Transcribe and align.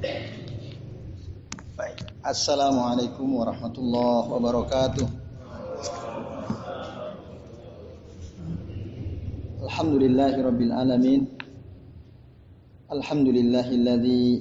Baik. 0.00 1.98
Assalamualaikum 2.24 3.36
warahmatullahi 3.36 4.32
wabarakatuh. 4.32 5.06
Alhamdulillahirabbil 9.60 10.72
alamin. 10.72 11.28
Alhamdulillahilladzi 12.88 14.40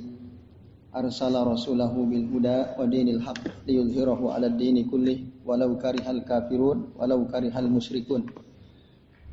arsala 0.96 1.44
rasulahu 1.44 2.08
bil 2.08 2.24
huda 2.32 2.80
wa 2.80 2.88
dinil 2.88 3.20
haq 3.20 3.44
liyudhhirahu 3.68 4.32
'ala 4.32 4.48
ad-dini 4.48 4.88
kullih 4.88 5.44
walau 5.44 5.76
karihal 5.76 6.24
kafirun 6.24 6.96
walau 6.96 7.28
karihal 7.28 7.68
musyrikun. 7.68 8.32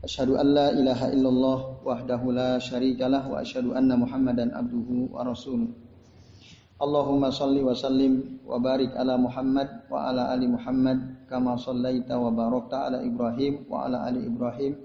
Asyhadu 0.03 0.43
an 0.43 0.47
la 0.59 0.75
ilaha 0.75 1.07
illallah 1.15 1.59
wahdahu 1.87 2.35
la 2.35 2.59
syarikalah 2.59 3.31
wa 3.31 3.47
asyhadu 3.47 3.79
anna 3.79 3.95
Muhammadan 3.95 4.51
abduhu 4.51 5.15
wa 5.15 5.23
rasuluh. 5.23 5.86
Allahumma 6.77 7.33
salli 7.33 7.65
wa 7.65 7.73
sallim 7.73 8.45
wa 8.45 8.61
barik 8.61 8.93
ala 9.01 9.17
Muhammad 9.17 9.89
wa 9.89 10.13
ala 10.13 10.29
ali 10.29 10.45
Muhammad 10.45 11.25
kama 11.25 11.57
sallaita 11.57 12.21
wa 12.21 12.29
barakta 12.29 12.93
ala 12.93 13.01
Ibrahim 13.01 13.65
wa 13.65 13.89
ala 13.89 14.05
ali 14.05 14.29
Ibrahim 14.29 14.77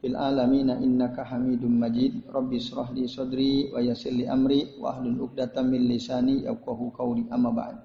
fil 0.00 0.16
alamin 0.16 0.72
innaka 0.80 1.28
Hamidum 1.28 1.76
Majid. 1.76 2.24
Rabbi 2.32 2.56
israh 2.56 2.88
li 2.96 3.04
sadri 3.04 3.68
wa 3.68 3.76
yassir 3.76 4.16
amri 4.24 4.80
wa 4.80 4.96
ahlul 4.96 5.28
'uqdatam 5.28 5.68
min 5.68 5.84
lisani 5.84 6.48
yafqahu 6.48 6.96
qawli 6.96 7.28
amma 7.28 7.52
ba'd. 7.52 7.76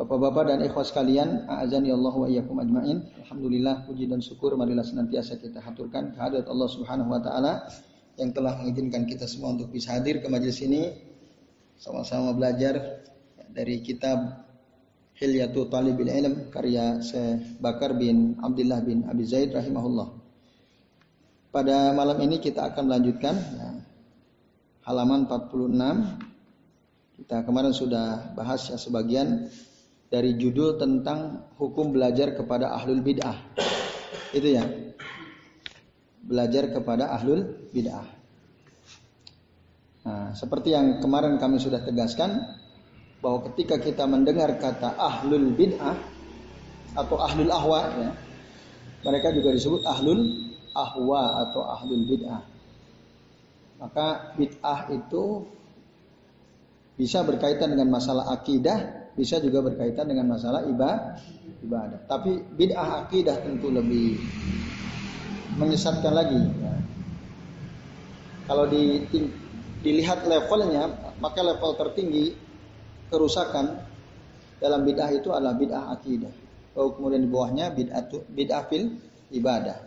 Bapak-bapak 0.00 0.48
dan 0.48 0.58
ikhwas 0.64 0.96
sekalian, 0.96 1.44
a'azani 1.44 1.92
Allah 1.92 2.14
wa 2.16 2.24
iyyakum 2.24 2.56
ajmain. 2.56 3.04
Alhamdulillah 3.20 3.84
puji 3.84 4.08
dan 4.08 4.24
syukur 4.24 4.56
marilah 4.56 4.80
senantiasa 4.80 5.36
kita 5.36 5.60
haturkan 5.60 6.16
kehadirat 6.16 6.48
Allah 6.48 6.68
Subhanahu 6.72 7.12
wa 7.12 7.20
taala 7.20 7.68
yang 8.16 8.32
telah 8.32 8.56
mengizinkan 8.64 9.04
kita 9.04 9.28
semua 9.28 9.52
untuk 9.52 9.68
bisa 9.68 9.92
hadir 9.92 10.24
ke 10.24 10.28
majelis 10.32 10.56
ini 10.64 11.09
sama-sama 11.80 12.36
belajar 12.36 13.00
dari 13.48 13.80
kitab 13.80 14.44
Hilyatu 15.16 15.64
Talibil 15.72 16.12
Ilm 16.12 16.52
karya 16.52 17.00
Syekh 17.00 17.56
Bakar 17.56 17.96
bin 17.96 18.36
Abdullah 18.36 18.84
bin 18.84 19.08
Abi 19.08 19.24
Zaid 19.24 19.56
rahimahullah. 19.56 20.12
Pada 21.50 21.90
malam 21.96 22.20
ini 22.20 22.38
kita 22.38 22.68
akan 22.70 22.84
melanjutkan 22.84 23.34
ya, 23.34 23.68
halaman 24.84 25.24
46. 25.24 27.20
Kita 27.20 27.44
kemarin 27.48 27.72
sudah 27.72 28.32
bahas 28.36 28.64
ya 28.68 28.76
sebagian 28.76 29.48
dari 30.12 30.36
judul 30.36 30.76
tentang 30.76 31.48
hukum 31.56 31.96
belajar 31.96 32.36
kepada 32.36 32.76
ahlul 32.76 33.00
bid'ah. 33.00 33.40
Itu 34.36 34.48
ya. 34.52 34.64
Belajar 36.24 36.70
kepada 36.72 37.12
ahlul 37.12 37.68
bid'ah. 37.72 38.19
Nah, 40.00 40.32
seperti 40.32 40.72
yang 40.72 41.00
kemarin 41.04 41.36
kami 41.36 41.60
sudah 41.60 41.84
tegaskan 41.84 42.40
bahwa 43.20 43.44
ketika 43.52 43.76
kita 43.76 44.08
mendengar 44.08 44.48
kata 44.56 44.96
ahlul 44.96 45.52
bid'ah 45.52 45.96
atau 46.96 47.20
ahlul 47.20 47.52
ahwa 47.52 47.80
ya, 48.00 48.10
mereka 49.04 49.28
juga 49.36 49.52
disebut 49.52 49.84
ahlul 49.84 50.24
ahwa 50.72 51.44
atau 51.44 51.60
ahlul 51.68 52.04
bid'ah. 52.08 52.42
Maka 53.80 54.36
bid'ah 54.40 54.88
itu 54.92 55.44
bisa 56.96 57.20
berkaitan 57.24 57.76
dengan 57.76 57.92
masalah 57.92 58.28
akidah, 58.32 59.12
bisa 59.16 59.36
juga 59.40 59.64
berkaitan 59.64 60.08
dengan 60.08 60.32
masalah 60.32 60.64
ibadah. 60.64 61.20
Tapi 62.08 62.40
bid'ah 62.56 63.04
akidah 63.04 63.36
tentu 63.44 63.68
lebih 63.68 64.16
menyesatkan 65.60 66.12
lagi. 66.12 66.40
Ya. 66.40 66.72
Kalau 68.48 68.64
di 68.64 69.04
dilihat 69.80 70.28
levelnya, 70.28 71.16
maka 71.18 71.40
level 71.40 71.76
tertinggi 71.76 72.36
kerusakan 73.08 73.80
dalam 74.60 74.84
bid'ah 74.84 75.10
itu 75.10 75.32
adalah 75.32 75.56
bid'ah 75.56 75.84
akidah. 75.96 76.32
Lalu 76.76 76.88
kemudian 76.96 77.22
di 77.24 77.30
bawahnya 77.32 77.66
bid'ah 77.72 78.04
bid'ah 78.30 78.62
fil 78.68 78.94
ibadah. 79.32 79.78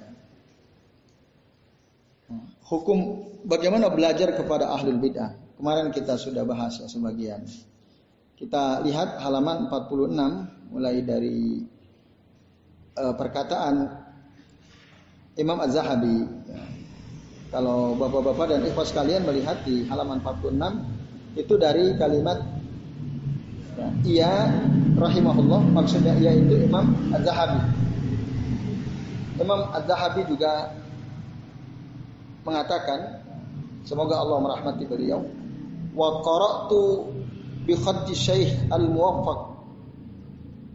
Hukum 2.64 2.98
bagaimana 3.46 3.94
belajar 3.94 4.34
kepada 4.34 4.74
ahlul 4.74 4.98
bid'ah? 4.98 5.38
Kemarin 5.62 5.94
kita 5.94 6.18
sudah 6.18 6.42
bahas 6.44 6.82
ya 6.82 6.90
sebagian. 6.90 7.46
Kita 8.34 8.82
lihat 8.82 9.22
halaman 9.22 9.70
46 9.70 10.74
mulai 10.74 11.06
dari 11.06 11.62
uh, 12.98 13.14
perkataan 13.14 13.88
Imam 15.38 15.62
Az-Zahabi 15.62 16.18
ya. 16.50 16.73
Kalau 17.54 17.94
bapak-bapak 17.94 18.50
dan 18.50 18.66
ikhwas 18.66 18.90
sekalian 18.90 19.30
melihat 19.30 19.62
di 19.62 19.86
halaman 19.86 20.18
46 20.26 21.38
itu 21.38 21.54
dari 21.62 21.94
kalimat 22.02 22.42
ya, 23.78 23.88
ia 24.02 24.34
rahimahullah 24.98 25.62
maksudnya 25.70 26.18
ia 26.18 26.34
itu 26.34 26.66
Imam 26.66 26.98
Az-Zahabi. 27.14 27.62
Imam 29.38 29.70
Az-Zahabi 29.70 30.22
juga 30.34 30.74
mengatakan 32.42 33.22
semoga 33.86 34.18
Allah 34.18 34.38
merahmati 34.42 34.90
beliau 34.90 35.22
wa 35.94 36.26
qara'tu 36.26 36.82
bi 37.70 37.78
khaddi 37.78 38.18
Syekh 38.18 38.50
Al-Muwaffaq 38.74 39.54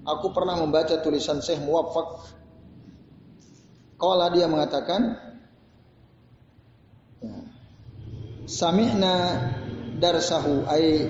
Aku 0.09 0.33
pernah 0.33 0.57
membaca 0.57 0.95
tulisan 1.03 1.43
Syekh 1.43 1.59
Muwaffaq 1.67 2.39
Kala 3.99 4.31
dia 4.31 4.47
mengatakan 4.47 5.29
Sami'na 8.49 9.15
darsahu 10.01 10.65
ay 10.65 11.05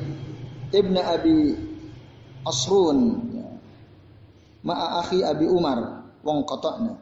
Ibnu 0.74 0.98
Abi 0.98 1.54
Asrun 2.42 2.98
ma'a 4.66 5.06
akhi 5.06 5.22
Abi 5.22 5.46
Umar 5.46 6.02
wong 6.26 6.42
qata'na. 6.42 6.98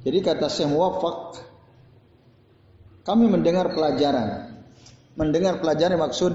Jadi 0.00 0.18
kata 0.24 0.48
Syekh 0.48 0.72
Muwaffaq 0.72 1.44
kami 3.04 3.28
mendengar 3.28 3.68
pelajaran. 3.68 4.56
Mendengar 5.20 5.60
pelajaran 5.60 6.00
maksud 6.00 6.32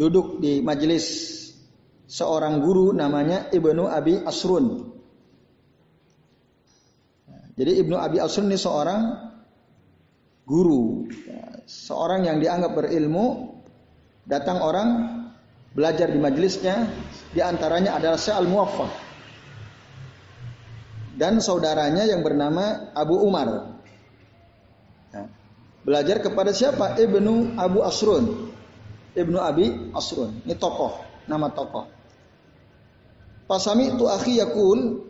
duduk 0.00 0.40
di 0.40 0.64
majelis 0.64 1.04
seorang 2.08 2.64
guru 2.64 2.96
namanya 2.96 3.52
Ibnu 3.52 3.84
Abi 3.84 4.16
Asrun. 4.24 4.96
Jadi 7.56 7.72
Ibnu 7.84 8.00
Abi 8.00 8.16
Asrun 8.16 8.48
ini 8.48 8.56
seorang 8.56 9.02
guru, 10.46 11.10
ya, 11.26 11.60
seorang 11.66 12.30
yang 12.30 12.38
dianggap 12.38 12.78
berilmu, 12.78 13.58
datang 14.22 14.62
orang 14.62 14.88
belajar 15.74 16.06
di 16.06 16.22
majelisnya, 16.22 16.86
di 17.34 17.42
antaranya 17.42 17.98
adalah 17.98 18.16
Syekh 18.16 18.38
Al-Muwaffaq 18.38 18.92
dan 21.16 21.40
saudaranya 21.40 22.04
yang 22.04 22.20
bernama 22.20 22.92
Abu 22.92 23.16
Umar. 23.24 23.74
Ya. 25.10 25.24
Belajar 25.82 26.20
kepada 26.20 26.52
siapa? 26.52 26.94
Ibnu 27.00 27.56
Abu 27.56 27.80
Asrun. 27.82 28.52
Ibnu 29.16 29.38
Abi 29.40 29.90
Asrun. 29.96 30.44
Ini 30.44 30.54
tokoh, 30.60 31.00
nama 31.24 31.48
tokoh. 31.50 31.88
Pasami 33.48 33.96
itu 33.96 34.04
akhi 34.04 34.42
yakul, 34.42 35.08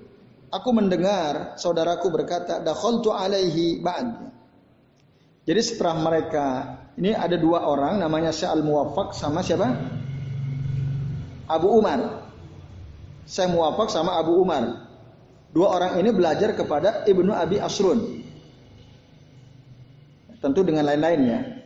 aku 0.55 0.71
mendengar 0.71 1.59
saudaraku 1.59 2.07
berkata, 2.15 2.63
dakhaltu 2.63 3.11
alaihi 3.11 3.83
ba'd. 3.83 4.36
Jadi 5.47 5.61
setelah 5.63 5.95
mereka 6.03 6.47
ini 6.99 7.15
ada 7.15 7.39
dua 7.39 7.63
orang 7.63 8.03
namanya 8.03 8.35
Syekh 8.35 8.51
Al-Muwaffaq 8.51 9.15
sama 9.15 9.47
siapa? 9.47 9.71
Abu 11.47 11.71
Umar. 11.71 12.27
Syekh 13.31 13.55
Muwaffaq 13.55 13.95
sama 13.95 14.19
Abu 14.19 14.43
Umar. 14.43 14.91
Dua 15.55 15.71
orang 15.71 16.03
ini 16.03 16.11
belajar 16.11 16.51
kepada 16.59 17.07
Ibnu 17.07 17.31
Abi 17.31 17.63
Asrun. 17.63 18.27
Tentu 20.43 20.61
dengan 20.67 20.83
lain-lainnya. 20.91 21.63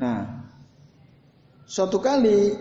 Nah, 0.00 0.48
suatu 1.68 2.00
kali 2.00 2.56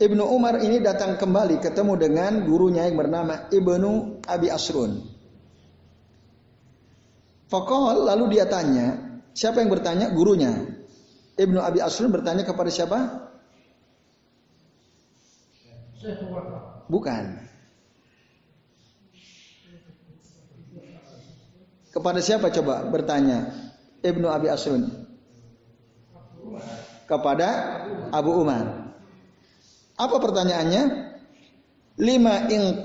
Ibnu 0.00 0.24
Umar 0.24 0.58
ini 0.64 0.80
datang 0.80 1.20
kembali 1.20 1.60
ketemu 1.60 2.00
dengan 2.00 2.32
gurunya 2.48 2.88
yang 2.88 2.96
bernama 2.96 3.46
Ibnu 3.52 4.24
Abi 4.24 4.48
Asrun. 4.48 5.11
Fakol 7.52 8.08
lalu 8.08 8.40
dia 8.40 8.48
tanya, 8.48 9.20
siapa 9.36 9.60
yang 9.60 9.68
bertanya? 9.68 10.08
Gurunya. 10.08 10.72
Ibnu 11.36 11.60
Abi 11.60 11.84
Asrun 11.84 12.08
bertanya 12.08 12.48
kepada 12.48 12.72
siapa? 12.72 13.28
Bukan. 16.88 17.24
Kepada 21.92 22.24
siapa 22.24 22.48
coba 22.48 22.88
bertanya? 22.88 23.52
Ibnu 24.00 24.32
Abi 24.32 24.48
Asrun. 24.48 24.88
Kepada 27.04 27.48
Abu 28.16 28.32
Umar. 28.32 28.96
Apa 30.00 30.16
pertanyaannya? 30.24 31.12
Lima 32.00 32.48
ing 32.48 32.80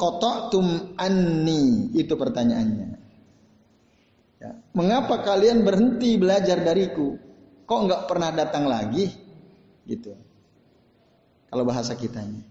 tum 0.51 0.91
anni. 0.99 1.95
Itu 1.95 2.19
pertanyaannya. 2.19 2.96
Ya. 4.37 4.53
Mengapa 4.77 5.25
kalian 5.25 5.65
berhenti 5.65 6.13
belajar 6.17 6.61
dariku? 6.61 7.17
kok 7.67 7.79
nggak 7.83 8.03
pernah 8.07 8.31
datang 8.31 8.65
lagi? 8.65 9.11
Gitu. 9.83 10.15
Kalau 11.51 11.63
bahasa 11.67 11.93
kitanya. 11.99 12.41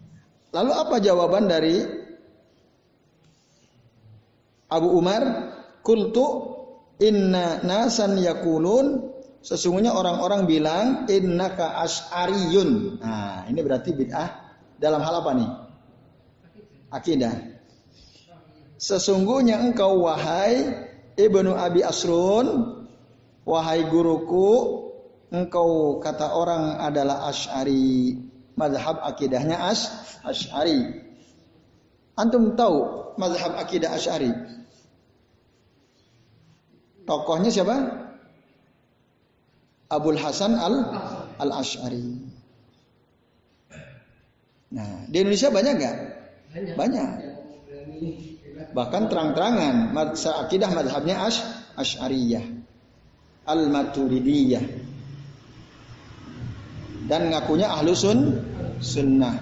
Lalu 0.53 0.73
apa 0.77 0.97
jawaban 1.01 1.49
dari 1.49 1.81
Abu 4.69 4.89
Umar? 4.93 5.23
Kultu 5.81 6.27
inna 6.99 7.63
nasan 7.63 8.19
yakulun 8.19 9.15
sesungguhnya 9.39 9.95
orang-orang 9.95 10.51
bilang 10.51 10.87
innaka 11.07 11.79
as'ariyun. 11.87 12.99
Nah, 12.99 13.47
ini 13.47 13.61
berarti 13.63 13.95
bid'ah 13.95 14.29
dalam 14.83 14.99
hal 14.99 15.23
apa 15.23 15.31
nih? 15.39 15.51
Akidah. 16.91 17.35
Sesungguhnya 18.77 19.63
engkau 19.63 20.05
wahai 20.05 20.86
Ibnu 21.17 21.57
Abi 21.57 21.81
Asrun, 21.81 22.77
wahai 23.49 23.89
guruku, 23.89 24.49
engkau 25.33 25.97
kata 26.05 26.37
orang 26.37 26.77
adalah 26.81 27.33
Ash'ari. 27.33 28.21
Mazhab 28.57 29.05
akidahnya 29.05 29.57
Ash, 29.69 29.89
Ash'ari. 30.25 31.05
Antum 32.17 32.57
tahu 32.57 33.13
mazhab 33.21 33.53
akidah 33.61 33.93
Ash'ari? 33.93 34.33
Tokohnya 37.05 37.53
siapa? 37.53 37.77
Abul 39.93 40.17
Hasan 40.17 40.57
al 40.57 40.75
al 41.37 41.51
Ash'ari. 41.53 42.17
Nah, 44.73 45.05
di 45.09 45.17
Indonesia 45.21 45.53
banyak 45.53 45.73
nggak? 45.77 45.97
Banyak. 46.75 47.11
Bahkan 48.73 49.03
terang-terangan 49.13 49.93
akidah 50.47 50.71
madhabnya 50.73 51.29
Ash, 51.29 51.41
Ash'ariyah. 51.77 52.45
Al-Maturidiyah. 53.47 54.65
Dan 57.07 57.31
ngakunya 57.31 57.71
ahlu 57.71 57.95
sun, 57.95 58.43
sunnah. 58.83 59.39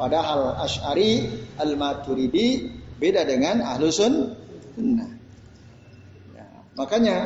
Padahal 0.00 0.56
Ash'ari, 0.56 1.28
Al-Maturidi 1.60 2.72
beda 2.96 3.28
dengan 3.28 3.60
ahlu 3.60 3.92
sun, 3.92 4.32
sunnah. 4.72 5.10
Ya, 6.32 6.48
makanya 6.80 7.16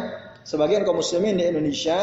sebagian 0.42 0.82
kaum 0.82 0.98
muslimin 0.98 1.38
di 1.38 1.46
Indonesia 1.46 1.94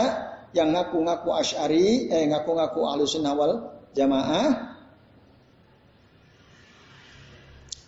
yang 0.55 0.71
ngaku-ngaku 0.71 1.29
Ash'ari, 1.35 2.07
eh 2.07 2.23
ngaku-ngaku 2.31 2.79
ahlu 2.87 3.03
sunnah 3.03 3.35
wal 3.35 3.53
jamaah, 3.91 4.72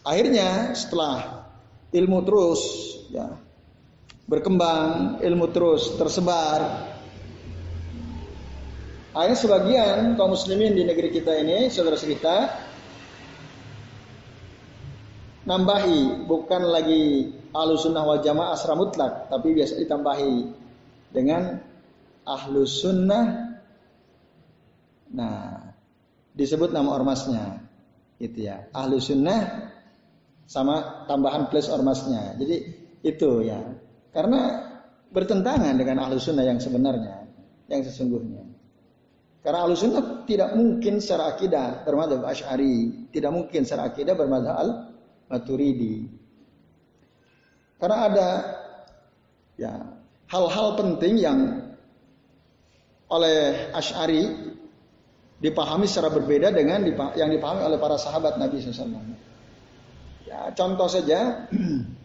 akhirnya 0.06 0.78
setelah 0.78 1.50
ilmu 1.90 2.22
terus 2.24 2.62
ya 3.10 3.42
berkembang, 4.26 5.22
ilmu 5.22 5.46
terus 5.54 5.94
tersebar. 5.98 6.94
Akhirnya 9.16 9.40
sebagian 9.40 9.98
kaum 10.20 10.36
muslimin 10.36 10.76
di 10.76 10.84
negeri 10.84 11.08
kita 11.14 11.40
ini, 11.40 11.72
saudara 11.72 11.96
kita, 11.96 12.52
nambahi 15.48 16.28
bukan 16.28 16.68
lagi 16.68 17.32
ahlu 17.56 17.80
sunnah 17.80 18.04
wal 18.04 18.20
jamaah 18.20 18.52
asra 18.52 18.76
mutlak, 18.76 19.32
tapi 19.32 19.56
biasa 19.56 19.80
ditambahi 19.80 20.36
dengan 21.16 21.64
ahlu 22.28 22.68
sunnah. 22.68 23.56
Nah, 25.16 25.72
disebut 26.36 26.76
nama 26.76 26.92
ormasnya, 26.92 27.64
gitu 28.20 28.52
ya. 28.52 28.68
Ahlu 28.76 29.00
sunnah 29.00 29.72
sama 30.46 31.06
tambahan 31.10 31.50
plus 31.50 31.68
ormasnya. 31.70 32.38
Jadi 32.38 32.58
itu 33.02 33.46
ya. 33.46 33.60
Karena 34.14 34.62
bertentangan 35.12 35.76
dengan 35.76 36.06
ahlu 36.06 36.18
sunnah 36.22 36.46
yang 36.46 36.62
sebenarnya, 36.62 37.28
yang 37.68 37.82
sesungguhnya. 37.84 38.46
Karena 39.46 39.66
ahlu 39.66 39.78
sunnah 39.78 40.26
tidak 40.26 40.58
mungkin 40.58 40.98
secara 40.98 41.38
akidah 41.38 41.86
bermadhab 41.86 42.26
ash'ari. 42.26 43.10
Tidak 43.14 43.30
mungkin 43.30 43.62
secara 43.62 43.94
akidah 43.94 44.18
bermadhab 44.18 44.56
al-maturidi. 44.58 46.10
Karena 47.78 47.98
ada 48.10 48.30
ya 49.60 49.74
hal-hal 50.32 50.68
penting 50.80 51.22
yang 51.22 51.40
oleh 53.06 53.70
ash'ari 53.76 54.34
dipahami 55.38 55.86
secara 55.86 56.10
berbeda 56.10 56.50
dengan 56.50 56.82
yang 57.14 57.30
dipahami 57.30 57.62
oleh 57.62 57.78
para 57.78 58.02
sahabat 58.02 58.42
Nabi 58.42 58.58
SAW. 58.64 59.14
Ya, 60.36 60.52
contoh 60.52 60.92
saja, 60.92 61.48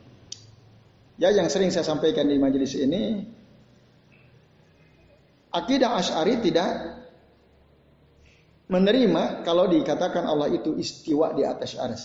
ya 1.23 1.29
yang 1.35 1.51
sering 1.51 1.75
saya 1.75 1.83
sampaikan 1.83 2.31
di 2.31 2.39
majelis 2.39 2.79
ini, 2.79 3.27
akidah 5.51 5.99
Ash'ari 5.99 6.39
tidak 6.39 6.71
menerima 8.71 9.43
kalau 9.43 9.67
dikatakan 9.67 10.31
Allah 10.31 10.47
itu 10.55 10.79
istiwa 10.79 11.35
di 11.35 11.43
atas 11.43 11.75
aras. 11.75 12.05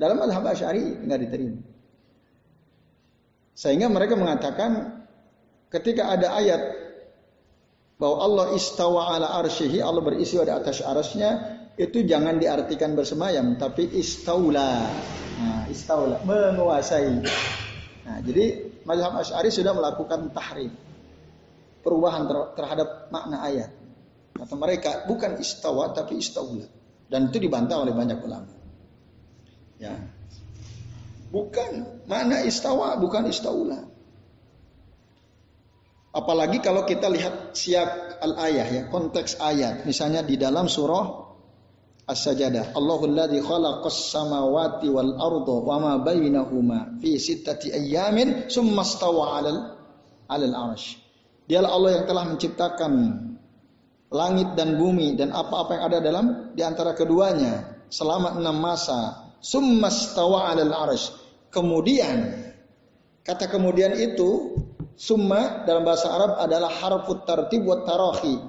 Dalam 0.00 0.16
madhab 0.16 0.48
Ash'ari 0.48 1.04
nggak 1.04 1.20
diterima. 1.28 1.60
Sehingga 3.52 3.92
mereka 3.92 4.16
mengatakan 4.16 5.04
ketika 5.68 6.08
ada 6.08 6.40
ayat 6.40 6.62
bahwa 8.00 8.16
Allah 8.24 8.46
istawa 8.56 9.12
ala 9.12 9.44
arsyihi, 9.44 9.84
Allah 9.84 10.00
beristiwa 10.00 10.48
di 10.48 10.52
atas 10.56 10.80
arasnya, 10.80 11.55
itu 11.76 12.08
jangan 12.08 12.40
diartikan 12.40 12.96
bersemayam 12.96 13.60
tapi 13.60 13.84
istaula. 14.00 14.88
Nah, 15.36 15.68
istaula 15.68 16.24
menguasai. 16.24 17.20
Nah, 18.08 18.18
jadi 18.24 18.72
mazhab 18.88 19.20
Asy'ari 19.20 19.52
sudah 19.52 19.76
melakukan 19.76 20.32
tahrif. 20.32 20.72
Perubahan 21.84 22.26
ter 22.26 22.38
terhadap 22.56 22.88
makna 23.12 23.44
ayat. 23.44 23.70
Kata 24.32 24.54
mereka 24.56 24.90
bukan 25.04 25.36
istawa 25.36 25.92
tapi 25.92 26.16
istaula. 26.18 26.64
Dan 27.06 27.30
itu 27.30 27.38
dibantah 27.38 27.84
oleh 27.84 27.92
banyak 27.92 28.18
ulama. 28.24 28.50
Ya. 29.76 29.94
Bukan 31.28 32.02
makna 32.08 32.40
istawa 32.42 32.96
bukan 32.96 33.28
istaula. 33.28 33.84
Apalagi 36.16 36.64
kalau 36.64 36.88
kita 36.88 37.12
lihat 37.12 37.52
siak 37.52 38.16
al-ayah 38.24 38.64
ya, 38.64 38.82
konteks 38.88 39.36
ayat. 39.36 39.84
Misalnya 39.84 40.24
di 40.24 40.40
dalam 40.40 40.64
surah 40.64 41.25
As-Sajadah. 42.06 42.78
Allahul 42.78 43.18
ladzi 43.18 43.42
khalaqas 43.42 44.14
samawati 44.14 44.86
wal 44.94 45.18
arda 45.18 45.54
wa 45.58 45.76
ma 45.82 45.92
bainahuma 45.98 47.02
fi 47.02 47.18
sittati 47.18 47.74
ayyamin 47.74 48.46
summa 48.46 48.86
stawa 48.86 49.34
'alal 49.34 49.58
'alal 50.30 50.54
'arsy. 50.54 51.02
Dialah 51.50 51.66
Allah 51.66 51.90
yang 51.98 52.04
telah 52.06 52.24
menciptakan 52.30 52.92
langit 54.14 54.54
dan 54.54 54.78
bumi 54.78 55.18
dan 55.18 55.34
apa-apa 55.34 55.70
yang 55.74 55.84
ada 55.90 55.98
dalam 55.98 56.26
di 56.54 56.62
antara 56.62 56.94
keduanya 56.94 57.82
selama 57.90 58.38
enam 58.38 58.54
masa. 58.54 59.34
Summa 59.42 59.90
stawa 59.90 60.54
'alal 60.54 60.70
'arsy. 60.70 61.10
Kemudian 61.50 62.38
kata 63.26 63.50
kemudian 63.50 63.98
itu 63.98 64.54
summa 64.94 65.66
dalam 65.66 65.82
bahasa 65.82 66.06
Arab 66.06 66.38
adalah 66.38 66.70
harfut 66.70 67.26
tartib 67.26 67.66
wa 67.66 67.82
tarahi. 67.82 68.46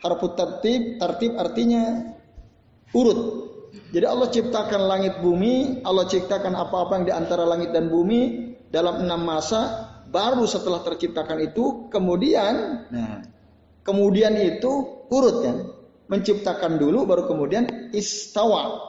Harfut 0.00 0.32
tartib, 0.32 0.96
tartib 0.96 1.36
artinya 1.36 2.16
urut. 2.92 3.20
Jadi 3.88 4.04
Allah 4.04 4.28
ciptakan 4.28 4.82
langit 4.84 5.20
bumi, 5.24 5.80
Allah 5.84 6.04
ciptakan 6.08 6.52
apa-apa 6.56 7.00
yang 7.00 7.06
di 7.08 7.14
antara 7.14 7.44
langit 7.48 7.72
dan 7.72 7.88
bumi 7.88 8.52
dalam 8.68 9.04
enam 9.04 9.24
masa, 9.24 9.88
baru 10.08 10.44
setelah 10.44 10.84
terciptakan 10.84 11.40
itu, 11.40 11.88
kemudian, 11.88 12.84
nah, 12.92 13.24
kemudian 13.84 14.36
itu 14.36 15.04
urut 15.08 15.36
kan, 15.40 15.56
menciptakan 16.08 16.76
dulu, 16.76 17.08
baru 17.08 17.24
kemudian 17.28 17.92
istawa. 17.96 18.88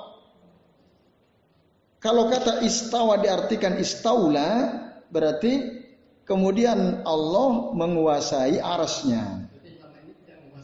Kalau 1.99 2.31
kata 2.31 2.63
istawa 2.63 3.19
diartikan 3.19 3.75
istaula, 3.79 4.71
berarti 5.11 5.83
kemudian 6.23 7.03
Allah 7.03 7.75
menguasai 7.75 8.59
arasnya. 8.59 9.38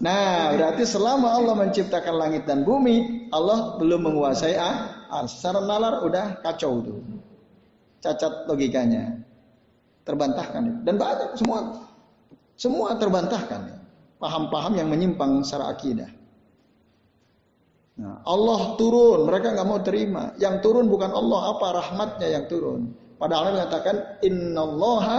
Nah, 0.03 0.51
berarti 0.55 0.83
selama 0.83 1.39
Allah 1.39 1.55
menciptakan 1.55 2.15
langit 2.19 2.43
dan 2.43 2.67
bumi, 2.67 3.27
Allah 3.31 3.79
belum 3.79 4.11
menguasai 4.11 4.59
ah, 4.59 5.07
ah 5.07 5.23
secara 5.23 5.63
nalar 5.63 6.03
udah 6.03 6.43
kacau 6.43 6.83
tuh. 6.83 6.99
Cacat 8.03 8.49
logikanya. 8.49 9.15
Terbantahkan. 10.03 10.83
Dan 10.85 10.95
banyak 10.99 11.39
semua 11.39 11.59
semua 12.59 12.95
terbantahkan. 12.99 13.81
Paham-paham 14.19 14.73
yang 14.79 14.87
menyimpang 14.91 15.43
secara 15.43 15.75
akidah. 15.75 16.07
Nah, 17.95 18.19
Allah 18.27 18.75
turun, 18.75 19.23
mereka 19.23 19.55
nggak 19.55 19.67
mau 19.67 19.79
terima. 19.79 20.35
Yang 20.35 20.67
turun 20.67 20.91
bukan 20.91 21.15
Allah, 21.15 21.55
apa 21.55 21.67
rahmatnya 21.71 22.27
yang 22.27 22.45
turun. 22.51 22.91
Padahal 23.15 23.47
Allah 23.47 23.53
mengatakan 23.63 23.95
innallaha 24.19 25.17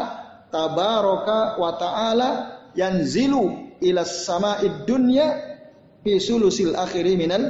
tabaraka 0.52 1.56
wa 1.56 1.72
ta'ala 1.80 2.28
yanzilu 2.76 3.65
ila 3.82 4.02
sama'id 4.04 4.84
dunya 4.88 5.58
fi 6.04 6.20
sulusil 6.20 6.76
akhiri 6.76 7.18
minal 7.18 7.42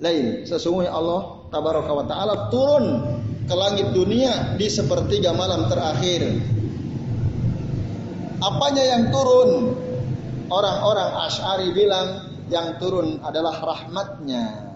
lain. 0.00 0.44
Sesungguhnya 0.46 0.92
Allah 0.92 1.48
tabaraka 1.50 1.92
wa 1.92 2.04
taala 2.04 2.34
turun 2.48 2.86
ke 3.44 3.54
langit 3.54 3.92
dunia 3.92 4.56
di 4.56 4.68
sepertiga 4.68 5.34
malam 5.36 5.68
terakhir. 5.68 6.40
Apanya 8.44 8.84
yang 8.84 9.08
turun? 9.08 9.50
orang-orang 10.50 11.10
Ash'ari 11.24 11.68
bilang 11.72 12.28
yang 12.52 12.76
turun 12.76 13.20
adalah 13.24 13.56
rahmatnya. 13.62 14.74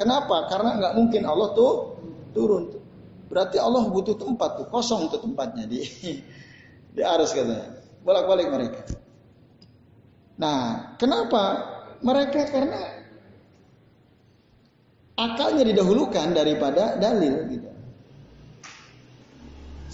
Kenapa? 0.00 0.48
Karena 0.50 0.80
nggak 0.80 0.94
mungkin 0.96 1.22
Allah 1.28 1.48
tuh 1.52 1.72
turun. 2.32 2.80
Berarti 3.28 3.58
Allah 3.58 3.86
butuh 3.88 4.14
tempat 4.18 4.62
tuh, 4.62 4.66
kosong 4.70 5.10
tuh 5.10 5.20
tempatnya 5.20 5.68
di 5.68 5.82
di 6.96 7.02
aras 7.02 7.34
katanya. 7.34 7.78
Bolak-balik 8.04 8.48
mereka. 8.52 8.80
Nah, 10.34 10.94
kenapa? 10.98 11.72
Mereka 12.04 12.50
karena 12.50 12.80
akalnya 15.14 15.64
didahulukan 15.64 16.34
daripada 16.34 16.98
dalil 16.98 17.46
gitu. 17.48 17.70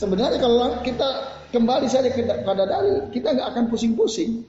Sebenarnya 0.00 0.40
kalau 0.40 0.80
kita 0.80 1.08
kembali 1.52 1.86
saja 1.86 2.08
kepada 2.08 2.64
dalil, 2.64 3.12
kita 3.12 3.36
nggak 3.36 3.48
akan 3.52 3.64
pusing-pusing. 3.68 4.48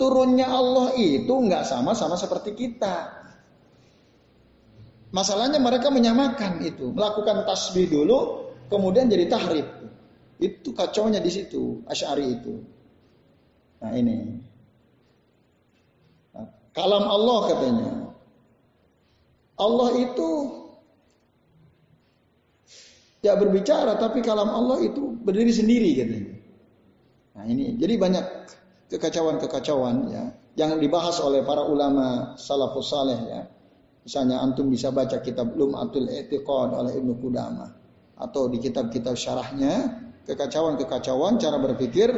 Turunnya 0.00 0.48
Allah 0.48 0.96
itu 0.96 1.28
nggak 1.28 1.68
sama-sama 1.68 2.16
seperti 2.16 2.56
kita. 2.56 3.20
Masalahnya 5.12 5.60
mereka 5.60 5.92
menyamakan 5.92 6.64
itu, 6.64 6.88
melakukan 6.88 7.44
tasbih 7.44 7.84
dulu, 7.84 8.48
kemudian 8.72 9.12
jadi 9.12 9.28
tahrib. 9.28 9.68
Itu 10.40 10.72
kacaunya 10.72 11.20
di 11.20 11.28
situ, 11.28 11.84
Asy'ari 11.84 12.26
itu. 12.40 12.79
Nah 13.80 13.92
ini. 13.96 14.16
Nah, 16.36 16.46
kalam 16.76 17.04
Allah 17.04 17.38
katanya. 17.48 17.92
Allah 19.60 19.88
itu 20.00 20.28
ya 23.20 23.36
berbicara 23.36 24.00
tapi 24.00 24.24
kalam 24.24 24.48
Allah 24.48 24.80
itu 24.84 25.16
berdiri 25.20 25.52
sendiri 25.52 25.90
katanya. 25.96 26.34
Nah 27.36 27.44
ini 27.48 27.76
jadi 27.76 27.94
banyak 28.00 28.24
kekacauan-kekacauan 28.88 29.96
ya 30.12 30.24
yang 30.56 30.76
dibahas 30.80 31.20
oleh 31.20 31.44
para 31.44 31.64
ulama 31.64 32.36
salafus 32.36 32.92
saleh 32.92 33.20
ya. 33.28 33.42
Misalnya 34.00 34.40
antum 34.40 34.72
bisa 34.72 34.88
baca 34.88 35.20
kitab 35.20 35.52
Lum'atul 35.52 36.08
Etiqad 36.08 36.72
oleh 36.72 36.96
Ibnu 36.96 37.20
Qudamah 37.20 37.68
atau 38.16 38.48
di 38.48 38.56
kitab-kitab 38.56 39.12
syarahnya 39.12 40.00
kekacauan-kekacauan 40.24 41.36
cara 41.36 41.56
berpikir 41.60 42.08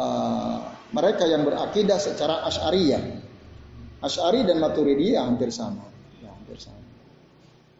uh, 0.00 0.73
mereka 0.94 1.26
yang 1.26 1.42
berakidah 1.42 1.98
secara 1.98 2.46
asyariyah. 2.46 3.02
Asyari 3.98 4.46
dan 4.46 4.62
Maturidiyah 4.62 5.26
hampir 5.26 5.50
sama. 5.50 5.90
Ya, 6.22 6.30
hampir 6.30 6.60
sama. 6.62 6.86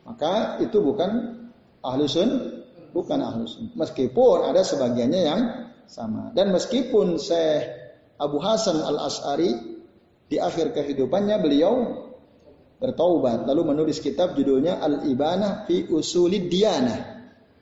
Maka 0.04 0.58
itu 0.60 0.82
bukan 0.82 1.40
ahlu 1.84 2.10
sun, 2.10 2.30
bukan 2.90 3.22
ahlu 3.22 3.46
sun. 3.46 3.70
Meskipun 3.78 4.50
ada 4.50 4.66
sebagiannya 4.66 5.20
yang 5.20 5.40
sama. 5.86 6.34
Dan 6.34 6.50
meskipun 6.50 7.20
Syekh 7.20 7.70
Abu 8.18 8.42
Hasan 8.42 8.82
al 8.82 8.98
Ashari 9.06 9.52
di 10.26 10.40
akhir 10.40 10.74
kehidupannya 10.74 11.36
beliau 11.38 11.72
bertaubat 12.80 13.46
lalu 13.46 13.76
menulis 13.76 14.00
kitab 14.02 14.34
judulnya 14.34 14.80
Al 14.82 15.06
Ibana 15.06 15.68
fi 15.68 15.86
Usulid 15.86 16.50
Diana. 16.50 16.96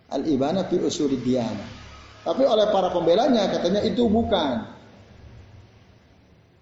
Al 0.09 0.23
Ibana 0.25 0.65
fi 0.71 0.79
Usulid 0.79 1.21
Diana. 1.21 1.67
Tapi 2.23 2.47
oleh 2.47 2.71
para 2.71 2.95
pembelanya 2.95 3.51
katanya 3.51 3.83
itu 3.83 4.07
bukan. 4.07 4.82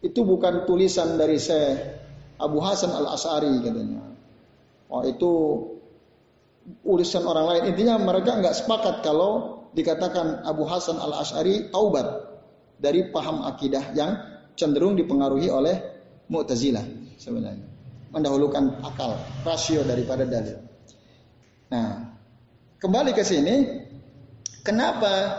Itu 0.00 0.24
bukan 0.24 0.64
tulisan 0.64 1.20
dari 1.20 1.36
Syekh 1.36 2.00
Abu 2.40 2.58
Hasan 2.64 2.90
al 2.96 3.12
Ashari 3.12 3.52
katanya. 3.60 4.00
Oh 4.88 5.04
itu 5.04 5.32
ulisan 6.88 7.28
orang 7.28 7.46
lain. 7.46 7.62
Intinya 7.76 8.00
mereka 8.00 8.40
nggak 8.40 8.64
sepakat 8.64 9.04
kalau 9.04 9.64
dikatakan 9.76 10.42
Abu 10.48 10.64
Hasan 10.64 10.96
al 10.96 11.20
Ashari 11.20 11.68
taubat 11.68 12.32
dari 12.80 13.12
paham 13.12 13.44
akidah 13.44 13.92
yang 13.92 14.16
cenderung 14.56 14.96
dipengaruhi 14.96 15.52
oleh 15.52 15.76
Mu'tazilah 16.32 16.84
sebenarnya. 17.20 17.68
Mendahulukan 18.10 18.82
akal, 18.82 19.14
rasio 19.46 19.86
daripada 19.86 20.26
dalil. 20.26 20.58
Nah, 21.70 22.18
kembali 22.82 23.14
ke 23.14 23.22
sini, 23.22 23.86
kenapa 24.66 25.38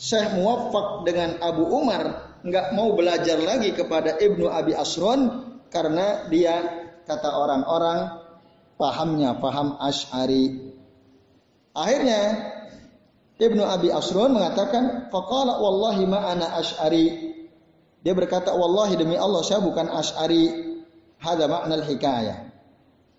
Syekh 0.00 0.40
Muwaffaq 0.40 1.04
dengan 1.04 1.36
Abu 1.44 1.68
Umar 1.68 2.25
nggak 2.46 2.72
mau 2.78 2.94
belajar 2.94 3.36
lagi 3.42 3.74
kepada 3.74 4.14
Ibnu 4.16 4.46
Abi 4.46 4.72
Asron 4.72 5.50
karena 5.68 6.30
dia 6.30 6.62
kata 7.06 7.30
orang-orang 7.34 8.22
pahamnya, 8.78 9.38
paham 9.42 9.76
Ash'ari. 9.82 10.74
Akhirnya 11.76 12.20
Ibnu 13.36 13.60
Abi 13.60 13.92
Asrun 13.92 14.32
mengatakan, 14.32 15.12
"Faqala 15.12 15.60
wallahi 15.60 16.08
ma 16.08 16.32
ana 16.32 16.56
Ash'ari." 16.56 17.36
Dia 18.00 18.14
berkata, 18.16 18.54
"Wallahi 18.54 18.96
demi 18.96 19.18
Allah 19.18 19.42
saya 19.44 19.60
bukan 19.60 19.90
Ash'ari." 19.90 20.64
Hada 21.16 21.48
makna 21.48 21.80
hikayah. 21.80 22.38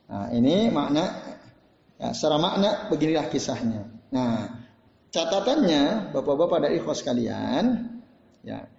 Nah, 0.08 0.30
ini 0.32 0.70
makna 0.70 1.18
ya, 1.98 2.14
secara 2.14 2.38
makna 2.38 2.88
beginilah 2.94 3.26
kisahnya. 3.28 3.90
Nah, 4.14 4.54
catatannya 5.10 6.14
Bapak-bapak 6.14 6.58
dari 6.64 6.78
ikhwas 6.80 7.02
kalian, 7.02 7.90
ya. 8.46 8.70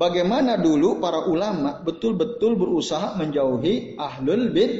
Bagaimana 0.00 0.56
dulu 0.56 0.96
para 0.96 1.28
ulama 1.28 1.84
betul-betul 1.84 2.56
berusaha 2.56 3.20
menjauhi 3.20 4.00
ahlul 4.00 4.48
bid 4.48 4.72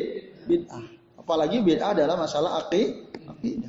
bid'ah. 0.48 0.80
Apalagi 1.20 1.60
bid'ah 1.60 1.92
adalah 1.92 2.16
masalah 2.24 2.64
akidah. 2.64 3.68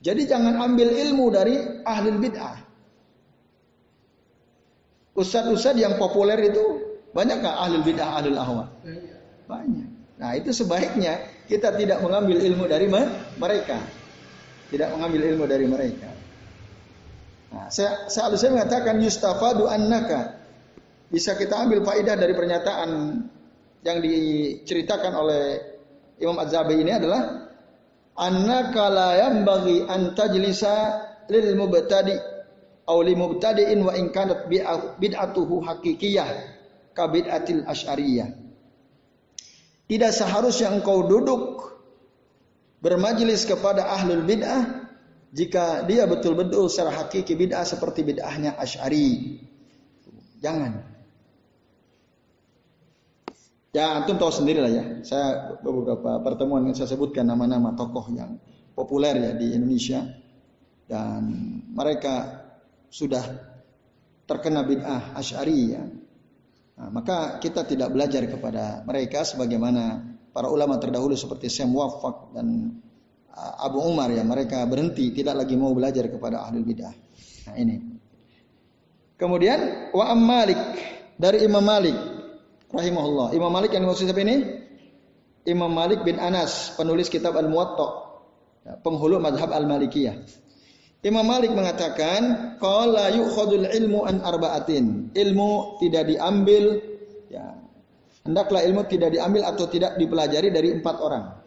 Jadi 0.00 0.22
jangan 0.30 0.54
ambil 0.62 0.86
ilmu 0.86 1.34
dari 1.34 1.82
ahli 1.82 2.14
bid'ah. 2.14 2.62
Ustadz-ustadz 5.18 5.82
yang 5.82 5.98
populer 5.98 6.38
itu 6.46 6.62
banyak 7.10 7.42
nggak 7.42 7.56
ahli 7.66 7.76
bid'ah, 7.82 8.10
ahli 8.22 8.30
ahwa? 8.38 8.70
Banyak. 9.50 9.88
Nah 10.22 10.30
itu 10.38 10.54
sebaiknya 10.54 11.26
kita 11.50 11.74
tidak 11.74 12.06
mengambil 12.06 12.38
ilmu 12.38 12.70
dari 12.70 12.86
mereka. 13.34 13.82
Tidak 14.70 14.94
mengambil 14.94 15.26
ilmu 15.34 15.44
dari 15.50 15.66
mereka. 15.66 16.09
Nah, 17.50 17.66
saya, 17.66 18.06
saya, 18.06 18.30
saya 18.38 18.54
mengatakan 18.54 19.02
yustafadu 19.02 19.66
annaka. 19.66 20.38
Bisa 21.10 21.34
kita 21.34 21.58
ambil 21.58 21.82
faidah 21.82 22.14
dari 22.14 22.30
pernyataan 22.30 22.90
yang 23.82 23.98
diceritakan 23.98 25.12
oleh 25.18 25.42
Imam 26.22 26.38
Az-Zabi 26.38 26.78
ini 26.78 26.94
adalah 26.94 27.50
annaka 28.14 28.86
la 28.86 29.10
yanbaghi 29.18 29.88
an 29.90 30.14
tajlisa 30.14 31.02
lil 31.26 31.58
mubtadi 31.58 32.14
aw 32.86 32.98
li 33.02 33.18
mubtadi'in 33.18 33.82
wa 33.82 33.98
in 33.98 34.14
kanat 34.14 34.46
bid'atuhu 35.02 35.66
hakikiyah 35.66 36.28
ka 36.94 37.10
bid'atil 37.10 37.66
asy'ariyah. 37.66 38.30
Tidak 39.90 40.12
seharusnya 40.14 40.70
engkau 40.70 41.02
duduk 41.10 41.74
bermajlis 42.78 43.42
kepada 43.42 43.90
ahlul 43.90 44.22
bid'ah 44.22 44.79
jika 45.30 45.86
dia 45.86 46.06
betul-betul 46.10 46.66
secara 46.66 46.90
hakiki 47.04 47.38
bid'ah 47.38 47.62
seperti 47.62 48.02
bid'ahnya 48.02 48.58
Asy'ari. 48.58 49.38
Jangan. 50.42 50.72
Ya 53.70 53.94
antum 53.94 54.18
tahu 54.18 54.34
sendiri 54.34 54.58
lah 54.58 54.72
ya. 54.72 54.84
Saya 55.06 55.54
beberapa 55.62 56.18
pertemuan 56.26 56.66
yang 56.66 56.74
saya 56.74 56.90
sebutkan 56.90 57.22
nama-nama 57.22 57.70
tokoh 57.78 58.10
yang 58.10 58.34
populer 58.74 59.14
ya 59.14 59.32
di 59.38 59.54
Indonesia 59.54 60.02
dan 60.90 61.22
mereka 61.70 62.42
sudah 62.90 63.22
terkena 64.26 64.66
bid'ah 64.66 65.14
asyari 65.14 65.60
ya. 65.70 65.82
Nah, 66.80 66.88
maka 66.90 67.38
kita 67.38 67.62
tidak 67.62 67.94
belajar 67.94 68.26
kepada 68.26 68.82
mereka 68.82 69.22
sebagaimana 69.22 70.02
para 70.34 70.50
ulama 70.50 70.82
terdahulu 70.82 71.14
seperti 71.14 71.46
Syekh 71.46 71.70
Muwaffaq 71.70 72.34
dan 72.34 72.78
Abu 73.36 73.80
Umar 73.80 74.10
ya 74.10 74.26
mereka 74.26 74.66
berhenti 74.66 75.14
tidak 75.14 75.46
lagi 75.46 75.54
mau 75.54 75.70
belajar 75.72 76.10
kepada 76.10 76.44
ahli 76.44 76.60
bid'ah. 76.66 76.94
Nah 77.50 77.56
ini. 77.56 77.76
Kemudian 79.16 79.92
wa 79.92 80.12
Malik 80.16 80.60
dari 81.20 81.44
Imam 81.44 81.62
Malik 81.62 81.94
rahimahullah. 82.72 83.36
Imam 83.36 83.52
Malik 83.52 83.76
yang 83.76 83.84
dimaksud 83.84 84.08
siapa 84.08 84.24
ini? 84.24 84.36
Imam 85.48 85.72
Malik 85.72 86.04
bin 86.04 86.20
Anas, 86.20 86.76
penulis 86.76 87.08
kitab 87.08 87.32
Al-Muwatta, 87.32 87.88
ya, 88.64 88.72
penghulu 88.80 89.16
madhab 89.16 89.48
Al-Malikiyah. 89.52 90.20
Imam 91.00 91.24
Malik 91.24 91.56
mengatakan, 91.56 92.56
"Qala 92.60 93.08
yu'khadul 93.08 93.64
ilmu 93.64 94.04
an 94.04 94.20
arba'atin." 94.20 95.16
Ilmu 95.16 95.80
tidak 95.80 96.12
diambil 96.12 96.76
ya. 97.32 97.56
Hendaklah 98.20 98.60
ilmu 98.68 98.84
tidak 98.84 99.16
diambil 99.16 99.48
atau 99.48 99.64
tidak 99.64 99.96
dipelajari 99.96 100.52
dari 100.52 100.76
empat 100.76 100.96
orang. 101.00 101.39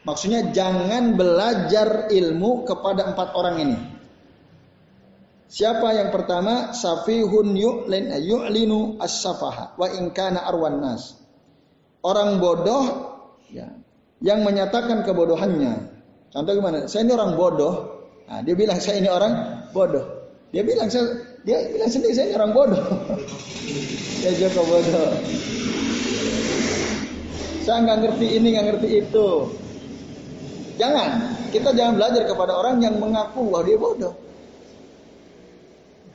Maksudnya 0.00 0.48
jangan 0.56 1.12
belajar 1.12 2.08
ilmu 2.08 2.64
kepada 2.64 3.12
empat 3.12 3.28
orang 3.36 3.56
ini. 3.60 3.78
Siapa 5.50 5.92
yang 5.92 6.14
pertama? 6.14 6.72
Safihun 6.72 7.52
yu'lin 7.58 8.08
yu'linu 8.22 9.02
as-safaha 9.02 9.74
wa 9.76 9.86
in 9.92 10.14
kana 10.14 10.46
arwan 10.46 10.78
nas. 10.78 11.18
Orang 12.00 12.40
bodoh 12.40 13.12
ya, 13.52 13.68
yang 14.24 14.40
menyatakan 14.46 15.04
kebodohannya. 15.04 15.90
Contoh 16.30 16.52
gimana? 16.54 16.86
Saya 16.86 17.04
ini 17.04 17.12
orang 17.12 17.34
bodoh. 17.34 17.74
Nah, 18.30 18.40
dia 18.46 18.54
bilang 18.54 18.78
saya 18.78 19.02
ini 19.02 19.10
orang 19.10 19.32
bodoh. 19.74 20.06
Dia 20.54 20.62
bilang 20.62 20.88
saya 20.88 21.18
dia 21.42 21.66
bilang 21.66 21.90
sendiri 21.90 22.14
saya 22.14 22.38
orang 22.40 22.54
bodoh. 22.56 22.84
ya 24.24 24.30
Joko 24.38 24.62
bodoh. 24.64 25.10
Saya 27.66 27.84
nggak 27.84 27.98
ngerti 28.06 28.26
ini, 28.38 28.46
nggak 28.54 28.66
ngerti 28.70 28.88
itu. 29.02 29.28
Jangan, 30.80 31.08
kita 31.52 31.76
jangan 31.76 32.00
belajar 32.00 32.24
kepada 32.24 32.56
orang 32.56 32.80
yang 32.80 32.96
mengaku 32.96 33.52
bahwa 33.52 33.64
dia 33.68 33.76
bodoh. 33.76 34.14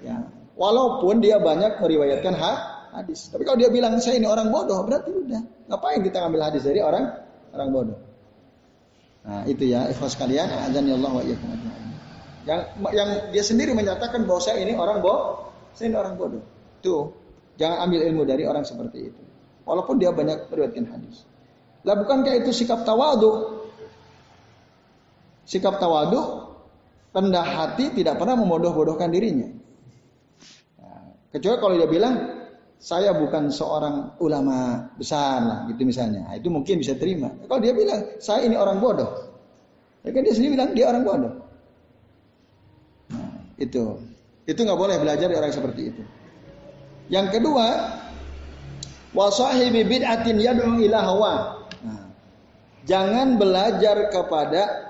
Ya, 0.01 0.25
walaupun 0.57 1.21
dia 1.21 1.37
banyak 1.37 1.77
meriwayatkan 1.77 2.33
hak 2.33 2.57
hadis. 2.97 3.29
Tapi 3.29 3.45
kalau 3.45 3.61
dia 3.61 3.69
bilang 3.69 4.01
saya 4.01 4.17
ini 4.17 4.25
orang 4.25 4.49
bodoh, 4.49 4.81
berarti 4.81 5.13
udah. 5.13 5.41
Ngapain 5.69 6.01
kita 6.01 6.17
ngambil 6.25 6.41
hadis 6.49 6.65
dari 6.65 6.81
orang 6.81 7.13
orang 7.53 7.69
bodoh? 7.69 7.97
Nah, 9.25 9.45
itu 9.45 9.69
ya, 9.69 9.85
ikhlas 9.89 10.17
kalian, 10.17 10.49
azan 10.49 10.85
Allah 10.89 11.13
wa 11.13 11.23
Yang 12.45 12.61
yang 12.93 13.09
dia 13.33 13.43
sendiri 13.45 13.73
menyatakan 13.77 14.25
bahwa 14.25 14.41
saya 14.41 14.65
ini 14.65 14.73
orang 14.73 14.97
bodoh, 15.05 15.53
saya 15.77 15.93
ini 15.93 15.97
orang 15.97 16.17
bodoh. 16.17 16.41
Tuh, 16.81 17.13
jangan 17.61 17.85
ambil 17.85 18.01
ilmu 18.01 18.21
dari 18.25 18.49
orang 18.49 18.65
seperti 18.65 19.13
itu. 19.13 19.21
Walaupun 19.65 20.01
dia 20.01 20.09
banyak 20.09 20.49
meriwayatkan 20.49 20.85
hadis. 20.89 21.25
Lah 21.85 21.97
bukankah 22.01 22.33
itu 22.41 22.49
sikap 22.49 22.81
tawadu? 22.81 23.54
Sikap 25.45 25.77
tawadu 25.77 26.49
rendah 27.13 27.45
hati 27.45 27.93
tidak 27.95 28.17
pernah 28.19 28.35
memodoh-bodohkan 28.35 29.13
dirinya. 29.13 29.47
Nah, 30.81 31.15
kecuali 31.31 31.57
kalau 31.61 31.75
dia 31.79 31.87
bilang 31.87 32.15
saya 32.75 33.15
bukan 33.15 33.53
seorang 33.53 34.19
ulama 34.19 34.89
besar 34.99 35.39
lah 35.41 35.59
gitu 35.71 35.87
misalnya. 35.87 36.27
Nah, 36.27 36.35
itu 36.35 36.51
mungkin 36.51 36.81
bisa 36.81 36.97
terima. 36.99 37.31
Kalau 37.47 37.61
dia 37.63 37.71
bilang 37.71 38.19
saya 38.19 38.43
ini 38.43 38.59
orang 38.59 38.83
bodoh. 38.83 39.31
Ya 40.03 40.13
kan 40.13 40.21
dia 40.21 40.33
sendiri 40.35 40.59
bilang 40.59 40.69
dia 40.75 40.85
orang 40.91 41.03
bodoh. 41.07 41.33
Nah, 43.13 43.31
itu. 43.61 44.01
Itu 44.45 44.59
nggak 44.61 44.77
boleh 44.77 44.97
belajar 45.01 45.25
dari 45.25 45.39
orang 45.41 45.53
seperti 45.55 45.81
itu. 45.89 46.03
Yang 47.09 47.37
kedua, 47.37 47.65
wasahibi 49.13 49.81
bid'atin 49.85 50.37
yad'u 50.37 50.77
ila 50.85 50.99
hawa. 51.01 51.33
Nah, 51.81 52.05
jangan 52.85 53.41
belajar 53.41 54.13
kepada 54.13 54.84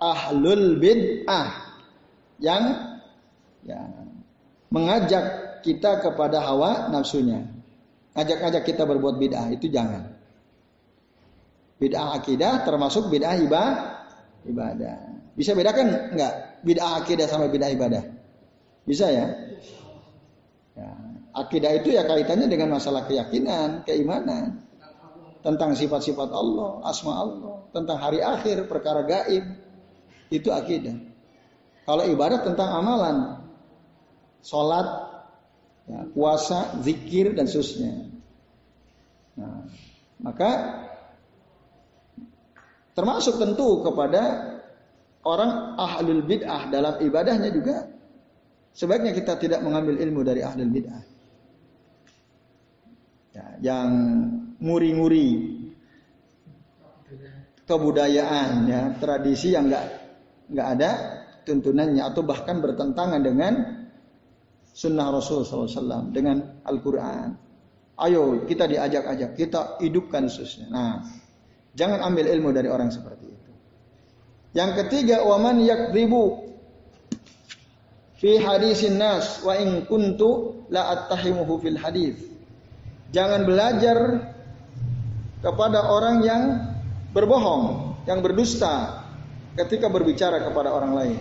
ahlul 0.00 0.80
bid'ah 0.80 1.76
yang 2.40 2.96
ya, 3.62 3.80
mengajak 4.72 5.24
kita 5.60 6.00
kepada 6.00 6.40
hawa 6.40 6.88
nafsunya. 6.88 7.44
Ngajak-ngajak 8.16 8.62
kita 8.66 8.82
berbuat 8.88 9.20
bid'ah 9.20 9.52
itu 9.52 9.70
jangan. 9.70 10.16
Bid'ah 11.78 12.16
akidah 12.16 12.64
termasuk 12.64 13.12
bid'ah 13.12 13.36
ibadah. 13.38 14.96
Bisa 15.36 15.54
bedakan 15.54 16.16
enggak 16.16 16.64
bid'ah 16.64 17.00
akidah 17.04 17.28
sama 17.28 17.46
bid'ah 17.48 17.70
ibadah? 17.70 18.02
Bisa 18.84 19.06
ya? 19.12 19.26
ya? 20.74 20.90
Akidah 21.30 21.78
itu 21.78 21.94
ya 21.94 22.02
kaitannya 22.02 22.50
dengan 22.50 22.74
masalah 22.74 23.06
keyakinan, 23.06 23.86
keimanan. 23.86 24.66
Tentang 25.40 25.72
sifat-sifat 25.72 26.28
Allah, 26.36 26.84
asma 26.84 27.16
Allah, 27.16 27.64
tentang 27.72 27.96
hari 27.96 28.20
akhir, 28.20 28.68
perkara 28.68 29.08
gaib. 29.08 29.44
Itu 30.30 30.54
akidah. 30.54 30.94
Kalau 31.84 32.06
ibadah 32.06 32.46
tentang 32.46 32.70
amalan, 32.70 33.16
sholat, 34.46 34.86
ya, 35.90 36.06
puasa, 36.14 36.78
zikir 36.86 37.34
dan 37.34 37.50
seterusnya. 37.50 38.06
Nah, 39.34 39.66
maka 40.22 40.50
termasuk 42.94 43.42
tentu 43.42 43.82
kepada 43.82 44.54
orang 45.26 45.74
ahlul 45.76 46.22
bid'ah 46.22 46.70
dalam 46.70 46.94
ibadahnya 47.02 47.50
juga 47.50 47.90
sebaiknya 48.70 49.10
kita 49.16 49.34
tidak 49.34 49.60
mengambil 49.66 49.98
ilmu 49.98 50.20
dari 50.22 50.46
ahlul 50.46 50.70
bid'ah. 50.70 51.02
Ya, 53.34 53.46
yang 53.62 53.90
nguri-nguri 54.62 55.58
kebudayaan 57.66 58.66
ya 58.66 58.82
tradisi 58.98 59.54
yang 59.54 59.70
enggak 59.70 59.99
enggak 60.50 60.68
ada 60.78 60.90
tuntunannya 61.46 62.02
atau 62.04 62.22
bahkan 62.26 62.60
bertentangan 62.60 63.20
dengan 63.22 63.52
sunnah 64.70 65.08
Rasul 65.10 65.42
SAW 65.42 66.12
dengan 66.14 66.62
Al-Quran. 66.66 67.34
Ayo 68.00 68.48
kita 68.48 68.64
diajak-ajak, 68.64 69.36
kita 69.36 69.76
hidupkan 69.82 70.30
susnya. 70.30 70.72
Nah, 70.72 71.04
jangan 71.76 72.00
ambil 72.00 72.32
ilmu 72.32 72.48
dari 72.54 72.68
orang 72.72 72.88
seperti 72.88 73.28
itu. 73.28 73.50
Yang 74.56 74.84
ketiga, 74.84 75.20
waman 75.22 75.60
yakribu 75.60 76.48
fi 78.16 78.40
hadisin 78.40 78.96
nas 78.96 79.44
wa 79.44 79.52
in 79.56 79.84
kuntu 79.84 80.64
la 80.72 80.96
attahimuhu 80.96 81.60
fil 81.60 81.76
hadis. 81.76 82.16
Jangan 83.12 83.44
belajar 83.44 83.98
kepada 85.44 85.92
orang 85.92 86.16
yang 86.24 86.42
berbohong, 87.12 88.00
yang 88.08 88.24
berdusta 88.24 89.02
ketika 89.58 89.90
berbicara 89.90 90.42
kepada 90.42 90.70
orang 90.70 90.92
lain. 90.94 91.18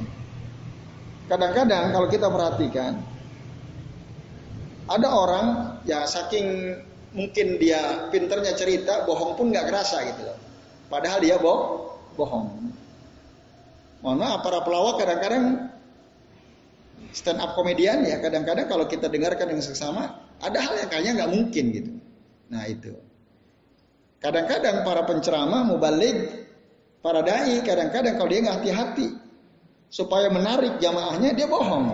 Kadang-kadang 1.29 1.93
kalau 1.93 2.07
kita 2.09 2.27
perhatikan, 2.29 3.01
ada 4.89 5.07
orang 5.13 5.45
ya 5.85 6.05
saking 6.09 6.77
mungkin 7.13 7.61
dia 7.61 8.09
pinternya 8.09 8.57
cerita, 8.57 9.05
bohong 9.05 9.37
pun 9.37 9.53
nggak 9.53 9.69
kerasa 9.69 10.01
gitu 10.09 10.25
loh. 10.25 10.37
Padahal 10.89 11.21
dia 11.21 11.37
boh, 11.37 11.93
bohong. 12.17 12.73
Mohon 14.01 14.17
maaf 14.17 14.39
para 14.41 14.59
pelawak 14.65 14.95
kadang-kadang 15.03 15.45
stand 17.13 17.41
up 17.41 17.53
komedian 17.53 18.05
ya 18.05 18.21
kadang-kadang 18.21 18.69
kalau 18.69 18.85
kita 18.85 19.09
dengarkan 19.09 19.49
yang 19.49 19.63
sesama 19.63 20.23
ada 20.39 20.59
hal 20.61 20.77
yang 20.77 20.89
kayaknya 20.89 21.11
nggak 21.23 21.31
mungkin 21.35 21.65
gitu. 21.75 21.91
Nah 22.49 22.63
itu. 22.65 22.93
Kadang-kadang 24.19 24.83
para 24.83 25.07
penceramah 25.07 25.63
mubalik, 25.63 26.48
para 26.99 27.23
dai 27.23 27.59
kadang-kadang 27.63 28.19
kalau 28.19 28.29
dia 28.29 28.39
nggak 28.43 28.57
hati-hati 28.63 29.07
supaya 29.89 30.27
menarik 30.29 30.77
jamaahnya 30.77 31.33
dia 31.33 31.47
bohong. 31.47 31.87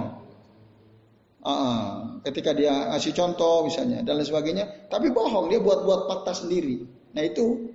Uh 1.46 2.06
ketika 2.26 2.58
dia 2.58 2.74
ngasih 2.90 3.14
contoh 3.14 3.70
misalnya 3.70 4.02
dan 4.02 4.18
lain 4.18 4.26
sebagainya, 4.26 4.66
tapi 4.90 5.14
bohong 5.14 5.54
dia 5.54 5.62
buat-buat 5.62 6.10
fakta 6.10 6.34
sendiri. 6.34 6.82
Nah 7.14 7.22
itu 7.22 7.70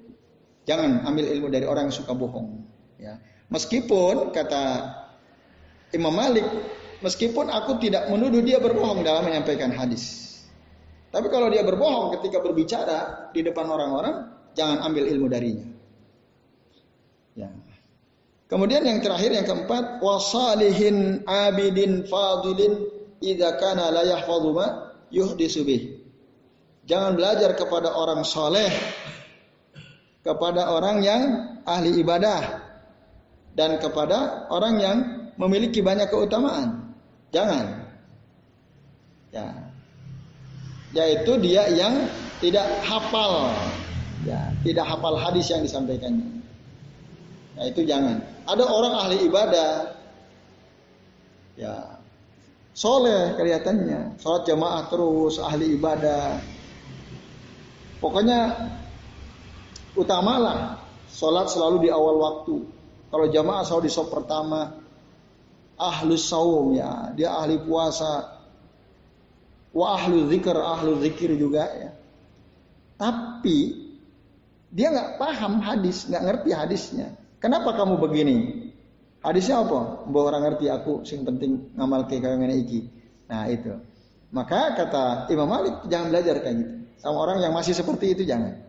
jangan 0.67 1.07
ambil 1.07 1.31
ilmu 1.31 1.49
dari 1.55 1.65
orang 1.71 1.89
yang 1.89 1.95
suka 1.95 2.11
bohong. 2.11 2.67
Ya. 2.99 3.23
Meskipun 3.55 4.35
kata 4.35 4.91
Imam 5.95 6.11
Malik, 6.11 6.45
meskipun 6.99 7.47
aku 7.47 7.79
tidak 7.79 8.11
menuduh 8.11 8.43
dia 8.43 8.59
berbohong 8.59 9.07
dalam 9.07 9.31
menyampaikan 9.31 9.71
hadis. 9.71 10.27
Tapi 11.15 11.31
kalau 11.31 11.47
dia 11.51 11.63
berbohong 11.63 12.19
ketika 12.19 12.43
berbicara 12.43 13.31
di 13.31 13.47
depan 13.47 13.67
orang-orang, 13.71 14.35
jangan 14.55 14.83
ambil 14.83 15.07
ilmu 15.07 15.27
darinya. 15.31 15.67
Ya. 17.41 17.49
Kemudian 18.51 18.83
yang 18.83 18.99
terakhir 19.01 19.31
yang 19.31 19.47
keempat, 19.47 20.03
wasalihin 20.03 21.23
abidin 21.25 22.05
fadilin 22.05 22.83
idza 23.23 23.57
kana 23.57 23.95
la 23.95 24.03
yahfadhu 24.05 24.51
ma. 24.53 24.67
Jangan 26.87 27.13
belajar 27.15 27.55
kepada 27.55 27.95
orang 27.95 28.27
soleh, 28.27 28.71
kepada 30.27 30.75
orang 30.75 31.03
yang 31.03 31.23
ahli 31.63 32.03
ibadah, 32.03 32.63
dan 33.55 33.79
kepada 33.79 34.51
orang 34.51 34.75
yang 34.83 34.99
memiliki 35.39 35.83
banyak 35.83 36.11
keutamaan. 36.11 36.95
Jangan. 37.31 37.87
Ya. 39.31 39.47
Yaitu 40.91 41.39
dia 41.39 41.71
yang 41.71 42.11
tidak 42.43 42.67
hafal, 42.83 43.55
ya, 44.27 44.51
tidak 44.67 44.91
hafal 44.91 45.15
hadis 45.15 45.47
yang 45.47 45.63
disampaikannya. 45.63 46.40
Ya, 47.61 47.65
itu 47.69 47.85
jangan. 47.85 48.25
Ada 48.49 48.65
orang 48.65 48.95
ahli 48.97 49.29
ibadah, 49.29 49.93
ya 51.61 52.01
soleh 52.73 53.37
kelihatannya, 53.37 54.17
sholat 54.17 54.49
jamaah 54.49 54.89
terus, 54.89 55.37
ahli 55.37 55.77
ibadah. 55.77 56.41
Pokoknya 58.01 58.57
utamalah 59.93 60.81
sholat 61.13 61.53
selalu 61.53 61.85
di 61.85 61.89
awal 61.93 62.17
waktu. 62.17 62.65
Kalau 63.13 63.27
jamaah 63.29 63.61
selalu 63.69 63.83
di 63.85 63.93
sop 63.93 64.09
pertama, 64.09 64.81
ahlus 65.77 66.33
saum 66.33 66.73
ya, 66.73 67.13
dia 67.13 67.37
ahli 67.37 67.61
puasa. 67.61 68.41
Wa 69.77 70.01
ahlu 70.01 70.33
zikr, 70.33 70.57
ahlu 70.57 70.97
zikir 71.05 71.37
juga 71.37 71.69
ya. 71.77 71.93
Tapi 72.97 73.91
dia 74.73 74.89
nggak 74.97 75.21
paham 75.21 75.61
hadis, 75.61 76.09
nggak 76.09 76.25
ngerti 76.25 76.51
hadisnya. 76.57 77.21
Kenapa 77.41 77.73
kamu 77.73 77.97
begini? 77.97 78.37
Hadisnya 79.25 79.65
apa? 79.65 80.05
Mbok 80.09 80.25
orang 80.29 80.43
ngerti 80.49 80.69
aku 80.69 81.05
sing 81.09 81.25
penting 81.25 81.73
ngamal 81.77 82.05
ke 82.09 82.21
kaya 82.21 82.37
ngene 82.37 82.57
iki. 82.61 82.81
Nah, 83.29 83.49
itu. 83.49 83.73
Maka 84.31 84.77
kata 84.77 85.29
Imam 85.33 85.49
Malik 85.49 85.89
jangan 85.89 86.13
belajar 86.13 86.41
kayak 86.41 86.57
gitu. 86.61 86.75
Sama 87.01 87.17
orang 87.25 87.41
yang 87.41 87.53
masih 87.57 87.73
seperti 87.73 88.13
itu 88.13 88.23
jangan. 88.29 88.61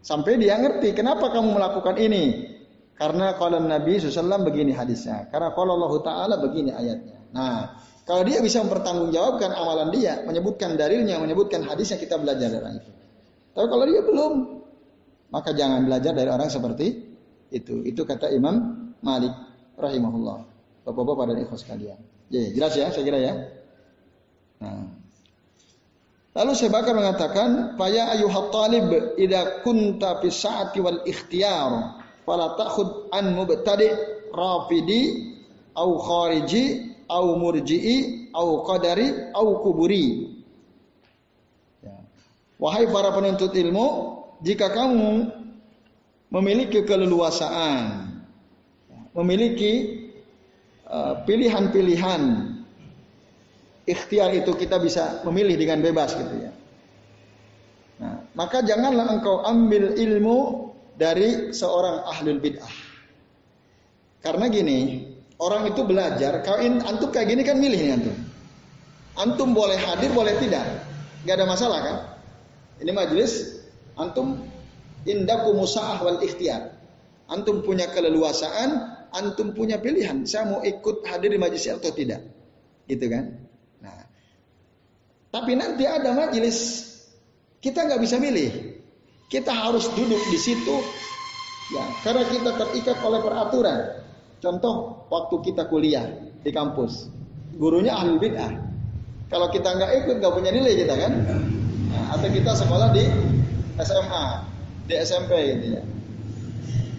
Sampai 0.00 0.38
dia 0.38 0.54
ngerti 0.58 0.94
kenapa 0.94 1.30
kamu 1.30 1.58
melakukan 1.58 1.98
ini. 1.98 2.54
Karena 2.94 3.34
kalau 3.34 3.58
Nabi 3.58 3.98
SAW 3.98 4.46
begini 4.46 4.70
hadisnya. 4.70 5.26
Karena 5.28 5.50
kalau 5.50 5.74
Allah 5.74 5.92
Ta'ala 5.98 6.34
begini 6.38 6.70
ayatnya. 6.70 7.18
Nah 7.34 7.82
Kalau 8.04 8.20
dia 8.20 8.36
bisa 8.44 8.60
mempertanggungjawabkan 8.60 9.48
amalan 9.56 9.88
dia, 9.88 10.20
menyebutkan 10.28 10.76
dalilnya, 10.76 11.16
menyebutkan 11.16 11.64
hadisnya 11.64 11.96
kita 11.96 12.20
belajar 12.20 12.52
dari 12.52 12.76
itu. 12.76 12.90
Tapi 13.56 13.64
kalau 13.64 13.84
dia 13.88 14.00
belum, 14.04 14.32
maka 15.32 15.56
jangan 15.56 15.88
belajar 15.88 16.12
dari 16.12 16.28
orang 16.28 16.52
seperti 16.52 17.13
itu. 17.54 17.86
Itu 17.86 18.02
kata 18.02 18.34
Imam 18.34 18.90
Malik 18.98 19.30
rahimahullah. 19.78 20.42
Bapak-bapak 20.84 21.24
dan 21.32 21.36
ikhwas 21.46 21.62
sekalian. 21.62 21.98
Ya, 22.28 22.50
jelas 22.50 22.74
ya, 22.74 22.90
saya 22.90 23.04
kira 23.06 23.18
ya. 23.22 23.34
Nah. 24.58 24.90
Lalu 26.34 26.50
saya 26.58 26.70
bakal 26.74 26.98
mengatakan, 26.98 27.78
"Faya 27.78 28.10
ayuhat 28.10 28.50
talib 28.50 28.90
idza 29.14 29.62
kunta 29.62 30.18
fi 30.18 30.28
sa'ati 30.34 30.82
wal 30.82 31.00
ikhtiyar, 31.06 32.02
fala 32.26 32.58
ta'khud 32.58 33.14
an 33.14 33.38
mubtadi' 33.38 33.94
rafidi 34.34 35.30
au 35.78 35.94
khariji 36.02 36.90
au 37.08 37.38
murji'i 37.38 38.28
au 38.34 38.66
qadari 38.66 39.30
au 39.34 39.62
kuburi. 39.62 40.34
Ya. 41.82 41.94
Wahai 42.58 42.90
para 42.90 43.14
penuntut 43.14 43.54
ilmu, 43.54 44.18
jika 44.42 44.74
kamu 44.74 45.30
memiliki 46.34 46.82
keleluasaan, 46.82 48.10
memiliki 49.14 49.72
uh, 50.90 51.22
pilihan-pilihan, 51.22 52.22
ikhtiar 53.86 54.34
itu 54.34 54.50
kita 54.58 54.82
bisa 54.82 55.22
memilih 55.22 55.54
dengan 55.54 55.78
bebas 55.78 56.18
gitu 56.18 56.34
ya. 56.42 56.52
Nah, 58.02 58.26
maka 58.34 58.66
janganlah 58.66 59.06
engkau 59.14 59.46
ambil 59.46 59.94
ilmu 59.94 60.38
dari 60.98 61.54
seorang 61.54 62.02
ahlul 62.10 62.42
bid'ah. 62.42 62.74
Karena 64.18 64.50
gini, 64.50 65.14
Orang 65.34 65.66
itu 65.66 65.82
belajar, 65.82 66.46
kau 66.46 66.54
antum 66.62 67.10
kayak 67.10 67.34
gini 67.34 67.42
kan 67.42 67.58
milih 67.58 67.80
nih 67.82 67.92
antum. 67.98 68.16
Antum 69.18 69.48
boleh 69.50 69.74
hadir, 69.74 70.14
boleh 70.14 70.30
tidak. 70.38 70.62
Gak 71.26 71.42
ada 71.42 71.46
masalah 71.46 71.78
kan? 71.82 71.96
Ini 72.78 72.94
majelis 72.94 73.58
antum 73.98 74.46
indaku 75.08 75.56
musa'ah 75.56 76.00
wal 76.04 76.20
ikhtiar. 76.20 76.76
Antum 77.24 77.64
punya 77.64 77.88
keleluasaan, 77.88 78.70
antum 79.12 79.56
punya 79.56 79.80
pilihan. 79.80 80.28
Saya 80.28 80.44
mau 80.44 80.60
ikut 80.60 81.08
hadir 81.08 81.32
di 81.32 81.40
majelis 81.40 81.64
atau 81.68 81.92
tidak. 81.94 82.20
Gitu 82.84 83.08
kan? 83.08 83.24
Nah. 83.80 84.04
Tapi 85.32 85.52
nanti 85.56 85.88
ada 85.88 86.12
majelis 86.12 86.84
kita 87.64 87.88
nggak 87.88 88.00
bisa 88.04 88.20
milih. 88.20 88.76
Kita 89.32 89.50
harus 89.56 89.88
duduk 89.96 90.20
di 90.28 90.36
situ 90.36 90.76
ya, 91.72 91.84
karena 92.04 92.28
kita 92.28 92.50
terikat 92.60 93.00
oleh 93.00 93.24
peraturan. 93.24 94.04
Contoh 94.38 95.08
waktu 95.08 95.40
kita 95.40 95.64
kuliah 95.72 96.04
di 96.44 96.52
kampus, 96.52 97.08
gurunya 97.56 97.96
ahli 97.96 98.20
bid'ah. 98.20 98.52
Kalau 99.32 99.48
kita 99.48 99.80
nggak 99.80 100.04
ikut 100.04 100.20
nggak 100.20 100.34
punya 100.36 100.52
nilai 100.52 100.76
kita 100.76 100.94
kan? 100.94 101.12
Nah, 101.88 102.04
atau 102.20 102.28
kita 102.28 102.52
sekolah 102.52 102.92
di 102.92 103.08
SMA, 103.80 104.24
di 104.84 104.94
SMP 105.00 105.32
gitu 105.32 105.66
ya, 105.80 105.82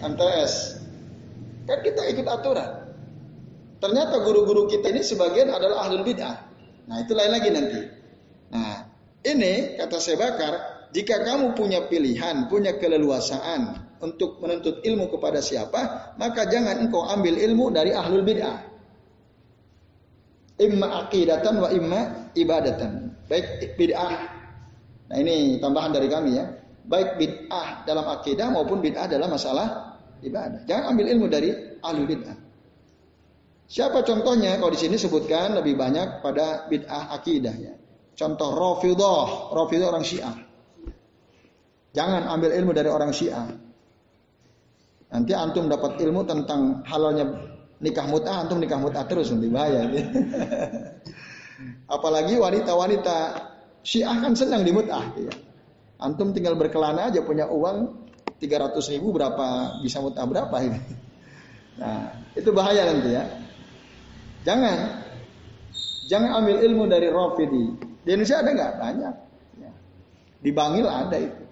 MTS, 0.02 0.54
kan 1.70 1.80
kita 1.86 2.02
ikut 2.14 2.26
aturan. 2.26 2.72
Ternyata 3.78 4.24
guru-guru 4.26 4.66
kita 4.66 4.90
ini 4.90 5.06
sebagian 5.06 5.54
adalah 5.54 5.86
ahli 5.86 6.02
bid'ah. 6.02 6.36
Nah 6.90 6.96
itu 7.06 7.14
lain 7.14 7.32
lagi 7.34 7.50
nanti. 7.54 7.82
Nah 8.50 8.90
ini 9.22 9.78
kata 9.78 9.98
saya 10.02 10.18
bakar, 10.18 10.54
jika 10.90 11.22
kamu 11.22 11.54
punya 11.54 11.86
pilihan, 11.86 12.50
punya 12.50 12.78
keleluasaan, 12.82 13.86
untuk 14.06 14.38
menuntut 14.44 14.84
ilmu 14.84 15.08
kepada 15.10 15.40
siapa, 15.40 16.14
maka 16.20 16.46
jangan 16.46 16.84
engkau 16.84 17.02
ambil 17.08 17.34
ilmu 17.34 17.72
dari 17.72 17.96
ahlul 17.96 18.22
bid'ah. 18.22 18.60
Imma 20.62 21.08
aqidatan 21.08 21.56
wa 21.60 21.70
imma 21.74 22.32
ibadatan. 22.38 23.12
Baik 23.28 23.76
bid'ah. 23.76 24.14
Nah 25.12 25.18
ini 25.20 25.60
tambahan 25.60 25.92
dari 25.96 26.08
kami 26.08 26.38
ya. 26.38 26.46
Baik 26.86 27.18
bid'ah 27.18 27.82
dalam 27.86 28.06
akidah 28.06 28.54
maupun 28.54 28.82
bid'ah 28.82 29.10
dalam 29.10 29.34
masalah 29.34 29.98
ibadah. 30.22 30.62
Jangan 30.70 30.94
ambil 30.94 31.06
ilmu 31.10 31.26
dari 31.26 31.50
ahlul 31.82 32.06
bid'ah. 32.06 32.38
Siapa 33.66 34.06
contohnya? 34.06 34.62
Kalau 34.62 34.70
di 34.70 34.78
sini 34.78 34.94
sebutkan 34.94 35.58
lebih 35.58 35.74
banyak 35.74 36.22
pada 36.22 36.70
bid'ah 36.70 37.10
akidah 37.18 37.56
ya. 37.58 37.74
Contoh 38.16 38.54
Rafidah, 38.54 39.52
Rafidah 39.52 39.88
orang 39.90 40.06
Syiah. 40.06 40.36
Jangan 41.92 42.30
ambil 42.30 42.52
ilmu 42.54 42.72
dari 42.72 42.90
orang 42.92 43.12
Syiah. 43.12 43.50
Nanti 45.10 45.32
antum 45.34 45.66
dapat 45.72 45.98
ilmu 46.00 46.28
tentang 46.28 46.86
halalnya 46.86 47.26
nikah 47.82 48.06
mut'ah, 48.08 48.46
antum 48.46 48.62
nikah 48.62 48.80
mut'ah 48.80 49.04
terus 49.10 49.34
nanti 49.34 49.48
bahaya. 49.50 49.90
Apalagi 51.96 52.36
wanita-wanita 52.38 53.18
Syiah 53.82 54.18
kan 54.22 54.38
senang 54.38 54.62
di 54.62 54.72
mut'ah. 54.76 55.06
Ya. 55.18 55.34
Antum 55.96 56.36
tinggal 56.36 56.60
berkelana 56.60 57.08
aja 57.08 57.24
punya 57.24 57.48
uang 57.48 58.08
300 58.40 58.76
ribu 58.96 59.16
berapa 59.16 59.80
bisa 59.80 60.04
mut'ah 60.04 60.28
berapa 60.28 60.56
ini. 60.60 60.80
Nah 61.80 62.20
itu 62.36 62.52
bahaya 62.52 62.92
nanti 62.92 63.16
ya. 63.16 63.24
Jangan 64.44 64.76
jangan 66.12 66.44
ambil 66.44 66.60
ilmu 66.64 66.84
dari 66.92 67.08
Rafidi. 67.08 67.66
Di 68.04 68.10
Indonesia 68.12 68.44
ada 68.44 68.50
nggak 68.52 68.74
banyak. 68.76 69.16
Ya. 69.64 69.72
Di 70.44 70.52
Bangil 70.52 70.88
ada 70.88 71.18
itu. 71.18 71.46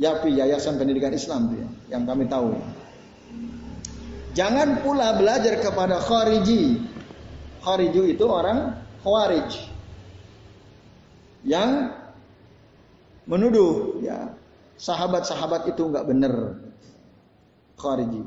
YAPI 0.00 0.38
Yayasan 0.38 0.78
Pendidikan 0.78 1.12
Islam 1.12 1.50
ya, 1.52 1.68
yang 1.98 2.06
kami 2.06 2.24
tahu. 2.30 2.56
Jangan 4.32 4.86
pula 4.86 5.18
belajar 5.18 5.58
kepada 5.58 5.98
khariji. 5.98 6.78
Khariji 7.60 8.16
itu 8.16 8.24
orang 8.24 8.78
khawarij 9.04 9.69
yang 11.44 11.92
menuduh 13.24 14.00
ya 14.04 14.34
sahabat-sahabat 14.80 15.68
itu 15.70 15.82
nggak 15.88 16.06
benar 16.08 16.34
khariji. 17.76 18.24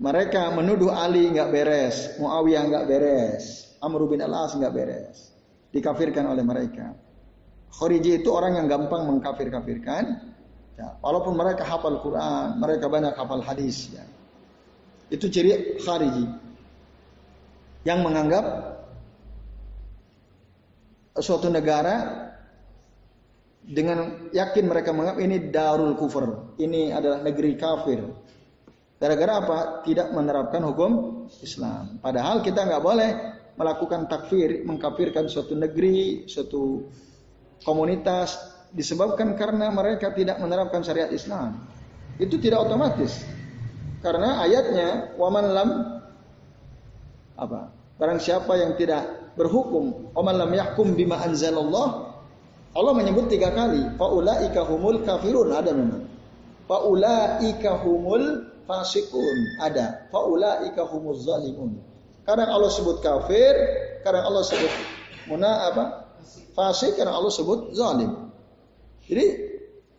Mereka 0.00 0.56
menuduh 0.56 0.88
Ali 0.88 1.28
nggak 1.28 1.52
beres, 1.52 2.16
Muawiyah 2.16 2.62
nggak 2.72 2.84
beres, 2.88 3.76
Amr 3.84 4.08
bin 4.08 4.24
Al-As 4.24 4.56
nggak 4.56 4.72
beres, 4.72 5.36
dikafirkan 5.76 6.24
oleh 6.24 6.40
mereka. 6.40 6.96
Khariji 7.70 8.24
itu 8.24 8.32
orang 8.32 8.56
yang 8.56 8.66
gampang 8.66 9.04
mengkafir-kafirkan. 9.06 10.32
Ya, 10.80 10.96
walaupun 11.04 11.36
mereka 11.36 11.68
hafal 11.68 12.00
Quran, 12.00 12.56
mereka 12.56 12.88
banyak 12.88 13.12
hafal 13.12 13.44
hadis. 13.44 13.92
Ya. 13.92 14.08
Itu 15.12 15.28
ciri 15.28 15.76
Khariji. 15.84 16.24
Yang 17.84 17.98
menganggap 18.00 18.44
suatu 21.22 21.48
negara 21.52 22.28
dengan 23.64 24.28
yakin 24.34 24.64
mereka 24.66 24.90
menganggap 24.90 25.20
ini 25.22 25.36
darul 25.52 25.94
kufur. 25.94 26.56
Ini 26.58 26.96
adalah 26.96 27.22
negeri 27.22 27.54
kafir. 27.54 28.00
Gara-gara 29.00 29.32
apa? 29.40 29.58
Tidak 29.86 30.12
menerapkan 30.12 30.60
hukum 30.64 31.24
Islam. 31.40 32.02
Padahal 32.04 32.44
kita 32.44 32.68
nggak 32.68 32.84
boleh 32.84 33.10
melakukan 33.56 34.08
takfir, 34.08 34.64
mengkafirkan 34.64 35.28
suatu 35.28 35.56
negeri, 35.56 36.24
suatu 36.28 36.88
komunitas 37.64 38.36
disebabkan 38.72 39.36
karena 39.36 39.68
mereka 39.72 40.12
tidak 40.12 40.40
menerapkan 40.40 40.80
syariat 40.80 41.08
Islam. 41.12 41.60
Itu 42.20 42.36
tidak 42.36 42.68
otomatis. 42.68 43.24
Karena 44.00 44.40
ayatnya 44.40 45.12
waman 45.20 45.46
lam 45.52 45.70
apa? 47.36 47.72
Barang 48.00 48.20
siapa 48.20 48.56
yang 48.56 48.80
tidak 48.80 49.19
berhukum, 49.34 50.14
waman 50.14 50.34
lam 50.46 50.52
yahkum 50.54 50.94
bima 50.94 51.18
anzalallah. 51.20 52.16
Allah 52.70 52.92
menyebut 52.94 53.26
tiga 53.26 53.50
kali, 53.50 53.82
faulaika 53.98 54.62
humul 54.66 55.02
kafirun 55.02 55.50
ada 55.50 55.74
memang. 55.74 56.06
Faulaika 56.70 57.82
humul 57.82 58.46
fasikun 58.64 59.38
ada. 59.58 60.06
Faulaika 60.14 60.86
humuz 60.86 61.26
zalimun. 61.26 61.82
Kadang 62.22 62.46
Allah 62.46 62.70
sebut 62.70 63.02
kafir, 63.02 63.54
kadang 64.06 64.22
Allah 64.22 64.46
sebut 64.46 64.70
muna 65.26 65.70
apa? 65.72 65.84
fasik 66.54 66.98
karena 66.98 67.16
Allah 67.16 67.32
sebut 67.32 67.72
zalim. 67.72 68.30
Jadi 69.06 69.26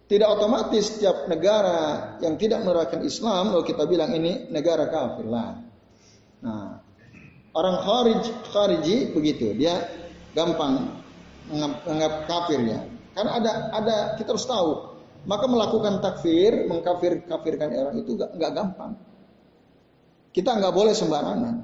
tidak 0.07 0.27
otomatis 0.39 0.91
setiap 0.91 1.27
negara 1.31 2.15
yang 2.19 2.35
tidak 2.35 2.63
menerapkan 2.63 3.01
Islam 3.03 3.55
kalau 3.55 3.63
kita 3.63 3.83
bilang 3.87 4.11
ini 4.11 4.51
negara 4.51 4.91
kafir 4.91 5.25
lah. 5.27 5.57
Nah, 6.43 6.70
orang 7.55 7.75
kharij 7.83 8.23
khariji 8.51 9.11
begitu, 9.11 9.51
dia 9.55 9.87
gampang 10.35 11.01
menganggap 11.51 12.27
kafir 12.27 12.59
ya. 12.63 12.79
Karena 13.11 13.31
ada 13.43 13.51
ada 13.75 13.95
kita 14.15 14.31
harus 14.31 14.47
tahu, 14.47 14.69
maka 15.27 15.45
melakukan 15.45 15.99
takfir, 15.99 16.65
mengkafir 16.65 17.27
kafirkan 17.27 17.69
orang 17.75 17.95
itu 17.99 18.15
gak, 18.15 18.31
gak 18.39 18.51
gampang. 18.55 18.91
Kita 20.31 20.55
nggak 20.55 20.71
boleh 20.71 20.95
sembarangan. 20.95 21.55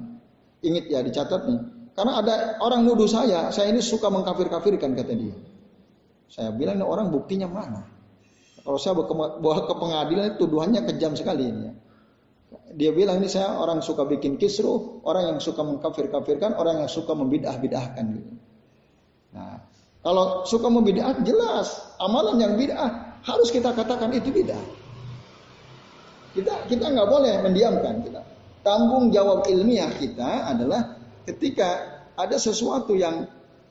Ingat 0.60 0.84
ya 0.92 1.00
dicatat 1.00 1.42
nih. 1.48 1.60
Karena 1.96 2.20
ada 2.20 2.34
orang 2.62 2.84
nuduh 2.84 3.08
saya, 3.08 3.48
saya 3.50 3.72
ini 3.72 3.80
suka 3.80 4.12
mengkafir-kafirkan 4.12 4.92
kata 4.92 5.12
dia. 5.16 5.34
Saya 6.28 6.52
bilang 6.52 6.78
ini 6.78 6.84
orang 6.84 7.08
buktinya 7.08 7.48
mana? 7.48 7.88
Kalau 8.60 8.76
saya 8.76 8.94
bawa 8.94 9.64
ke 9.64 9.74
pengadilan 9.74 10.36
tuduhannya 10.36 10.84
kejam 10.84 11.16
sekali 11.16 11.48
ini 11.48 11.60
ya. 11.72 11.74
Dia 12.72 12.92
bilang 12.92 13.20
ini 13.20 13.28
saya 13.28 13.56
orang 13.60 13.84
suka 13.84 14.08
bikin 14.08 14.40
kisruh, 14.40 15.04
orang 15.04 15.36
yang 15.36 15.38
suka 15.40 15.60
mengkafir-kafirkan, 15.64 16.56
orang 16.56 16.84
yang 16.84 16.90
suka 16.90 17.12
membidah-bidahkan 17.12 18.04
gitu. 18.16 18.32
Nah, 19.36 19.60
kalau 20.00 20.48
suka 20.48 20.68
membidah 20.72 21.20
jelas 21.20 21.76
amalan 22.00 22.40
yang 22.40 22.54
bid'ah 22.56 23.20
harus 23.24 23.48
kita 23.52 23.74
katakan 23.76 24.14
itu 24.16 24.32
bid'ah. 24.32 24.64
Kita 26.32 26.68
kita 26.68 26.86
nggak 26.92 27.08
boleh 27.08 27.34
mendiamkan 27.44 28.04
kita. 28.04 28.20
Tanggung 28.64 29.08
jawab 29.12 29.48
ilmiah 29.48 29.92
kita 29.96 30.52
adalah 30.52 30.96
ketika 31.24 32.00
ada 32.16 32.36
sesuatu 32.36 32.92
yang 32.96 33.28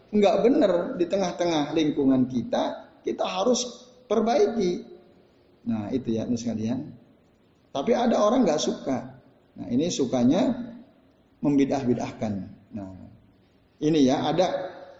nggak 0.09 0.35
benar 0.41 0.73
di 0.97 1.05
tengah-tengah 1.05 1.73
lingkungan 1.73 2.25
kita, 2.29 2.93
kita 3.05 3.25
harus 3.25 3.87
perbaiki. 4.09 4.83
Nah 5.69 5.93
itu 5.93 6.17
ya 6.17 6.25
sekalian. 6.27 6.96
Tapi 7.71 7.91
ada 7.93 8.19
orang 8.21 8.47
nggak 8.47 8.61
suka. 8.61 8.97
Nah 9.57 9.67
ini 9.69 9.89
sukanya 9.89 10.53
membidah-bidahkan. 11.41 12.33
Nah 12.73 12.91
ini 13.81 13.99
ya 14.05 14.25
ada 14.25 14.47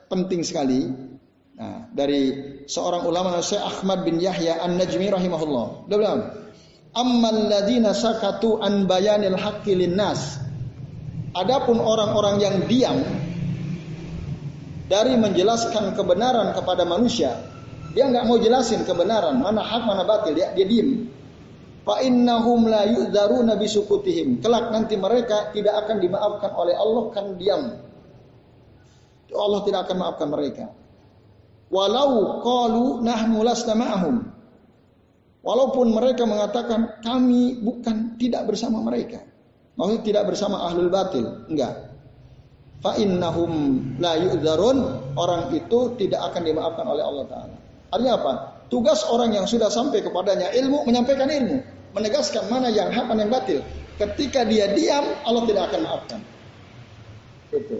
penting 0.09 0.41
sekali. 0.41 0.85
Nah 1.57 1.89
dari 1.89 2.33
seorang 2.69 3.05
ulama 3.05 3.37
Syekh 3.41 3.61
Ahmad 3.61 4.05
bin 4.05 4.21
Yahya 4.21 4.61
An 4.61 4.77
Najmi 4.77 5.07
rahimahullah. 5.09 5.89
Dia 5.89 5.97
bilang, 5.97 6.21
"Ammal 6.93 7.49
ladina 7.49 7.93
sakatu 7.93 8.61
an 8.61 8.85
bayanil 8.85 9.37
haqqi 9.37 9.73
linnas." 9.73 10.41
Adapun 11.37 11.77
orang-orang 11.77 12.41
yang 12.41 12.55
diam 12.65 12.97
dari 14.87 15.19
menjelaskan 15.19 15.93
kebenaran 15.93 16.55
kepada 16.55 16.87
manusia, 16.87 17.35
dia 17.91 18.07
nggak 18.07 18.25
mau 18.25 18.39
jelasin 18.39 18.87
kebenaran, 18.87 19.35
mana 19.37 19.59
hak 19.59 19.83
mana 19.83 20.07
batil, 20.07 20.33
dia, 20.33 20.55
dia 20.55 20.65
diem. 20.65 21.06
Fa 21.87 22.03
innahum 22.03 22.67
la 22.67 22.83
yu'dzaruna 22.83 23.55
bisukutihim. 23.55 24.43
Kelak 24.43 24.75
nanti 24.75 24.99
mereka 24.99 25.55
tidak 25.55 25.87
akan 25.87 26.03
dimaafkan 26.03 26.51
oleh 26.51 26.75
Allah 26.75 27.03
kan 27.15 27.25
diam. 27.39 27.63
Allah 29.31 29.59
tidak 29.63 29.87
akan 29.87 29.95
maafkan 29.95 30.27
mereka. 30.27 30.65
Walau 31.71 32.43
qalu 32.43 33.07
nahnu 33.07 33.39
lasna 33.39 33.71
ma'ahum. 33.71 34.19
Walaupun 35.47 35.95
mereka 35.95 36.27
mengatakan 36.27 36.99
kami 36.99 37.63
bukan 37.63 38.19
tidak 38.19 38.51
bersama 38.51 38.83
mereka. 38.83 39.23
Maksudnya 39.79 40.03
tidak 40.03 40.23
bersama 40.35 40.67
ahlul 40.67 40.91
batil, 40.91 41.47
enggak. 41.47 41.87
Fa 42.83 42.99
innahum 42.99 43.95
la 43.95 44.19
orang 45.15 45.55
itu 45.55 45.95
tidak 45.95 46.19
akan 46.33 46.41
dimaafkan 46.43 46.83
oleh 46.83 47.03
Allah 47.03 47.25
taala. 47.31 47.55
Artinya 47.95 48.13
apa? 48.19 48.33
Tugas 48.67 49.07
orang 49.07 49.31
yang 49.31 49.47
sudah 49.47 49.71
sampai 49.71 50.03
kepadanya 50.03 50.51
ilmu 50.51 50.83
menyampaikan 50.83 51.31
ilmu, 51.31 51.63
menegaskan 51.95 52.47
mana 52.51 52.71
yang 52.71 52.91
hak 52.91 53.05
mana 53.07 53.27
yang 53.27 53.33
batil. 53.33 53.59
Ketika 53.97 54.45
dia 54.45 54.71
diam, 54.73 55.05
Allah 55.25 55.43
tidak 55.49 55.63
akan 55.73 55.79
maafkan. 55.85 56.21
Itu. 57.49 57.77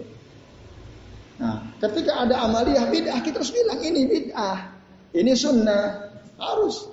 Nah, 1.38 1.62
ketika 1.78 2.26
ada 2.26 2.42
amaliyah 2.50 2.90
bid'ah, 2.90 3.22
kita 3.22 3.38
harus 3.38 3.54
bilang 3.54 3.78
ini 3.86 4.10
bid'ah, 4.10 4.74
ini 5.14 5.38
sunnah, 5.38 6.10
harus. 6.42 6.90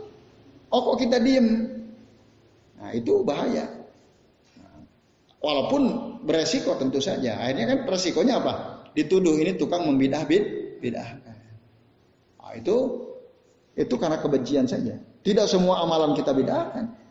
Oh 0.68 0.92
kok 0.92 1.06
kita 1.06 1.22
diem? 1.22 1.70
Nah 2.76 2.90
itu 2.92 3.24
bahaya. 3.24 3.64
Walaupun 5.40 5.82
beresiko 6.24 6.76
tentu 6.80 7.04
saja. 7.04 7.36
Akhirnya 7.36 7.68
kan 7.68 7.78
resikonya 7.88 8.40
apa? 8.40 8.54
Dituduh 8.96 9.36
ini 9.36 9.56
tukang 9.60 9.84
membidah 9.84 10.24
bid, 10.24 10.76
bidah. 10.80 11.20
Nah, 12.40 12.52
itu 12.56 12.76
itu 13.76 13.94
karena 14.00 14.18
kebencian 14.20 14.64
saja. 14.64 14.96
Tidak 15.24 15.46
semua 15.48 15.84
amalan 15.84 16.16
kita 16.16 16.32
bedakan. 16.32 17.03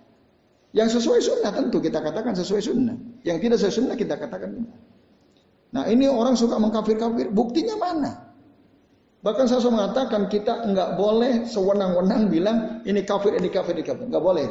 Yang 0.74 1.00
sesuai 1.00 1.22
sunnah 1.22 1.52
tentu 1.54 1.78
kita 1.78 2.02
katakan 2.02 2.34
sesuai 2.34 2.62
sunnah. 2.66 2.98
Yang 3.22 3.38
tidak 3.46 3.58
sesuai 3.62 3.76
sunnah 3.78 3.96
kita 3.96 4.18
katakan 4.18 4.66
Nah 5.74 5.90
ini 5.90 6.06
orang 6.10 6.34
suka 6.34 6.58
mengkafir-kafir. 6.58 7.30
Buktinya 7.30 7.78
mana? 7.78 8.12
Bahkan 9.24 9.46
saya 9.48 9.64
mengatakan 9.70 10.28
kita 10.28 10.68
nggak 10.70 11.00
boleh 11.00 11.48
sewenang-wenang 11.48 12.28
bilang 12.28 12.58
ini 12.84 13.02
kafir, 13.08 13.34
ini 13.38 13.48
kafir, 13.50 13.78
ini 13.78 13.86
kafir. 13.86 14.06
Nggak 14.06 14.26
boleh. 14.26 14.46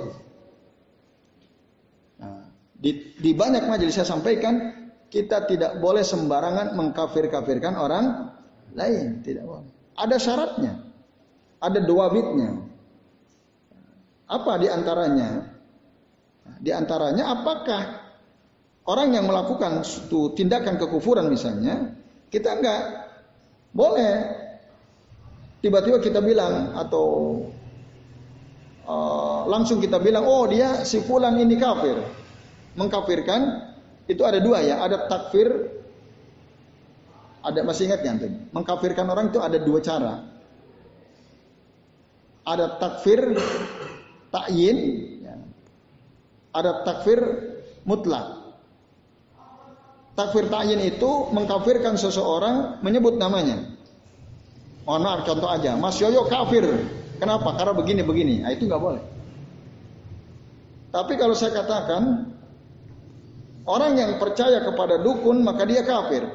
Nah, 2.22 2.48
di, 2.78 3.12
di 3.20 3.30
banyak 3.36 3.68
majelis 3.68 3.98
saya 3.98 4.08
sampaikan 4.08 4.82
kita 5.12 5.44
tidak 5.44 5.76
boleh 5.78 6.00
sembarangan 6.00 6.72
mengkafir-kafirkan 6.72 7.76
orang 7.76 8.32
lain. 8.72 9.20
Tidak 9.20 9.44
boleh. 9.44 9.68
Ada 9.98 10.16
syaratnya. 10.16 10.80
Ada 11.60 11.84
dua 11.84 12.08
bitnya. 12.08 12.56
Apa 14.26 14.56
di 14.56 14.72
antaranya? 14.72 15.51
Di 16.62 16.70
antaranya 16.70 17.34
apakah 17.34 17.82
orang 18.86 19.14
yang 19.14 19.26
melakukan 19.26 19.82
suatu 19.82 20.34
tindakan 20.34 20.78
kekufuran 20.78 21.26
misalnya, 21.30 21.94
kita 22.30 22.58
enggak 22.58 22.82
boleh 23.72 24.12
tiba-tiba 25.62 25.98
kita 26.02 26.18
bilang 26.18 26.74
atau 26.74 27.06
uh, 28.86 29.46
langsung 29.46 29.78
kita 29.78 29.98
bilang, 30.02 30.26
oh 30.26 30.46
dia 30.46 30.82
si 30.86 31.02
fulan 31.02 31.38
ini 31.38 31.58
kafir. 31.58 31.98
Mengkafirkan 32.72 33.72
itu 34.08 34.24
ada 34.24 34.40
dua 34.40 34.64
ya, 34.64 34.80
ada 34.80 35.06
takfir, 35.06 35.48
ada 37.44 37.60
masih 37.62 37.90
ingat 37.90 38.00
ya 38.00 38.16
Mengkafirkan 38.50 39.06
orang 39.06 39.28
itu 39.30 39.38
ada 39.38 39.58
dua 39.60 39.78
cara 39.84 40.32
ada 42.42 42.78
takfir 42.78 43.38
takyin. 44.34 45.10
Ada 46.52 46.84
takfir 46.84 47.20
mutlak. 47.88 48.40
Takfir 50.12 50.52
takyin 50.52 50.80
itu 50.84 51.32
mengkafirkan 51.32 51.96
seseorang 51.96 52.84
menyebut 52.84 53.16
namanya. 53.16 53.64
Mohon 54.84 55.02
maaf 55.08 55.20
contoh 55.24 55.48
aja, 55.48 55.72
Mas 55.78 55.96
Yoyo 55.96 56.28
kafir. 56.28 56.68
Kenapa? 57.16 57.54
Karena 57.56 57.72
begini 57.72 58.02
begini. 58.04 58.34
Nah, 58.44 58.50
itu 58.52 58.66
nggak 58.68 58.82
boleh. 58.82 59.02
Tapi 60.92 61.16
kalau 61.16 61.32
saya 61.32 61.56
katakan 61.56 62.28
orang 63.64 63.92
yang 63.96 64.10
percaya 64.20 64.60
kepada 64.60 65.00
dukun 65.00 65.40
maka 65.40 65.64
dia 65.64 65.80
kafir. 65.80 66.28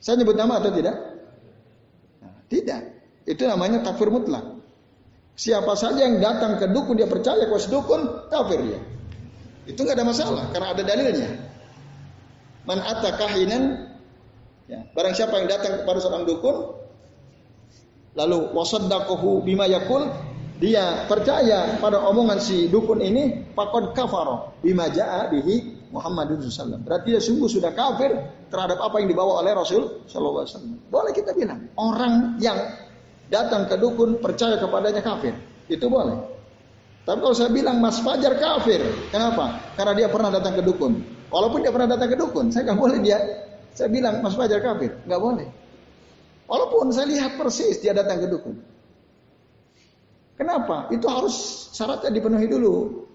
Saya 0.00 0.16
nyebut 0.16 0.38
nama 0.38 0.56
atau 0.56 0.72
tidak? 0.72 0.96
Tidak. 2.48 2.80
Itu 3.28 3.44
namanya 3.44 3.84
takfir 3.84 4.08
mutlak. 4.08 4.49
Siapa 5.40 5.72
saja 5.72 6.04
yang 6.04 6.20
datang 6.20 6.60
ke 6.60 6.68
dukun 6.68 7.00
dia 7.00 7.08
percaya 7.08 7.48
kalau 7.48 7.64
dukun 7.72 8.00
kafir 8.28 8.60
dia. 8.60 8.80
Itu 9.64 9.88
nggak 9.88 9.96
ada 9.96 10.04
masalah 10.04 10.44
karena 10.52 10.68
ada 10.76 10.82
dalilnya. 10.84 11.30
Man 12.68 12.84
atta 12.84 13.16
kahinan 13.16 13.88
ya, 14.68 14.84
barang 14.92 15.16
siapa 15.16 15.40
yang 15.40 15.48
datang 15.48 15.80
kepada 15.80 15.96
seorang 15.96 16.28
dukun 16.28 16.76
lalu 18.20 18.52
wasaddaqahu 18.52 19.40
bima 19.40 19.64
yakul 19.64 20.12
dia 20.60 21.08
percaya 21.08 21.80
pada 21.80 22.04
omongan 22.04 22.36
si 22.36 22.68
dukun 22.68 23.00
ini 23.00 23.48
pakon 23.56 23.96
kafaro 23.96 24.60
bima 24.60 24.92
jaa 24.92 25.32
bihi 25.32 25.80
Muhammadun 25.88 26.44
SAW. 26.44 26.84
Berarti 26.84 27.16
dia 27.16 27.22
sungguh 27.24 27.48
sudah 27.48 27.72
kafir 27.72 28.12
terhadap 28.52 28.76
apa 28.76 29.00
yang 29.00 29.08
dibawa 29.08 29.40
oleh 29.40 29.56
Rasul 29.56 30.04
Sallallahu 30.04 30.44
Alaihi 30.44 30.52
Wasallam. 30.52 30.76
Boleh 30.92 31.12
kita 31.16 31.32
bilang 31.32 31.64
orang 31.80 32.36
yang 32.44 32.60
datang 33.30 33.70
ke 33.70 33.78
dukun 33.78 34.18
percaya 34.18 34.58
kepadanya 34.58 35.00
kafir. 35.00 35.32
Itu 35.70 35.86
boleh. 35.86 36.18
Tapi 37.06 37.18
kalau 37.22 37.32
saya 37.32 37.48
bilang 37.48 37.80
Mas 37.80 38.02
Fajar 38.02 38.36
kafir, 38.36 38.82
kenapa? 39.08 39.56
Karena 39.78 39.96
dia 39.96 40.08
pernah 40.10 40.28
datang 40.34 40.58
ke 40.58 40.62
dukun. 40.66 41.00
Walaupun 41.30 41.62
dia 41.62 41.72
pernah 41.72 41.94
datang 41.96 42.10
ke 42.12 42.18
dukun, 42.18 42.50
saya 42.50 42.68
nggak 42.68 42.78
boleh 42.78 42.98
dia. 43.00 43.18
Saya 43.72 43.88
bilang 43.88 44.20
Mas 44.20 44.34
Fajar 44.34 44.60
kafir, 44.60 44.92
nggak 45.06 45.20
boleh. 45.22 45.48
Walaupun 46.50 46.90
saya 46.90 47.06
lihat 47.06 47.38
persis 47.38 47.78
dia 47.78 47.94
datang 47.94 48.18
ke 48.20 48.26
dukun. 48.26 48.58
Kenapa? 50.34 50.90
Itu 50.90 51.06
harus 51.06 51.34
syaratnya 51.70 52.10
dipenuhi 52.10 52.50
dulu. 52.50 53.06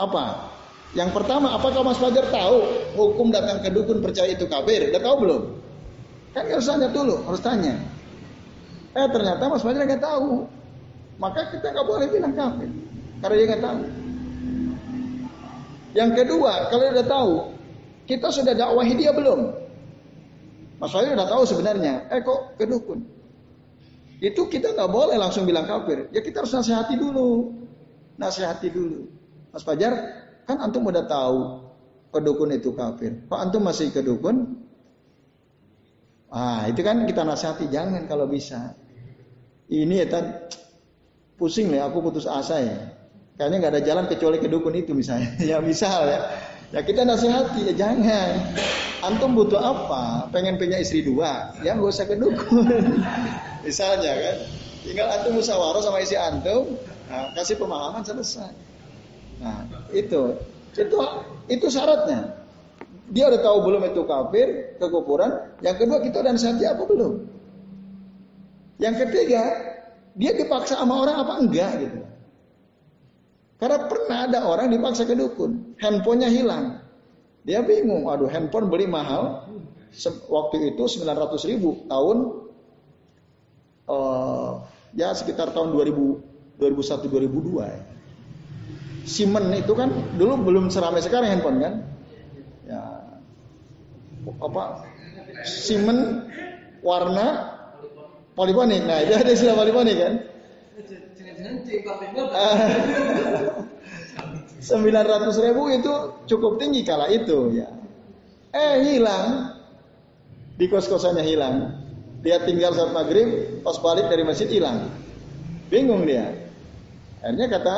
Apa? 0.00 0.48
Yang 0.96 1.12
pertama, 1.12 1.52
apakah 1.52 1.84
Mas 1.84 2.00
Fajar 2.00 2.24
tahu 2.32 2.64
hukum 2.96 3.28
datang 3.28 3.60
ke 3.60 3.68
dukun 3.68 4.00
percaya 4.00 4.32
itu 4.32 4.48
kafir? 4.48 4.88
Udah 4.88 5.02
tahu 5.04 5.16
belum? 5.28 5.42
Kan 6.32 6.48
harus 6.48 6.64
tanya 6.64 6.88
dulu, 6.88 7.20
harus 7.28 7.42
tanya. 7.44 7.76
Eh 8.98 9.08
ternyata 9.14 9.46
Mas 9.46 9.62
Fajar 9.62 9.86
nggak 9.86 10.02
tahu. 10.02 10.42
Maka 11.22 11.54
kita 11.54 11.70
nggak 11.70 11.86
boleh 11.86 12.06
bilang 12.10 12.34
kafir. 12.34 12.70
Karena 13.22 13.34
dia 13.38 13.46
nggak 13.46 13.62
tahu. 13.62 13.80
Yang 15.94 16.10
kedua, 16.22 16.52
kalau 16.70 16.82
dia 16.82 16.92
udah 17.00 17.08
tahu, 17.08 17.32
kita 18.06 18.28
sudah 18.30 18.54
dakwahi 18.58 18.92
dia 18.98 19.10
belum? 19.14 19.54
Mas 20.82 20.90
Fajar 20.90 21.14
udah 21.14 21.30
tahu 21.30 21.42
sebenarnya. 21.46 22.10
Eh 22.10 22.22
kok 22.26 22.58
kedukun? 22.58 23.06
Itu 24.18 24.50
kita 24.50 24.74
nggak 24.74 24.90
boleh 24.90 25.14
langsung 25.14 25.46
bilang 25.46 25.66
kafir. 25.70 26.10
Ya 26.10 26.18
kita 26.18 26.42
harus 26.42 26.50
nasihati 26.50 26.98
dulu. 26.98 27.54
Nasihati 28.18 28.66
dulu. 28.74 29.06
Mas 29.54 29.62
Fajar, 29.62 29.94
kan 30.42 30.58
antum 30.58 30.82
udah 30.90 31.06
tahu 31.06 31.70
kedukun 32.10 32.50
itu 32.50 32.74
kafir. 32.74 33.14
Kok 33.30 33.38
antum 33.38 33.62
masih 33.62 33.94
kedukun? 33.94 34.58
Ah, 36.28 36.66
itu 36.66 36.82
kan 36.82 37.06
kita 37.06 37.22
nasihati 37.22 37.70
jangan 37.72 38.04
kalau 38.04 38.28
bisa 38.28 38.76
ini 39.68 40.00
ya 40.00 40.06
tan 40.08 40.24
pusing 41.36 41.68
nih 41.68 41.84
aku 41.84 42.00
putus 42.00 42.24
asa 42.24 42.56
ya. 42.60 42.76
Kayaknya 43.38 43.56
nggak 43.62 43.72
ada 43.78 43.82
jalan 43.84 44.04
kecuali 44.10 44.36
ke 44.42 44.48
dukun 44.50 44.74
itu 44.74 44.96
misalnya. 44.96 45.30
ya 45.54 45.62
misal 45.62 46.08
ya. 46.08 46.20
Ya 46.68 46.80
kita 46.84 47.04
nasihati 47.04 47.70
ya 47.70 47.74
jangan. 47.76 48.52
Antum 49.04 49.38
butuh 49.38 49.60
apa? 49.60 50.26
Pengen 50.34 50.58
punya 50.58 50.80
istri 50.82 51.06
dua? 51.06 51.54
Ya 51.62 51.76
nggak 51.76 51.88
usah 51.94 52.04
ke 52.08 52.18
dukun. 52.18 52.98
misalnya 53.66 54.12
kan. 54.16 54.36
Tinggal 54.82 55.06
antum 55.20 55.32
musyawarah 55.36 55.84
sama 55.84 56.00
istri 56.00 56.16
antum, 56.16 56.78
nah, 57.12 57.28
kasih 57.36 57.60
pemahaman 57.60 58.00
selesai. 58.00 58.50
Nah 59.42 59.68
itu 59.92 60.38
itu 60.74 60.96
itu 61.50 61.66
syaratnya. 61.68 62.40
Dia 63.08 63.32
udah 63.32 63.40
tahu 63.40 63.58
belum 63.68 63.82
itu 63.88 64.04
kafir, 64.04 64.76
kekufuran. 64.80 65.56
Yang 65.64 65.76
kedua 65.84 65.98
kita 66.04 66.20
dan 66.24 66.36
nasihati 66.36 66.64
apa 66.68 66.82
belum? 66.84 67.37
Yang 68.78 68.94
ketiga, 69.06 69.42
dia 70.14 70.32
dipaksa 70.34 70.78
sama 70.78 71.02
orang 71.02 71.16
apa 71.26 71.34
enggak 71.42 71.70
gitu. 71.82 72.00
Karena 73.58 73.90
pernah 73.90 74.18
ada 74.30 74.38
orang 74.46 74.70
dipaksa 74.70 75.02
ke 75.02 75.18
dukun, 75.18 75.74
handphonenya 75.82 76.30
hilang. 76.30 76.78
Dia 77.42 77.66
bingung, 77.66 78.06
aduh 78.06 78.30
handphone 78.30 78.70
beli 78.70 78.86
mahal. 78.86 79.50
Waktu 80.30 80.74
itu 80.74 80.82
900 80.86 81.50
ribu 81.50 81.88
tahun 81.90 82.18
uh, 83.88 84.62
ya 84.94 85.10
sekitar 85.16 85.50
tahun 85.56 85.74
2000 85.74 86.60
2001 86.60 87.08
2002 87.08 87.66
ya. 87.66 87.80
Simen 89.08 89.48
itu 89.56 89.72
kan 89.72 89.88
dulu 90.20 90.38
belum 90.44 90.64
seramai 90.68 91.02
sekarang 91.02 91.32
handphone 91.34 91.58
kan. 91.58 91.74
Ya 92.68 92.82
apa 94.38 94.84
Simen 95.46 96.28
warna 96.84 97.57
poliponik. 98.38 98.86
Nah, 98.86 99.02
itu 99.02 99.12
ada 99.18 99.30
istilah 99.34 99.58
poliponik 99.58 99.96
kan? 99.98 100.14
Sembilan 104.58 105.04
ratus 105.06 105.42
ribu 105.42 105.66
itu 105.74 105.92
cukup 106.30 106.62
tinggi 106.62 106.86
kala 106.86 107.10
itu 107.10 107.58
ya. 107.58 107.66
Eh 108.54 108.74
hilang 108.86 109.58
di 110.54 110.66
kos 110.70 110.86
kosannya 110.86 111.26
hilang. 111.26 111.74
Dia 112.18 112.42
tinggal 112.42 112.74
saat 112.74 112.90
maghrib, 112.90 113.62
pas 113.62 113.78
balik 113.78 114.10
dari 114.10 114.26
masjid 114.26 114.50
hilang. 114.50 114.90
Bingung 115.70 116.02
dia. 116.02 116.34
Akhirnya 117.22 117.46
kata 117.46 117.76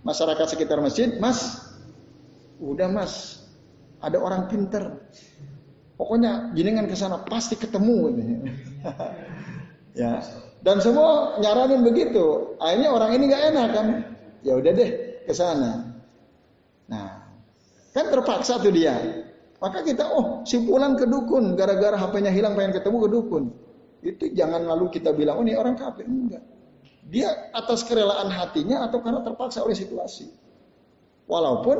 masyarakat 0.00 0.46
sekitar 0.56 0.80
masjid, 0.80 1.20
Mas, 1.20 1.60
udah 2.56 2.88
Mas, 2.88 3.44
ada 4.00 4.16
orang 4.16 4.48
pinter. 4.48 5.04
Pokoknya 6.00 6.50
jenengan 6.56 6.88
ke 6.88 6.96
sana 6.96 7.20
pasti 7.28 7.60
ketemu. 7.60 8.16
Ya, 9.92 10.22
dan 10.62 10.78
semua 10.78 11.36
nyaranin 11.42 11.82
begitu. 11.82 12.54
Akhirnya 12.62 12.94
orang 12.94 13.10
ini 13.18 13.24
nggak 13.34 13.44
enak 13.52 13.68
kan. 13.74 13.86
Ya 14.46 14.54
udah 14.54 14.72
deh 14.74 14.90
ke 15.26 15.34
sana. 15.34 15.90
Nah, 16.86 17.06
kan 17.90 18.06
terpaksa 18.10 18.62
tuh 18.62 18.70
dia. 18.70 18.94
Maka 19.58 19.82
kita 19.86 20.06
oh 20.10 20.42
si 20.46 20.58
pulang 20.62 20.98
ke 20.98 21.06
dukun 21.06 21.54
gara-gara 21.54 21.94
HP-nya 21.94 22.30
hilang 22.34 22.54
pengen 22.54 22.78
ketemu 22.78 22.96
ke 23.06 23.08
dukun. 23.10 23.44
Itu 24.02 24.24
jangan 24.34 24.66
lalu 24.66 24.90
kita 24.90 25.14
bilang 25.14 25.42
oh 25.42 25.44
ini 25.46 25.54
orang 25.58 25.74
kafir 25.78 26.06
enggak. 26.06 26.42
Dia 27.10 27.50
atas 27.50 27.82
kerelaan 27.82 28.30
hatinya 28.30 28.86
atau 28.86 29.02
karena 29.02 29.22
terpaksa 29.22 29.66
oleh 29.66 29.74
situasi. 29.74 30.30
Walaupun 31.26 31.78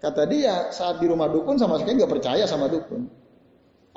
kata 0.00 0.24
dia 0.28 0.72
saat 0.72 1.00
di 1.00 1.08
rumah 1.08 1.28
dukun 1.28 1.60
sama 1.60 1.80
sekali 1.80 2.00
nggak 2.00 2.12
percaya 2.20 2.44
sama 2.48 2.68
dukun. 2.68 3.08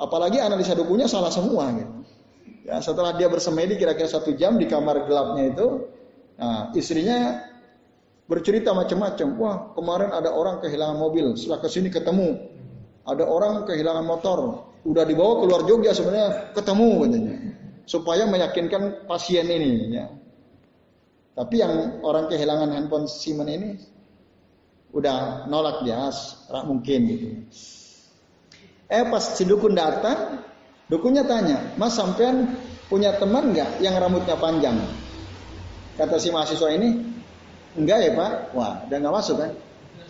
Apalagi 0.00 0.40
analisa 0.40 0.72
dukunnya 0.76 1.08
salah 1.08 1.32
semua 1.32 1.72
gitu. 1.76 2.19
Ya, 2.60 2.76
setelah 2.84 3.16
dia 3.16 3.26
bersemedi 3.32 3.80
kira-kira 3.80 4.06
satu 4.06 4.36
jam 4.36 4.60
di 4.60 4.68
kamar 4.68 5.08
gelapnya 5.08 5.48
itu, 5.48 5.68
nah, 6.36 6.68
istrinya 6.76 7.40
bercerita 8.28 8.70
macam-macam. 8.76 9.28
Wah, 9.40 9.56
kemarin 9.74 10.10
ada 10.12 10.30
orang 10.30 10.60
kehilangan 10.60 10.96
mobil, 11.00 11.34
setelah 11.34 11.58
ke 11.64 11.68
sini 11.72 11.88
ketemu. 11.88 12.36
Ada 13.08 13.24
orang 13.24 13.64
kehilangan 13.64 14.04
motor, 14.04 14.38
udah 14.84 15.04
dibawa 15.08 15.40
keluar 15.42 15.64
Jogja 15.64 15.96
sebenarnya 15.96 16.52
ketemu 16.52 16.90
katanya. 17.02 17.34
Supaya 17.88 18.22
meyakinkan 18.28 19.08
pasien 19.10 19.50
ini. 19.50 19.98
Ya. 19.98 20.06
Tapi 21.34 21.58
yang 21.58 22.04
orang 22.04 22.28
kehilangan 22.28 22.70
handphone 22.70 23.08
Simon 23.08 23.48
ini 23.50 23.70
udah 24.94 25.48
nolak 25.48 25.82
dia, 25.82 26.12
mungkin 26.66 26.98
gitu. 27.08 27.26
Eh 28.90 29.06
pas 29.06 29.22
si 29.22 29.46
dukun 29.46 29.74
datang, 29.74 30.44
Dukunya 30.90 31.22
tanya, 31.22 31.70
Mas 31.78 31.94
sampean 31.94 32.58
punya 32.90 33.14
teman 33.14 33.54
nggak 33.54 33.78
yang 33.78 33.94
rambutnya 33.94 34.34
panjang? 34.34 34.74
Kata 35.94 36.18
si 36.18 36.34
mahasiswa 36.34 36.66
ini, 36.74 36.98
enggak 37.78 37.98
ya 38.02 38.10
Pak. 38.18 38.32
Wah, 38.58 38.82
udah 38.90 38.96
nggak 38.98 39.14
masuk 39.14 39.38
kan? 39.38 39.54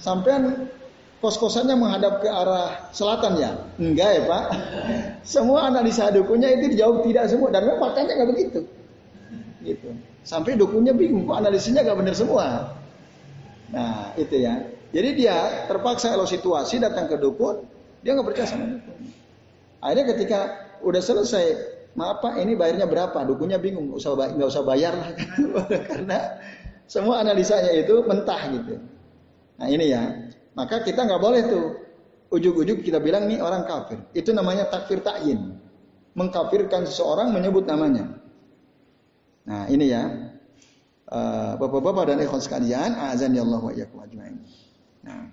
Sampean 0.00 0.72
kos-kosannya 1.20 1.76
menghadap 1.76 2.24
ke 2.24 2.28
arah 2.32 2.88
selatan 2.96 3.36
ya? 3.36 3.50
Enggak 3.76 4.08
ya 4.08 4.22
Pak. 4.24 4.44
Semua 5.36 5.68
analisa 5.68 6.08
dukunya 6.08 6.48
itu 6.56 6.72
dijawab 6.72 7.04
tidak 7.04 7.28
semua 7.28 7.52
dan 7.52 7.68
memang 7.68 7.92
faktanya 7.92 8.16
nggak 8.16 8.30
begitu. 8.32 8.60
Gitu. 9.60 9.88
Sampai 10.24 10.56
dukunya 10.56 10.96
bingung 10.96 11.28
kok 11.28 11.44
analisisnya 11.44 11.84
nggak 11.84 11.98
benar 12.00 12.16
semua. 12.16 12.72
Nah 13.68 14.16
itu 14.16 14.40
ya. 14.40 14.64
Jadi 14.96 15.08
dia 15.12 15.68
terpaksa 15.68 16.16
kalau 16.16 16.24
situasi 16.24 16.80
datang 16.80 17.04
ke 17.04 17.20
dukun, 17.20 17.68
dia 18.00 18.16
nggak 18.16 18.32
percaya 18.32 18.48
sama 18.48 18.80
dukun. 18.80 18.96
Akhirnya 19.84 20.06
ketika 20.16 20.69
udah 20.84 21.02
selesai. 21.02 21.44
Maaf 21.98 22.22
Pak, 22.22 22.38
ini 22.38 22.54
bayarnya 22.54 22.86
berapa? 22.86 23.26
Dukunya 23.26 23.58
bingung, 23.58 23.90
usah 23.90 24.14
nggak 24.14 24.46
usah 24.46 24.62
bayar 24.62 24.94
lah 24.94 25.10
karena 25.90 26.38
semua 26.86 27.18
analisanya 27.18 27.74
itu 27.74 28.06
mentah 28.06 28.42
gitu. 28.54 28.78
Nah 29.58 29.66
ini 29.66 29.90
ya, 29.90 30.30
maka 30.54 30.86
kita 30.86 31.02
nggak 31.02 31.18
boleh 31.18 31.42
tuh 31.50 31.66
ujuk-ujuk 32.30 32.86
kita 32.86 33.02
bilang 33.02 33.26
nih 33.26 33.42
orang 33.42 33.66
kafir. 33.66 33.98
Itu 34.14 34.30
namanya 34.30 34.70
takfir 34.70 35.02
takyin, 35.02 35.58
mengkafirkan 36.14 36.86
seseorang 36.86 37.34
menyebut 37.34 37.66
namanya. 37.66 38.22
Nah 39.50 39.66
ini 39.66 39.90
ya, 39.90 40.30
uh, 41.10 41.58
bapak-bapak 41.58 42.14
dan 42.14 42.22
ikhwan 42.22 42.42
sekalian, 42.42 42.94
azan 43.10 43.34
ya 43.34 43.42
Allah 43.42 43.62
wa 43.66 44.02
ajma'in. 44.06 44.38
Nah, 45.02 45.26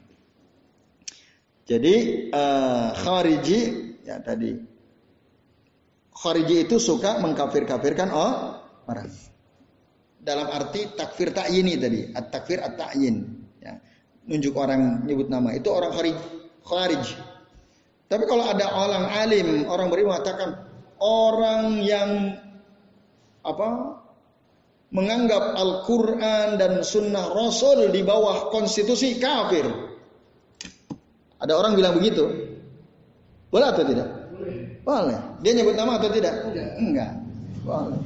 jadi 1.70 1.96
uh, 2.34 2.90
khariji 2.98 3.60
ya 4.08 4.24
tadi 4.24 4.77
Khariji 6.18 6.66
itu 6.66 6.82
suka 6.82 7.22
mengkafir-kafirkan 7.22 8.10
oh 8.10 8.58
orang. 8.90 9.10
Dalam 10.18 10.50
arti 10.50 10.92
takfir 10.98 11.32
ta'yini 11.32 11.78
tadi, 11.78 12.02
at-takfir 12.12 12.60
at-ta'yin. 12.60 13.16
Ya. 13.62 13.80
Nunjuk 14.28 14.58
orang 14.58 15.08
nyebut 15.08 15.32
nama, 15.32 15.56
itu 15.56 15.70
orang 15.72 15.94
kharij. 15.94 16.18
kharij. 16.66 17.06
Tapi 18.12 18.24
kalau 18.28 18.44
ada 18.44 18.66
orang 18.76 19.06
alim, 19.08 19.48
orang 19.72 19.88
beri 19.88 20.04
mengatakan 20.04 20.68
orang 21.00 21.80
yang 21.86 22.36
apa 23.46 24.02
menganggap 24.92 25.56
Al-Quran 25.56 26.60
dan 26.60 26.84
Sunnah 26.84 27.32
Rasul 27.32 27.92
di 27.92 28.04
bawah 28.04 28.52
konstitusi 28.52 29.20
kafir. 29.20 29.68
Ada 31.38 31.54
orang 31.54 31.78
bilang 31.78 31.96
begitu. 31.96 32.26
Boleh 33.48 33.68
atau 33.72 33.86
tidak? 33.86 34.17
Boleh. 34.88 35.20
Dia 35.44 35.52
nyebut 35.52 35.76
nama 35.76 36.00
atau 36.00 36.08
tidak? 36.08 36.48
Tidak. 36.48 36.70
Enggak. 36.80 37.12
Boleh. 37.68 38.00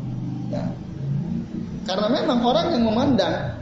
Ya. 0.50 0.66
Karena 1.86 2.10
memang 2.10 2.42
orang 2.42 2.74
yang 2.74 2.84
memandang 2.90 3.62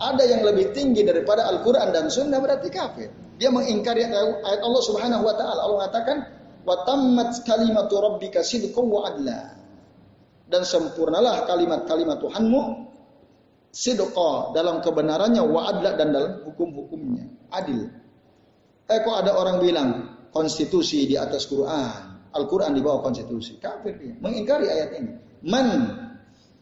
ada 0.00 0.24
yang 0.24 0.40
lebih 0.48 0.72
tinggi 0.72 1.04
daripada 1.04 1.44
Al-Quran 1.52 1.92
dan 1.92 2.08
Sunnah 2.08 2.40
berarti 2.40 2.72
kafir. 2.72 3.12
Dia 3.36 3.52
mengingkari 3.52 4.08
ayat 4.08 4.64
Allah 4.64 4.82
Subhanahu 4.82 5.28
Wa 5.28 5.34
Taala. 5.36 5.60
Allah 5.60 5.76
mengatakan, 5.84 6.16
"Wa 6.64 6.88
tammat 6.88 7.36
kalimatu 7.44 8.00
rabbika 8.00 8.40
sidqan 8.40 8.86
wa 8.88 9.12
adla." 9.12 9.60
Dan 10.48 10.64
sempurnalah 10.64 11.44
kalimat-kalimat 11.44 12.16
Tuhanmu 12.16 12.62
sidqa 13.74 14.56
dalam 14.56 14.80
kebenarannya 14.80 15.42
wa 15.44 15.68
adla 15.68 16.00
dan 16.00 16.16
dalam 16.16 16.32
hukum-hukumnya 16.48 17.28
adil. 17.52 17.92
Eh 18.88 18.98
kok 19.04 19.16
ada 19.20 19.36
orang 19.36 19.60
bilang 19.60 19.88
konstitusi 20.30 21.08
di 21.08 21.16
atas 21.16 21.48
Quran, 21.48 22.13
Al-Quran 22.34 22.74
di 22.74 22.82
bawah 22.82 23.00
konstitusi. 23.00 23.56
Kafir 23.62 23.94
dia. 23.96 24.14
Mengingkari 24.18 24.66
ayat 24.66 24.90
ini. 24.98 25.12
Man 25.46 25.68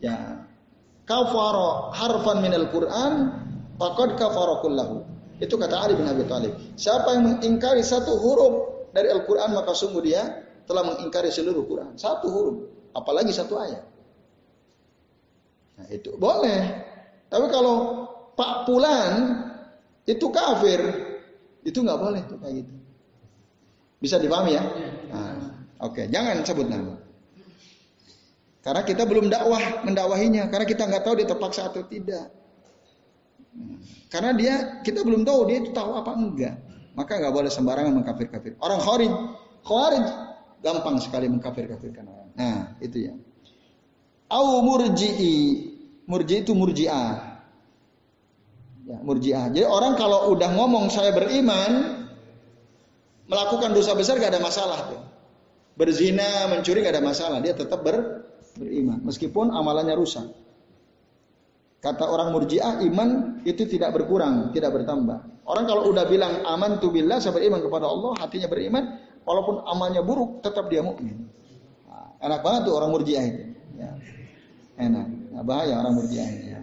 ya 0.02 0.44
kafara 1.08 1.94
harfan 1.96 2.44
min 2.44 2.52
Al-Quran 2.52 3.12
faqad 3.80 4.20
kafara 4.20 4.60
kullahu. 4.60 5.02
Itu 5.42 5.58
kata 5.58 5.74
Ali 5.74 5.98
bin 5.98 6.06
Abi 6.06 6.22
Thalib. 6.28 6.54
Siapa 6.78 7.18
yang 7.18 7.26
mengingkari 7.26 7.82
satu 7.82 8.14
huruf 8.14 8.54
dari 8.94 9.10
Al-Quran 9.10 9.56
maka 9.56 9.74
sungguh 9.74 10.02
dia 10.04 10.22
telah 10.68 10.86
mengingkari 10.86 11.32
seluruh 11.34 11.66
Quran. 11.66 11.98
Satu 11.98 12.30
huruf, 12.30 12.56
apalagi 12.94 13.34
satu 13.34 13.58
ayat. 13.58 13.82
Nah, 15.82 15.86
itu 15.90 16.14
boleh. 16.14 16.62
Tapi 17.26 17.46
kalau 17.50 18.06
Pak 18.38 18.68
Pulan 18.68 19.12
itu 20.06 20.26
kafir, 20.30 20.80
itu 21.66 21.78
nggak 21.80 21.98
boleh 21.98 22.22
tuh 22.28 22.38
kayak 22.38 22.54
gitu. 22.62 22.74
Bisa 23.98 24.16
dipahami 24.18 24.58
ya? 24.58 24.62
Nah, 25.10 25.51
Oke, 25.82 26.06
jangan 26.06 26.46
sebut 26.46 26.70
nama. 26.70 26.94
Karena 28.62 28.86
kita 28.86 29.02
belum 29.02 29.26
dakwah 29.26 29.82
mendakwahinya, 29.82 30.46
karena 30.46 30.62
kita 30.62 30.86
nggak 30.86 31.02
tahu 31.02 31.14
dia 31.18 31.26
terpaksa 31.26 31.66
atau 31.66 31.82
tidak. 31.82 32.30
Karena 34.06 34.30
dia 34.38 34.54
kita 34.86 35.02
belum 35.02 35.26
tahu 35.26 35.50
dia 35.50 35.58
itu 35.66 35.74
tahu 35.74 35.98
apa 35.98 36.14
enggak. 36.14 36.54
Maka 36.94 37.18
nggak 37.18 37.34
boleh 37.34 37.50
sembarangan 37.50 37.92
mengkafir-kafir. 37.98 38.54
Orang 38.62 38.78
khawarij, 38.78 39.12
khawarij 39.66 40.06
gampang 40.62 40.96
sekali 41.02 41.26
mengkafir-kafirkan 41.26 42.04
orang. 42.06 42.30
Nah, 42.38 42.78
itu 42.78 43.10
ya. 43.10 43.14
Au 44.30 44.62
murji'i. 44.62 45.68
Murji 46.06 46.46
itu 46.46 46.52
murji'ah. 46.54 47.10
Ya, 48.86 48.98
murji'ah. 49.02 49.50
Jadi 49.50 49.66
orang 49.66 49.98
kalau 49.98 50.30
udah 50.34 50.50
ngomong 50.54 50.92
saya 50.92 51.10
beriman, 51.10 52.04
melakukan 53.26 53.74
dosa 53.74 53.96
besar 53.98 54.20
gak 54.22 54.36
ada 54.36 54.42
masalah 54.42 54.78
tuh. 54.92 55.11
Berzina, 55.72 56.52
mencuri 56.52 56.84
gak 56.84 57.00
ada 57.00 57.04
masalah. 57.04 57.38
Dia 57.40 57.56
tetap 57.56 57.80
ber, 57.80 58.28
beriman. 58.56 59.00
Meskipun 59.04 59.48
amalannya 59.48 59.96
rusak. 59.96 60.28
Kata 61.82 62.06
orang 62.06 62.30
murjiah, 62.30 62.78
iman 62.86 63.42
itu 63.42 63.66
tidak 63.66 63.90
berkurang, 63.90 64.54
tidak 64.54 64.70
bertambah. 64.70 65.42
Orang 65.42 65.64
kalau 65.66 65.90
udah 65.90 66.06
bilang 66.06 66.46
aman 66.46 66.78
tu 66.78 66.94
billah, 66.94 67.18
saya 67.18 67.34
beriman 67.34 67.58
kepada 67.58 67.90
Allah, 67.90 68.14
hatinya 68.22 68.46
beriman, 68.46 69.02
walaupun 69.26 69.66
amalnya 69.66 69.98
buruk, 70.06 70.38
tetap 70.46 70.70
dia 70.70 70.78
mukmin. 70.78 71.26
Nah, 71.90 72.14
enak 72.22 72.40
banget 72.46 72.70
tuh 72.70 72.74
orang 72.78 72.90
murjiah 72.94 73.24
itu. 73.26 73.42
Ya. 73.74 73.90
Enak, 74.78 75.06
nah, 75.34 75.42
bahaya 75.42 75.74
orang 75.82 75.98
murjiah 75.98 76.28
ini. 76.30 76.46
Ya. 76.54 76.60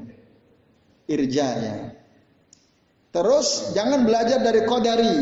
Irja 1.11 1.47
ya. 1.59 1.75
Terus 3.09 3.75
jangan 3.75 4.07
belajar 4.07 4.39
dari 4.39 4.61
kodari. 4.63 5.17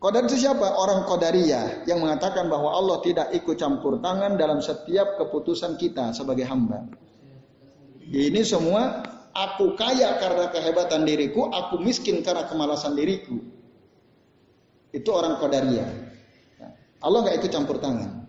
Kodari 0.00 0.32
itu 0.32 0.48
siapa? 0.48 0.64
Orang 0.80 1.04
kodaria 1.04 1.84
yang 1.84 2.00
mengatakan 2.00 2.48
bahwa 2.48 2.72
Allah 2.72 3.04
tidak 3.04 3.36
ikut 3.36 3.60
campur 3.60 4.00
tangan 4.00 4.40
dalam 4.40 4.64
setiap 4.64 5.20
keputusan 5.20 5.76
kita 5.76 6.16
sebagai 6.16 6.48
hamba. 6.48 6.88
Ini 8.08 8.40
semua 8.40 9.04
aku 9.36 9.76
kaya 9.76 10.16
karena 10.16 10.48
kehebatan 10.48 11.04
diriku, 11.04 11.52
aku 11.52 11.76
miskin 11.84 12.24
karena 12.24 12.48
kemalasan 12.48 12.96
diriku. 12.96 13.44
Itu 14.88 15.12
orang 15.12 15.36
Qadariyah. 15.36 15.90
Allah 17.04 17.18
nggak 17.20 17.36
ikut 17.44 17.52
campur 17.52 17.76
tangan. 17.76 18.24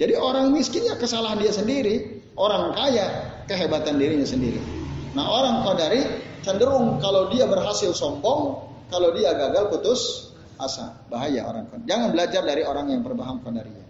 Jadi 0.00 0.16
orang 0.16 0.56
miskin 0.56 0.88
ya 0.88 0.96
kesalahan 0.96 1.36
dia 1.36 1.52
sendiri, 1.52 2.24
orang 2.40 2.72
kaya 2.72 3.12
kehebatan 3.44 4.00
dirinya 4.00 4.24
sendiri. 4.24 4.56
Nah 5.12 5.28
orang 5.28 5.68
Qadari 5.68 6.00
cenderung 6.40 6.96
kalau 6.96 7.28
dia 7.28 7.44
berhasil 7.44 7.92
sombong, 7.92 8.56
kalau 8.88 9.12
dia 9.12 9.36
gagal 9.36 9.68
putus 9.68 10.31
asa. 10.62 11.02
Bahaya 11.10 11.44
orang 11.46 11.66
Qadari. 11.68 11.88
Jangan 11.90 12.08
belajar 12.14 12.42
dari 12.46 12.62
orang 12.62 12.86
yang 12.90 13.02
berpaham 13.02 13.42
Qadariyah. 13.42 13.88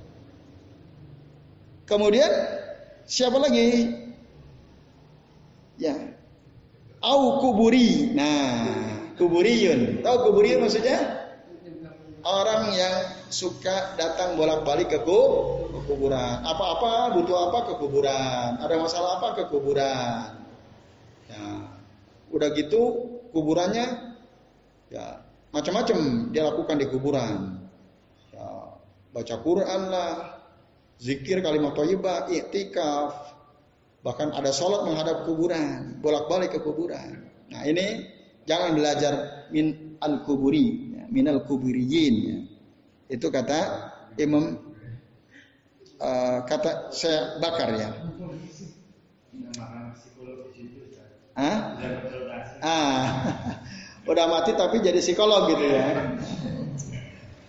Kemudian 1.84 2.32
siapa 3.04 3.36
lagi 3.36 4.00
Ya. 5.80 5.98
Au 7.02 7.42
kuburi. 7.42 8.14
Nah, 8.14 9.10
kuburiyun. 9.18 10.04
Tahu 10.06 10.16
kuburiyun 10.30 10.62
maksudnya? 10.62 11.26
Orang 12.22 12.70
yang 12.78 13.26
suka 13.34 13.98
datang 13.98 14.38
bolak-balik 14.38 14.94
ke 14.94 15.02
kuburan. 15.02 16.38
Apa-apa 16.46 17.18
butuh 17.18 17.50
apa 17.50 17.58
ke 17.66 17.74
kuburan. 17.82 18.62
Ada 18.62 18.78
masalah 18.78 19.18
apa 19.18 19.42
ke 19.42 19.44
kuburan. 19.50 20.38
Ya. 21.26 21.46
Udah 22.30 22.48
gitu 22.54 23.10
kuburannya 23.34 24.14
ya 24.92 25.24
macam-macam 25.52 26.28
dia 26.32 26.42
lakukan 26.48 26.76
di 26.80 26.86
kuburan. 26.88 27.62
Ya, 28.32 28.48
baca 29.12 29.34
Quran 29.44 29.80
lah, 29.92 30.12
zikir 30.98 31.44
kalimat 31.44 31.76
thayyibah, 31.76 32.32
iktikaf, 32.32 33.32
Bahkan 34.02 34.34
ada 34.34 34.50
sholat 34.50 34.82
menghadap 34.82 35.30
kuburan, 35.30 36.02
bolak-balik 36.02 36.50
ke 36.50 36.58
kuburan. 36.58 37.22
Nah 37.54 37.62
ini 37.62 38.10
jangan 38.50 38.74
belajar 38.74 39.46
min 39.54 39.94
al 40.02 40.26
kuburi, 40.26 40.90
ya, 40.90 41.06
min 41.06 41.30
al 41.30 41.46
kuburiyin. 41.46 42.14
Ya. 42.26 42.38
Itu 43.14 43.30
kata 43.30 43.94
Imam 44.18 44.58
uh, 46.02 46.38
kata 46.50 46.90
saya 46.90 47.38
bakar 47.38 47.70
ya. 47.78 47.90
Hah? 51.32 51.58
Ah, 52.60 53.06
udah 54.06 54.26
mati 54.26 54.52
tapi 54.58 54.82
jadi 54.82 54.98
psikolog 54.98 55.46
gitu 55.50 55.64
ya. 55.70 55.86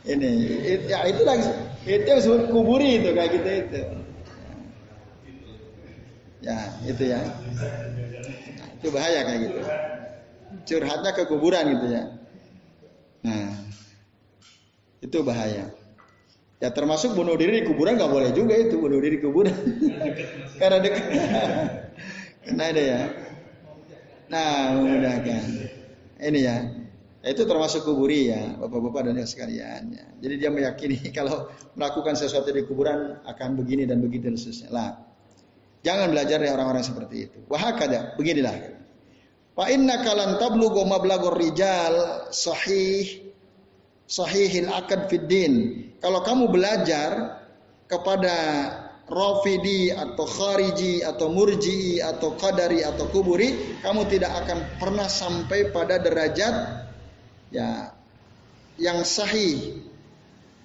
Ini, 0.03 0.29
it, 0.67 0.81
ya 0.91 0.99
itu 1.07 1.23
lagi, 1.23 1.47
itu 1.87 2.03
yang 2.03 2.19
disebut 2.19 2.51
kuburi 2.51 2.99
itu 2.99 3.15
kayak 3.15 3.31
gitu 3.39 3.49
itu. 3.49 3.81
Ya, 6.43 6.59
itu 6.83 7.03
ya. 7.07 7.23
Nah, 7.23 8.67
itu 8.75 8.87
bahaya 8.91 9.19
kayak 9.23 9.39
gitu. 9.47 9.59
Curhatnya 10.67 11.11
ke 11.15 11.23
kuburan 11.31 11.71
gitu 11.79 11.87
ya. 11.87 12.03
Nah, 13.23 13.47
itu 14.99 15.17
bahaya. 15.23 15.71
Ya 16.59 16.71
termasuk 16.71 17.15
bunuh 17.15 17.35
diri 17.35 17.63
di 17.63 17.67
kuburan 17.67 17.95
nggak 17.99 18.11
boleh 18.11 18.31
juga 18.35 18.55
itu 18.55 18.75
bunuh 18.79 18.99
diri 18.99 19.19
di 19.19 19.23
kuburan. 19.23 19.55
Karena 20.59 20.77
dekat. 20.83 21.03
Nah 22.43 22.67
ada 22.75 22.83
ya. 22.83 23.01
Nah, 24.27 24.75
memudahkan. 24.75 25.43
Ini 26.23 26.39
ya. 26.39 26.57
Itu 27.23 27.47
termasuk 27.47 27.87
kuburi 27.87 28.35
ya, 28.35 28.59
bapak-bapak 28.59 29.07
dan 29.07 29.15
yang 29.15 29.29
sekalian. 29.29 29.81
Ya. 29.95 30.05
Jadi 30.19 30.35
dia 30.43 30.49
meyakini 30.51 30.99
kalau 31.17 31.51
melakukan 31.75 32.15
sesuatu 32.15 32.51
di 32.51 32.63
kuburan 32.67 33.19
akan 33.23 33.59
begini 33.59 33.87
dan 33.87 34.03
begitu 34.03 34.27
dan 34.27 34.35
seterusnya. 34.35 34.69
Lah, 34.71 34.89
Jangan 35.83 36.15
belajar 36.15 36.39
dari 36.39 36.51
orang-orang 36.51 36.83
seperti 36.83 37.27
itu. 37.27 37.39
Wahakada, 37.51 38.15
beginilah. 38.15 38.55
Fa 39.53 39.67
inna 39.67 39.99
kalan 39.99 40.39
tablughu 40.39 40.87
mablagor 40.87 41.35
rijal 41.35 42.25
sahih 42.31 43.35
sahihil 44.07 44.71
akad 44.71 45.11
fid 45.11 45.27
din. 45.27 45.53
Kalau 45.99 46.23
kamu 46.23 46.49
belajar 46.55 47.43
kepada 47.91 48.35
Rafidi 49.13 49.93
atau 49.93 50.25
Khariji 50.25 51.05
atau 51.05 51.29
Murji'i 51.29 52.01
atau 52.01 52.33
Qadari 52.33 52.81
atau 52.81 53.05
Kuburi, 53.13 53.77
kamu 53.85 54.09
tidak 54.09 54.33
akan 54.43 54.59
pernah 54.81 55.05
sampai 55.05 55.69
pada 55.69 56.01
derajat 56.01 56.55
ya 57.53 57.93
yang 58.81 59.05
sahih 59.05 59.85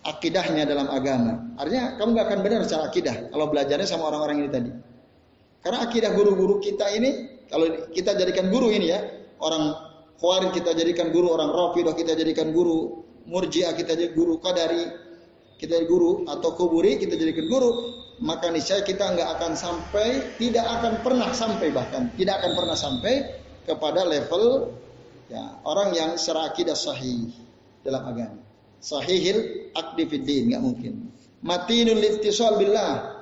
akidahnya 0.01 0.65
dalam 0.65 0.89
agama. 0.89 1.53
Artinya 1.61 2.01
kamu 2.01 2.09
gak 2.17 2.27
akan 2.33 2.41
benar 2.41 2.61
secara 2.65 2.89
akidah 2.89 3.17
kalau 3.29 3.47
belajarnya 3.53 3.85
sama 3.85 4.09
orang-orang 4.09 4.37
ini 4.41 4.49
tadi. 4.49 4.71
Karena 5.61 5.85
akidah 5.85 6.11
guru-guru 6.17 6.65
kita 6.65 6.89
ini, 6.97 7.11
kalau 7.53 7.69
kita 7.93 8.17
jadikan 8.17 8.49
guru 8.49 8.73
ini 8.73 8.89
ya, 8.89 9.05
orang 9.45 9.77
Khawarij 10.19 10.51
kita 10.51 10.75
jadikan 10.75 11.15
guru, 11.15 11.31
orang 11.31 11.53
Rafidah 11.53 11.95
kita 11.95 12.17
jadikan 12.17 12.51
guru, 12.51 13.05
Murji'ah 13.29 13.77
kita 13.77 13.93
jadi 13.95 14.11
guru, 14.17 14.41
Qadari 14.41 15.08
kita 15.59 15.75
jadi 15.75 15.87
guru, 15.91 16.25
atau 16.31 16.55
Kuburi 16.55 16.97
kita 17.03 17.19
jadikan 17.19 17.51
guru, 17.51 17.71
maka 18.23 18.49
niscaya 18.49 18.87
kita 18.87 19.15
nggak 19.15 19.29
akan 19.39 19.53
sampai, 19.59 20.39
tidak 20.39 20.67
akan 20.67 21.03
pernah 21.03 21.29
sampai 21.35 21.69
bahkan, 21.75 22.15
tidak 22.15 22.41
akan 22.43 22.53
pernah 22.55 22.77
sampai 22.79 23.15
kepada 23.67 24.07
level 24.07 24.73
ya 25.29 25.61
orang 25.67 25.93
yang 25.93 26.11
secara 26.17 26.55
akidah 26.55 26.79
sahih 26.79 27.29
dalam 27.85 28.03
agama. 28.07 28.41
Sahihil 28.79 29.71
akdifiddin 29.75 30.55
nggak 30.55 30.63
mungkin. 30.63 30.95
Ittisal 31.43 32.59
billah 32.59 33.19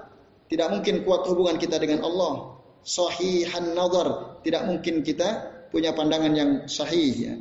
tidak 0.47 0.69
mungkin 0.71 1.03
kuat 1.03 1.27
hubungan 1.27 1.59
kita 1.59 1.77
dengan 1.83 2.07
Allah. 2.07 2.61
Sahihan 2.87 3.75
nazar. 3.75 4.39
Tidak 4.47 4.63
mungkin 4.63 5.03
kita 5.03 5.29
punya 5.75 5.91
pandangan 5.91 6.33
yang 6.33 6.51
sahih 6.71 7.13
ya. 7.13 7.35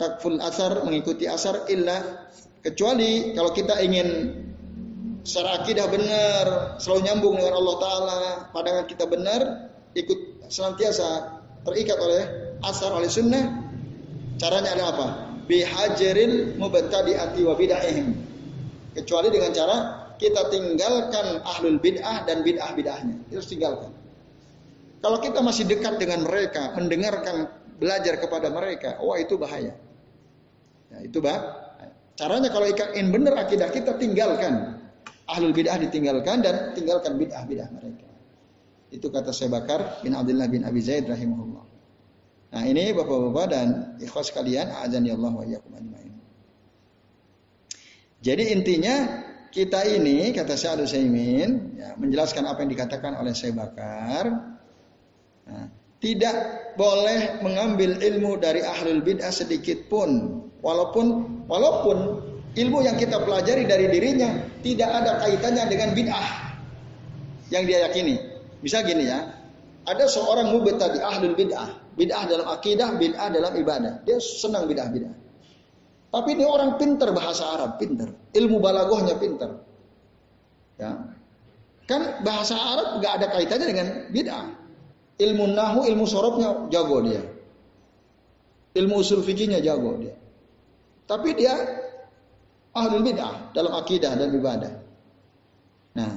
Takful 0.00 0.40
asar 0.40 0.80
mengikuti 0.88 1.28
asar 1.28 1.68
illa 1.68 2.24
kecuali 2.64 3.32
kalau 3.36 3.50
kita 3.52 3.80
ingin 3.80 4.08
secara 5.24 5.64
akidah 5.64 5.86
benar, 5.88 6.44
selalu 6.80 7.00
nyambung 7.08 7.34
dengan 7.36 7.54
Allah 7.56 7.76
taala, 7.80 8.20
pandangan 8.52 8.84
kita 8.88 9.04
benar, 9.08 9.40
ikut 9.96 10.48
senantiasa 10.48 11.40
terikat 11.64 11.98
oleh 12.00 12.22
asar 12.64 12.90
oleh 12.92 13.08
sunnah. 13.08 13.68
Caranya 14.40 14.72
adalah 14.72 14.90
apa? 14.96 15.06
Bihajaril 15.44 16.56
mubtadi'ati 16.56 17.40
wa 17.44 17.54
bid'ahihim. 17.58 18.06
Kecuali 18.96 19.28
dengan 19.28 19.50
cara 19.52 19.76
kita 20.16 20.48
tinggalkan 20.48 21.44
ahlul 21.44 21.76
bid'ah 21.80 22.24
dan 22.24 22.40
bid'ah 22.40 22.72
bid'ahnya. 22.72 23.16
Itu 23.28 23.44
tinggalkan. 23.44 23.92
Kalau 25.00 25.18
kita 25.20 25.40
masih 25.40 25.64
dekat 25.64 25.96
dengan 25.96 26.28
mereka, 26.28 26.76
mendengarkan, 26.76 27.48
belajar 27.80 28.20
kepada 28.20 28.52
mereka, 28.52 29.00
wah 29.00 29.16
itu 29.16 29.40
bahaya. 29.40 29.72
Ya, 30.92 30.98
itu 31.08 31.24
bah. 31.24 31.69
Caranya 32.20 32.52
kalau 32.52 32.68
ingin 32.68 33.08
benar 33.08 33.32
akidah 33.40 33.72
kita 33.72 33.96
tinggalkan 33.96 34.76
ahlul 35.24 35.56
bid'ah 35.56 35.80
ditinggalkan 35.80 36.44
dan 36.44 36.76
tinggalkan 36.76 37.16
bid'ah 37.16 37.48
bid'ah 37.48 37.72
mereka. 37.72 38.12
Itu 38.92 39.08
kata 39.08 39.32
saya 39.32 39.48
Bakar 39.56 40.04
bin 40.04 40.12
Abdullah 40.12 40.44
bin 40.52 40.60
Abi 40.68 40.84
Zaid 40.84 41.08
rahimahullah. 41.08 41.64
Nah 42.50 42.62
ini 42.68 42.92
bapak-bapak 42.92 43.46
dan 43.48 43.66
ikhwas 44.04 44.36
kalian, 44.36 44.68
Allah 44.68 45.32
wa 45.32 45.46
Jadi 48.20 48.44
intinya 48.52 49.24
kita 49.48 49.88
ini 49.88 50.36
kata 50.36 50.60
Syekh 50.60 50.76
Al 50.76 50.84
ya, 50.84 51.96
menjelaskan 51.96 52.44
apa 52.44 52.60
yang 52.60 52.70
dikatakan 52.76 53.16
oleh 53.16 53.32
Syekh 53.32 53.56
Bakar. 53.56 54.28
Nah, 55.48 55.66
tidak 56.00 56.36
boleh 56.80 57.44
mengambil 57.44 58.00
ilmu 58.00 58.40
dari 58.40 58.64
ahlul 58.64 59.04
bid'ah 59.04 59.32
sedikit 59.32 59.84
pun 59.92 60.40
walaupun 60.64 61.40
walaupun 61.44 62.24
ilmu 62.56 62.78
yang 62.82 62.96
kita 62.96 63.20
pelajari 63.20 63.68
dari 63.68 63.86
dirinya 63.92 64.32
tidak 64.64 64.90
ada 64.90 65.20
kaitannya 65.22 65.64
dengan 65.68 65.92
bid'ah 65.92 66.28
yang 67.52 67.68
dia 67.68 67.90
yakini. 67.90 68.16
Bisa 68.60 68.84
gini 68.84 69.08
ya, 69.08 69.24
ada 69.84 70.04
seorang 70.06 70.52
di 70.60 71.00
ahlul 71.00 71.36
bid'ah, 71.36 71.96
bid'ah 71.96 72.24
dalam 72.28 72.46
akidah, 72.48 72.96
bid'ah 72.96 73.28
dalam 73.32 73.52
ibadah. 73.56 74.04
Dia 74.04 74.20
senang 74.20 74.68
bid'ah 74.68 74.88
bid'ah. 74.88 75.14
Tapi 76.10 76.30
dia 76.34 76.48
orang 76.50 76.74
pinter 76.74 77.14
bahasa 77.14 77.54
Arab, 77.54 77.78
pinter. 77.78 78.10
Ilmu 78.34 78.58
balagohnya 78.58 79.14
pinter. 79.14 79.62
Ya. 80.74 81.16
Kan 81.86 82.22
bahasa 82.26 82.58
Arab 82.58 83.02
gak 83.02 83.12
ada 83.22 83.26
kaitannya 83.30 83.66
dengan 83.66 83.86
bid'ah. 84.10 84.46
Ilmu 85.20 85.52
nahu, 85.52 85.84
ilmu 85.84 86.04
sorobnya 86.08 86.66
jago 86.72 87.04
dia. 87.04 87.20
Ilmu 88.72 89.04
usul 89.04 89.20
fikihnya 89.20 89.60
jago 89.60 90.00
dia. 90.00 90.16
Tapi 91.04 91.36
dia 91.36 91.52
ahli 92.72 92.96
bid'ah 93.02 93.52
dalam 93.52 93.76
akidah 93.76 94.16
dan 94.16 94.30
ibadah. 94.30 94.72
Nah, 95.98 96.12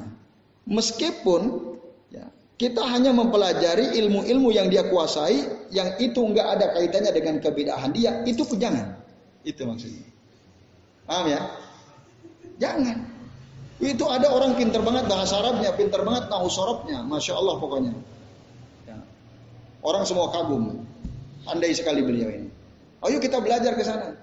meskipun 0.70 1.42
ya, 2.14 2.30
kita 2.62 2.86
hanya 2.86 3.12
mempelajari 3.12 3.98
ilmu-ilmu 4.00 4.54
yang 4.54 4.70
dia 4.70 4.86
kuasai, 4.88 5.68
yang 5.74 5.98
itu 5.98 6.22
nggak 6.22 6.48
ada 6.48 6.66
kaitannya 6.78 7.12
dengan 7.12 7.36
kebidahan 7.42 7.92
dia, 7.92 8.22
itu 8.24 8.46
pun 8.46 8.62
jangan. 8.62 9.02
Itu 9.44 9.66
maksudnya. 9.68 10.08
Paham 11.10 11.26
ya? 11.28 11.42
Jangan. 12.62 12.98
Itu 13.84 14.06
ada 14.08 14.32
orang 14.32 14.56
pinter 14.56 14.80
banget 14.80 15.12
bahasa 15.12 15.42
Arabnya, 15.44 15.76
pinter 15.76 16.00
banget 16.06 16.32
nahu 16.32 16.48
sorobnya, 16.48 17.04
masya 17.04 17.36
Allah 17.36 17.60
pokoknya. 17.60 17.92
Orang 19.84 20.08
semua 20.08 20.32
kagum, 20.32 20.80
andai 21.44 21.76
sekali 21.76 22.00
beliau 22.00 22.32
ini. 22.32 22.50
Ayo 23.04 23.20
kita 23.20 23.44
belajar 23.44 23.76
ke 23.76 23.84
sana. 23.84 24.16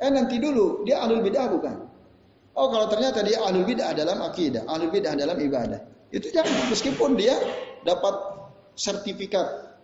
Eh 0.00 0.08
nanti 0.08 0.40
dulu 0.40 0.88
dia 0.88 1.04
ahlul 1.04 1.20
bidah 1.20 1.52
bukan? 1.52 1.76
Oh 2.56 2.72
kalau 2.72 2.88
ternyata 2.88 3.20
dia 3.20 3.36
ahlul 3.44 3.68
bidah 3.68 3.92
dalam 3.92 4.24
akidah, 4.24 4.64
ahlul 4.64 4.88
bidah 4.88 5.12
dalam 5.12 5.36
ibadah, 5.36 5.84
itu 6.08 6.32
jangan 6.32 6.72
meskipun 6.72 7.14
dia 7.20 7.36
dapat 7.84 8.40
sertifikat 8.72 9.76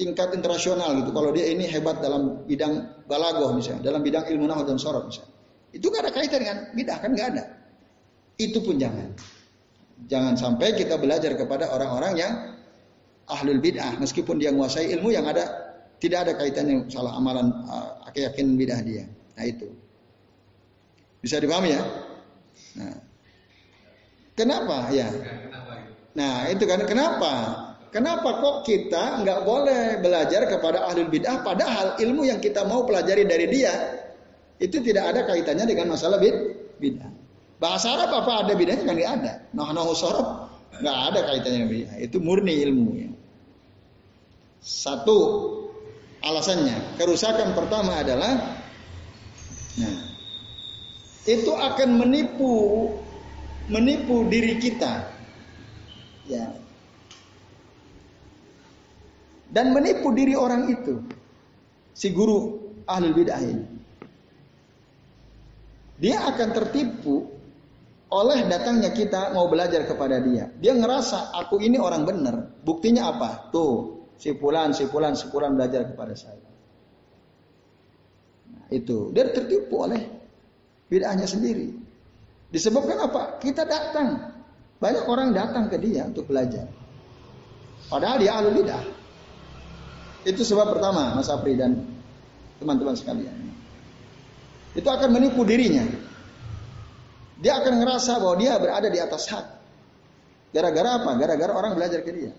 tingkat 0.00 0.32
internasional 0.32 0.96
gitu. 0.96 1.12
Kalau 1.12 1.30
dia 1.36 1.52
ini 1.52 1.68
hebat 1.68 2.00
dalam 2.00 2.48
bidang 2.48 3.04
balagoh 3.04 3.52
misalnya, 3.52 3.84
dalam 3.84 4.00
bidang 4.00 4.24
ilmu 4.32 4.48
nahwu 4.48 4.64
dan 4.64 4.80
sorot 4.80 5.04
misalnya. 5.04 5.32
Itu 5.72 5.88
gak 5.88 6.08
ada 6.08 6.12
kaitan 6.12 6.40
dengan 6.40 6.58
bidah 6.72 6.96
kan 7.00 7.10
gak 7.12 7.28
ada. 7.36 7.44
Itu 8.40 8.64
pun 8.64 8.80
jangan. 8.80 9.12
Jangan 10.08 10.34
sampai 10.40 10.74
kita 10.74 10.96
belajar 10.96 11.36
kepada 11.36 11.68
orang-orang 11.70 12.12
yang 12.16 12.32
ahlul 13.30 13.60
bid'ah 13.62 13.98
meskipun 13.98 14.38
dia 14.42 14.50
menguasai 14.50 14.90
ilmu 14.98 15.14
yang 15.14 15.26
ada 15.28 15.46
tidak 16.02 16.26
ada 16.26 16.32
kaitannya 16.34 16.90
salah 16.90 17.14
amalan 17.14 17.54
uh, 17.70 18.02
keyakinan 18.10 18.58
bidah 18.58 18.80
dia. 18.82 19.06
Nah 19.38 19.44
itu. 19.46 19.70
Bisa 21.22 21.38
dipahami 21.38 21.78
ya? 21.78 21.82
Nah. 22.74 22.98
Kenapa 24.34 24.90
ya? 24.90 25.06
Nah 26.18 26.50
itu 26.50 26.66
kan 26.66 26.82
kenapa? 26.88 27.32
Kenapa 27.92 28.40
kok 28.40 28.56
kita 28.64 29.20
nggak 29.20 29.44
boleh 29.44 30.00
belajar 30.00 30.48
kepada 30.48 30.88
ahli 30.88 31.04
bid'ah 31.06 31.44
padahal 31.44 32.00
ilmu 32.00 32.24
yang 32.24 32.40
kita 32.40 32.64
mau 32.64 32.88
pelajari 32.88 33.28
dari 33.28 33.46
dia 33.52 34.00
itu 34.64 34.80
tidak 34.80 35.12
ada 35.12 35.20
kaitannya 35.28 35.68
dengan 35.68 35.92
masalah 35.92 36.16
bid 36.16 36.34
bid'ah. 36.80 37.12
Bahasa 37.60 37.92
Arab 37.92 38.24
apa 38.24 38.48
ada 38.48 38.52
bid'ahnya 38.56 38.88
kan 38.88 38.96
nggak 38.96 39.12
ada. 39.20 39.32
Nah 39.52 39.70
nahu 39.76 39.92
sorab 39.92 40.48
nggak 40.80 40.98
ada 41.12 41.20
kaitannya 41.28 41.56
dengan 41.60 41.70
bid'ah. 41.70 41.96
Itu 42.00 42.16
murni 42.24 42.64
ilmunya. 42.64 43.11
Satu 44.62 45.18
alasannya 46.22 46.94
kerusakan 46.94 47.50
pertama 47.58 47.98
adalah 47.98 48.62
nah, 49.74 49.98
itu 51.26 51.50
akan 51.50 51.98
menipu 51.98 52.54
menipu 53.66 54.22
diri 54.30 54.62
kita. 54.62 55.10
Ya, 56.22 56.54
dan 59.52 59.76
menipu 59.76 60.08
diri 60.16 60.32
orang 60.32 60.72
itu. 60.72 61.04
Si 61.92 62.08
guru 62.08 62.56
ahli 62.88 63.12
bid'ah 63.12 63.42
ini. 63.44 63.66
Dia 66.00 66.24
akan 66.24 66.48
tertipu 66.56 67.28
oleh 68.08 68.48
datangnya 68.48 68.90
kita 68.96 69.36
mau 69.36 69.46
belajar 69.52 69.84
kepada 69.84 70.18
dia. 70.24 70.48
Dia 70.56 70.72
ngerasa 70.72 71.36
aku 71.36 71.60
ini 71.60 71.76
orang 71.76 72.08
benar. 72.08 72.48
Buktinya 72.64 73.12
apa? 73.12 73.52
Tuh, 73.52 74.01
si 74.22 74.30
pulan, 74.38 74.70
si 74.70 74.86
pulan, 74.86 75.18
si 75.18 75.26
pulan 75.26 75.58
belajar 75.58 75.82
kepada 75.90 76.14
saya. 76.14 76.38
Nah, 78.54 78.70
itu. 78.70 79.10
Dia 79.10 79.26
tertipu 79.34 79.82
oleh 79.82 79.98
bid'ahnya 80.86 81.26
sendiri. 81.26 81.74
Disebabkan 82.54 83.02
apa? 83.02 83.42
Kita 83.42 83.66
datang. 83.66 84.30
Banyak 84.78 85.10
orang 85.10 85.34
datang 85.34 85.66
ke 85.66 85.74
dia 85.82 86.06
untuk 86.06 86.30
belajar. 86.30 86.70
Padahal 87.90 88.22
dia 88.22 88.38
ahli 88.38 88.62
bid'ah. 88.62 88.84
Itu 90.22 90.46
sebab 90.46 90.78
pertama 90.78 91.18
Mas 91.18 91.26
Apri 91.26 91.58
dan 91.58 91.82
teman-teman 92.62 92.94
sekalian. 92.94 93.34
Itu 94.78 94.86
akan 94.86 95.10
menipu 95.10 95.42
dirinya. 95.42 95.82
Dia 97.42 97.58
akan 97.58 97.82
ngerasa 97.82 98.22
bahwa 98.22 98.38
dia 98.38 98.54
berada 98.62 98.86
di 98.86 99.02
atas 99.02 99.26
hak. 99.34 99.46
Gara-gara 100.54 101.02
apa? 101.02 101.10
Gara-gara 101.18 101.52
orang 101.58 101.74
belajar 101.74 102.06
ke 102.06 102.12
dia. 102.14 102.32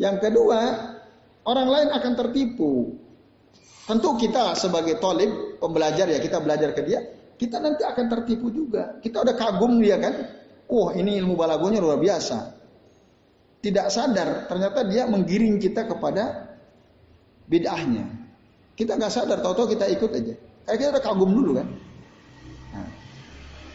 Yang 0.00 0.16
kedua, 0.24 0.60
orang 1.44 1.68
lain 1.68 1.88
akan 1.92 2.12
tertipu. 2.16 2.96
Tentu 3.84 4.16
kita 4.16 4.56
sebagai 4.56 4.96
tolib, 4.96 5.60
pembelajar 5.60 6.08
ya, 6.08 6.16
kita 6.16 6.40
belajar 6.40 6.72
ke 6.72 6.80
dia, 6.88 7.04
kita 7.36 7.60
nanti 7.60 7.84
akan 7.84 8.06
tertipu 8.08 8.48
juga. 8.48 8.96
Kita 9.04 9.20
udah 9.20 9.34
kagum 9.36 9.76
dia 9.76 10.00
kan. 10.00 10.14
Oh, 10.70 10.88
ini 10.94 11.20
ilmu 11.20 11.36
balagonya 11.36 11.82
luar 11.82 11.98
biasa 11.98 12.60
tidak 13.60 13.92
sadar 13.92 14.48
ternyata 14.48 14.88
dia 14.88 15.04
menggiring 15.04 15.60
kita 15.60 15.84
kepada 15.84 16.56
bid'ahnya. 17.48 18.08
Kita 18.72 18.96
nggak 18.96 19.12
sadar, 19.12 19.44
tahu-tahu 19.44 19.76
kita 19.76 19.84
ikut 19.92 20.10
aja. 20.16 20.34
Kayak 20.64 20.76
kita 20.80 20.88
udah 20.96 21.04
kagum 21.04 21.30
dulu 21.36 21.50
kan. 21.60 21.68
Nah, 22.72 22.88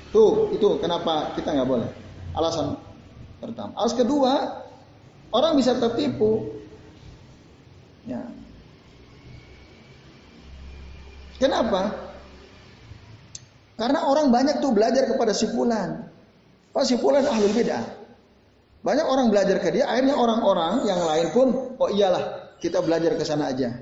tuh 0.10 0.50
itu 0.58 0.68
kenapa 0.82 1.38
kita 1.38 1.54
nggak 1.54 1.70
boleh. 1.70 1.90
Alasan 2.34 2.74
pertama. 3.38 3.78
Alasan 3.78 3.98
kedua, 4.02 4.34
orang 5.36 5.60
bisa 5.60 5.76
tertipu. 5.76 6.48
Ya. 8.08 8.24
Kenapa? 11.36 11.92
Karena 13.76 14.08
orang 14.08 14.32
banyak 14.32 14.64
tuh 14.64 14.72
belajar 14.72 15.04
kepada 15.12 15.36
si 15.36 15.52
fulan. 15.52 16.08
Pak 16.72 16.88
si 16.88 16.96
fulan 16.96 17.28
ahlul 17.28 17.52
bid'ah. 17.52 17.84
Banyak 18.86 19.06
orang 19.10 19.28
belajar 19.34 19.58
ke 19.60 19.74
dia, 19.74 19.90
akhirnya 19.90 20.14
orang-orang 20.14 20.86
yang 20.86 21.02
lain 21.02 21.28
pun, 21.34 21.48
oh 21.82 21.90
iyalah, 21.90 22.54
kita 22.62 22.86
belajar 22.86 23.18
ke 23.18 23.24
sana 23.26 23.50
aja. 23.50 23.82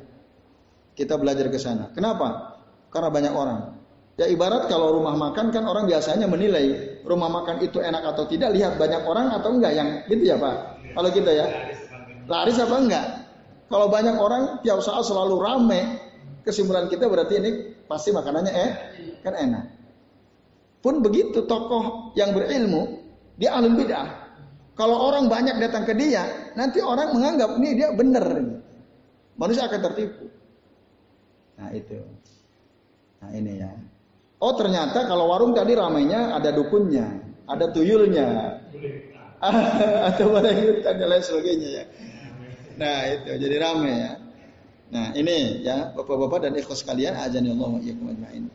Kita 0.96 1.20
belajar 1.20 1.52
ke 1.52 1.60
sana. 1.60 1.92
Kenapa? 1.92 2.58
Karena 2.88 3.10
banyak 3.12 3.34
orang. 3.36 3.60
Ya 4.14 4.30
ibarat 4.30 4.70
kalau 4.70 4.94
rumah 5.02 5.18
makan 5.18 5.50
kan 5.50 5.66
orang 5.66 5.90
biasanya 5.90 6.30
menilai 6.30 6.98
rumah 7.02 7.34
makan 7.34 7.66
itu 7.66 7.82
enak 7.82 8.14
atau 8.14 8.30
tidak 8.30 8.54
lihat 8.54 8.78
banyak 8.78 9.02
orang 9.02 9.34
atau 9.34 9.58
enggak 9.58 9.74
yang 9.74 9.90
gitu 10.06 10.24
ya 10.30 10.38
Pak. 10.38 10.56
Kalau 10.94 11.10
kita 11.10 11.32
ya. 11.34 11.46
Laris 12.30 12.62
apa 12.62 12.76
enggak? 12.78 13.06
Kalau 13.68 13.90
banyak 13.90 14.16
orang 14.16 14.62
tiap 14.62 14.86
saat 14.86 15.02
selalu 15.02 15.42
rame, 15.42 15.82
kesimpulan 16.46 16.86
kita 16.88 17.10
berarti 17.10 17.42
ini 17.42 17.52
pasti 17.90 18.14
makanannya 18.14 18.54
eh 18.54 18.72
kan 19.26 19.34
enak. 19.34 19.66
Pun 20.86 21.02
begitu 21.02 21.50
tokoh 21.50 22.14
yang 22.14 22.38
berilmu, 22.38 23.02
dia 23.40 23.56
alim 23.58 23.74
bid'ah, 23.74 24.24
kalau 24.74 25.14
orang 25.14 25.30
banyak 25.30 25.62
datang 25.62 25.86
ke 25.86 25.94
dia, 25.94 26.50
nanti 26.58 26.82
orang 26.82 27.14
menganggap 27.14 27.62
ini 27.62 27.70
dia 27.78 27.94
benar. 27.94 28.26
Manusia 29.38 29.70
akan 29.70 29.82
tertipu. 29.86 30.26
Nah 31.62 31.70
itu. 31.78 32.02
Nah 33.22 33.30
ini 33.38 33.62
ya. 33.62 33.70
Oh 34.44 34.52
ternyata 34.60 35.08
kalau 35.08 35.32
warung 35.32 35.56
tadi 35.56 35.72
ramainya 35.72 36.36
ada 36.36 36.52
dukunnya, 36.52 37.08
ada 37.48 37.72
tuyulnya, 37.72 38.60
atau 40.12 40.36
barang 40.36 40.84
dan 40.84 41.08
lain 41.08 41.24
sebagainya 41.24 41.70
ya. 41.80 41.84
Nah 42.76 42.98
itu 43.08 43.40
jadi 43.40 43.56
ramai 43.64 43.94
ya. 44.04 44.12
Nah 44.92 45.06
ini 45.16 45.64
ya 45.64 45.96
bapak-bapak 45.96 46.44
dan 46.44 46.60
ikhlas 46.60 46.84
sekalian 46.84 47.16
ajan 47.16 47.48
Allah 47.56 47.80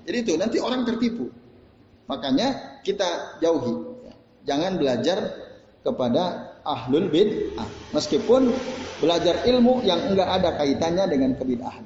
Jadi 0.05 0.16
itu 0.20 0.32
nanti 0.36 0.61
orang 0.61 0.84
tertipu. 0.84 1.32
Makanya 2.05 2.80
kita 2.84 3.41
jauhi. 3.41 4.05
Jangan 4.45 4.76
belajar 4.76 5.18
kepada 5.80 6.53
ahlul 6.68 7.09
bid'ah. 7.09 7.68
Meskipun 7.97 8.53
belajar 9.01 9.41
ilmu 9.45 9.80
yang 9.89 10.05
enggak 10.05 10.28
ada 10.28 10.53
kaitannya 10.57 11.05
dengan 11.09 11.32
kebid'ahan. 11.36 11.84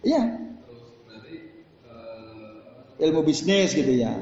Iya. 0.00 0.51
Ilmu 3.02 3.20
bisnis 3.26 3.74
gitu 3.74 3.90
ya. 3.98 4.14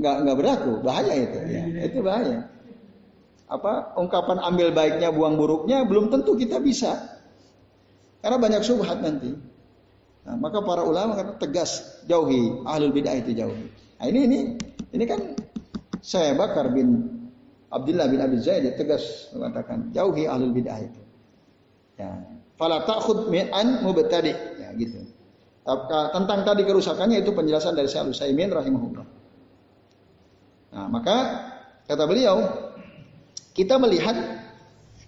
nggak 0.00 0.16
nggak 0.24 0.36
berlaku, 0.40 0.72
bahaya 0.80 1.12
itu. 1.12 1.38
Ya. 1.44 1.62
Itu 1.84 2.00
bahaya. 2.00 2.48
Apa 3.50 3.92
ungkapan 4.00 4.40
ambil 4.40 4.72
baiknya, 4.72 5.12
buang 5.12 5.36
buruknya 5.36 5.84
belum 5.84 6.08
tentu 6.08 6.40
kita 6.40 6.56
bisa. 6.56 7.20
Karena 8.24 8.40
banyak 8.40 8.62
subhat 8.64 9.04
nanti. 9.04 9.36
Nah, 10.24 10.36
maka 10.36 10.60
para 10.64 10.84
ulama 10.84 11.16
kata 11.16 11.40
tegas 11.40 12.00
jauhi 12.04 12.64
ahlul 12.64 12.92
bid'ah 12.92 13.16
itu 13.16 13.32
jauhi. 13.36 13.66
Nah, 14.00 14.06
ini 14.08 14.20
ini 14.28 14.38
ini 14.92 15.04
kan 15.08 15.20
saya 16.00 16.36
Bakar 16.36 16.72
bin 16.72 17.08
Abdullah 17.72 18.08
bin 18.08 18.20
Abi 18.20 18.36
Zaid 18.40 18.68
tegas 18.76 19.32
mengatakan 19.32 19.92
jauhi 19.92 20.28
ahlul 20.28 20.52
bid'ah 20.52 20.80
itu. 20.80 21.00
Ya. 22.00 22.39
Fala 22.60 22.84
ta'khud 22.84 23.32
an 23.32 23.80
mubtadi. 23.80 24.36
Ya 24.60 24.68
gitu. 24.76 25.00
Tentang 26.12 26.44
tadi 26.44 26.68
kerusakannya 26.68 27.24
itu 27.24 27.32
penjelasan 27.32 27.72
dari 27.72 27.88
Syaikhul 27.88 28.12
Utsaimin 28.12 28.52
rahimahullah. 28.52 29.06
Nah, 30.76 30.86
maka 30.92 31.16
kata 31.88 32.04
beliau, 32.04 32.44
kita 33.56 33.80
melihat 33.80 34.14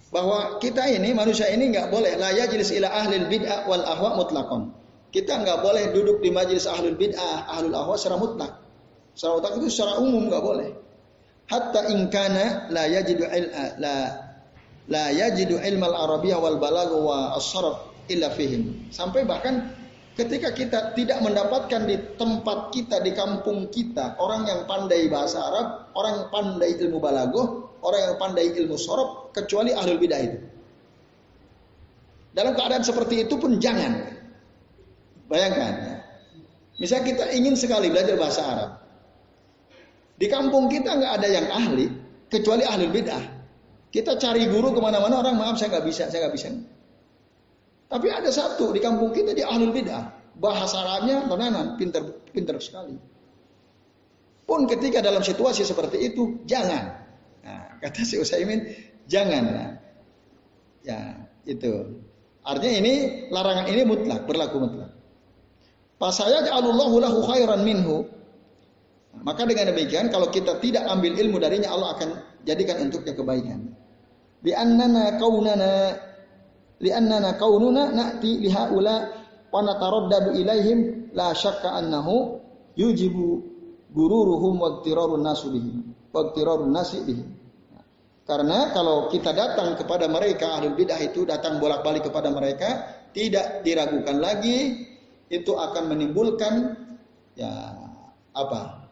bahwa 0.09 0.57
kita 0.57 0.89
ini 0.93 1.13
manusia 1.13 1.49
ini 1.49 1.73
nggak 1.73 1.93
boleh 1.93 2.17
layak 2.17 2.53
jenis 2.53 2.73
ila 2.73 2.89
ahli 2.89 3.21
bid'ah 3.29 3.69
wal 3.69 3.85
ahwa 3.85 4.17
mutlakon. 4.17 4.73
Kita 5.13 5.41
nggak 5.41 5.61
boleh 5.61 5.93
duduk 5.93 6.25
di 6.25 6.33
majelis 6.33 6.65
ahlul 6.65 6.97
bid'ah, 6.97 7.49
ahlul 7.53 7.77
ahwa 7.77 7.93
secara 7.97 8.17
mutlak. 8.17 8.51
Secara 9.13 9.37
mutlak 9.37 9.53
itu 9.61 9.67
secara 9.69 10.01
umum 10.01 10.25
nggak 10.25 10.41
boleh. 10.41 10.69
Hatta 11.49 11.91
ingkana 11.91 12.71
la 12.71 12.87
yajidu 12.87 13.27
la 13.77 14.22
la 14.87 15.11
yajidu 15.11 15.59
ilmal 15.59 15.95
arabiyyah 15.95 16.39
wal 16.39 16.59
balagh 16.59 16.91
wa 16.91 17.37
as-sarf 17.39 17.93
illa 18.11 18.31
fihim. 18.35 18.91
Sampai 18.91 19.23
bahkan 19.23 19.71
Ketika 20.13 20.53
kita 20.53 20.93
tidak 20.93 21.25
mendapatkan 21.25 21.89
di 21.89 21.97
tempat 22.21 22.69
kita, 22.69 23.01
di 23.01 23.17
kampung 23.17 23.65
kita, 23.73 24.13
orang 24.21 24.45
yang 24.45 24.69
pandai 24.69 25.09
bahasa 25.09 25.41
Arab, 25.41 25.89
orang 25.97 26.11
yang 26.21 26.27
pandai 26.29 26.71
ilmu 26.77 27.01
balagoh, 27.01 27.73
orang 27.81 28.13
yang 28.13 28.15
pandai 28.21 28.53
ilmu 28.53 28.77
sorob, 28.77 29.33
kecuali 29.33 29.73
ahlul 29.73 29.97
bidah 29.97 30.21
itu. 30.21 30.37
Dalam 32.37 32.53
keadaan 32.53 32.85
seperti 32.85 33.25
itu 33.25 33.41
pun 33.41 33.57
jangan. 33.57 34.05
Bayangkan. 35.33 35.73
Ya. 35.81 35.95
Misalnya 36.77 37.05
kita 37.09 37.25
ingin 37.33 37.57
sekali 37.57 37.89
belajar 37.89 38.13
bahasa 38.13 38.41
Arab. 38.45 38.71
Di 40.21 40.29
kampung 40.29 40.69
kita 40.69 40.93
nggak 40.93 41.13
ada 41.21 41.27
yang 41.29 41.47
ahli, 41.49 41.89
kecuali 42.29 42.61
ahlul 42.61 42.93
bidah. 42.93 43.32
Kita 43.93 44.17
cari 44.17 44.49
guru 44.49 44.73
ke 44.73 44.81
mana-mana, 44.81 45.21
orang 45.21 45.37
maaf 45.37 45.61
saya 45.61 45.77
nggak 45.77 45.85
bisa, 45.85 46.09
saya 46.09 46.25
nggak 46.25 46.33
bisa. 46.33 46.49
Tapi 47.85 48.09
ada 48.09 48.33
satu 48.33 48.73
di 48.73 48.81
kampung 48.81 49.13
kita 49.13 49.37
di 49.37 49.45
ahlul 49.45 49.69
bid'ah. 49.69 50.33
Bahasa 50.33 50.81
Arabnya 50.81 51.29
tenanan, 51.29 51.77
pinter 51.77 52.01
pinter 52.33 52.57
sekali. 52.57 52.97
Pun 54.49 54.65
ketika 54.65 54.97
dalam 54.97 55.21
situasi 55.21 55.61
seperti 55.61 56.09
itu, 56.09 56.41
jangan. 56.49 57.05
Nah, 57.45 57.77
kata 57.85 58.01
si 58.01 58.17
Usaimin, 58.17 58.65
jangan. 59.05 59.43
Nah, 59.45 59.71
ya, 60.81 61.13
itu. 61.45 62.01
Artinya 62.41 62.75
ini 62.81 62.93
larangan 63.29 63.69
ini 63.69 63.85
mutlak, 63.85 64.25
berlaku 64.25 64.57
mutlak. 64.57 64.89
Pasaya 66.01 66.41
ja'alullahu 66.49 66.97
lahu 66.97 67.21
khairan 67.29 67.61
minhu. 67.61 68.09
Maka 69.21 69.45
dengan 69.45 69.69
demikian 69.69 70.09
kalau 70.09 70.33
kita 70.33 70.57
tidak 70.57 70.81
ambil 70.89 71.13
ilmu 71.13 71.37
darinya 71.37 71.69
Allah 71.69 71.93
akan 71.93 72.09
jadikan 72.41 72.89
untuknya 72.89 73.13
kebaikan. 73.13 73.82
Bi 74.43 74.51
annana 74.51 75.15
kaunana 75.15 75.95
li'annana 76.83 77.39
kaununa 77.39 77.95
na'ti 77.95 78.43
lihaula 78.43 78.95
wa 79.47 79.59
nataraddadu 79.63 80.35
ilaihim 80.35 81.09
la 81.15 81.31
syakka 81.31 81.79
annahu 81.79 82.43
yujibu 82.75 83.39
gururuhum 83.95 84.59
wa 84.59 84.67
iktirarun 84.77 85.23
nasu 85.23 85.47
bihim 85.53 85.95
wa 86.11 86.27
iktirarun 86.27 86.75
nasi 86.75 86.99
bihim 87.07 87.39
karena 88.27 88.71
kalau 88.75 89.07
kita 89.07 89.31
datang 89.31 89.79
kepada 89.79 90.11
mereka 90.11 90.59
ahlul 90.59 90.75
bidah 90.75 90.99
itu 90.99 91.23
datang 91.23 91.59
bolak-balik 91.59 92.07
kepada 92.07 92.31
mereka 92.31 92.69
tidak 93.11 93.63
diragukan 93.63 94.19
lagi 94.19 94.87
itu 95.27 95.51
akan 95.55 95.91
menimbulkan 95.91 96.75
ya 97.35 97.51
apa? 98.31 98.91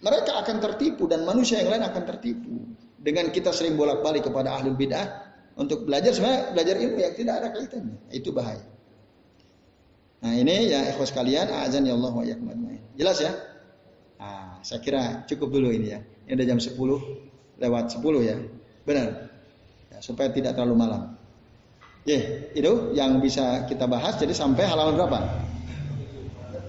Mereka 0.00 0.32
akan 0.32 0.56
tertipu 0.64 1.04
dan 1.08 1.28
manusia 1.28 1.60
yang 1.60 1.76
lain 1.76 1.84
akan 1.84 2.02
tertipu 2.08 2.56
dengan 3.00 3.32
kita 3.32 3.50
sering 3.50 3.80
bolak-balik 3.80 4.28
kepada 4.28 4.60
ahlul 4.60 4.76
bidah 4.76 5.32
untuk 5.56 5.88
belajar 5.88 6.12
sebenarnya 6.12 6.52
belajar 6.52 6.76
ilmu 6.76 6.98
yang 7.00 7.14
tidak 7.16 7.34
ada 7.40 7.48
kaitannya. 7.56 7.96
Itu 8.12 8.30
bahaya. 8.36 8.62
Nah 10.20 10.36
ini 10.36 10.68
ya 10.68 10.84
ikhwas 10.92 11.16
kalian, 11.16 11.48
azan 11.64 11.88
ya 11.88 11.96
Allah 11.96 12.12
wa 12.12 12.24
Jelas 13.00 13.18
ya? 13.24 13.32
Nah, 14.20 14.60
saya 14.60 14.84
kira 14.84 15.24
cukup 15.24 15.48
dulu 15.48 15.72
ini 15.72 15.96
ya. 15.96 16.04
Ini 16.28 16.36
udah 16.36 16.46
jam 16.52 16.60
10 16.60 16.76
lewat 17.56 17.84
10 17.96 18.20
ya. 18.20 18.36
Benar. 18.84 19.32
Ya, 19.88 19.98
supaya 20.04 20.28
tidak 20.28 20.52
terlalu 20.52 20.76
malam. 20.76 21.16
Ya, 22.04 22.20
itu 22.52 22.92
yang 22.92 23.16
bisa 23.24 23.64
kita 23.64 23.88
bahas. 23.88 24.20
Jadi 24.20 24.36
sampai 24.36 24.68
halaman 24.68 25.00
berapa? 25.00 25.18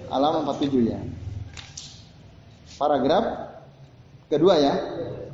Halaman 0.08 0.48
47 0.48 0.92
ya. 0.92 1.00
Paragraf 2.80 3.26
kedua 4.32 4.56
ya. 4.56 4.74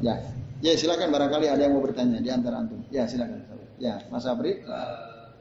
Ya. 0.02 0.16
Ya 0.58 0.74
silakan 0.74 1.14
barangkali 1.14 1.46
ada 1.54 1.62
yang 1.70 1.78
mau 1.78 1.86
bertanya 1.86 2.18
di 2.18 2.34
antara 2.34 2.66
antum. 2.66 2.82
Ya 2.90 3.06
silakan. 3.06 3.46
Ya 3.78 4.02
Mas 4.10 4.26
Abri. 4.26 4.66
Uh, 4.66 5.38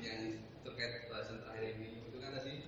yang 0.00 0.40
terkait 0.64 1.04
bahasan 1.12 1.44
terakhir 1.44 1.76
ini 1.76 2.08
itu 2.08 2.16
kan 2.16 2.32
tadi 2.32 2.64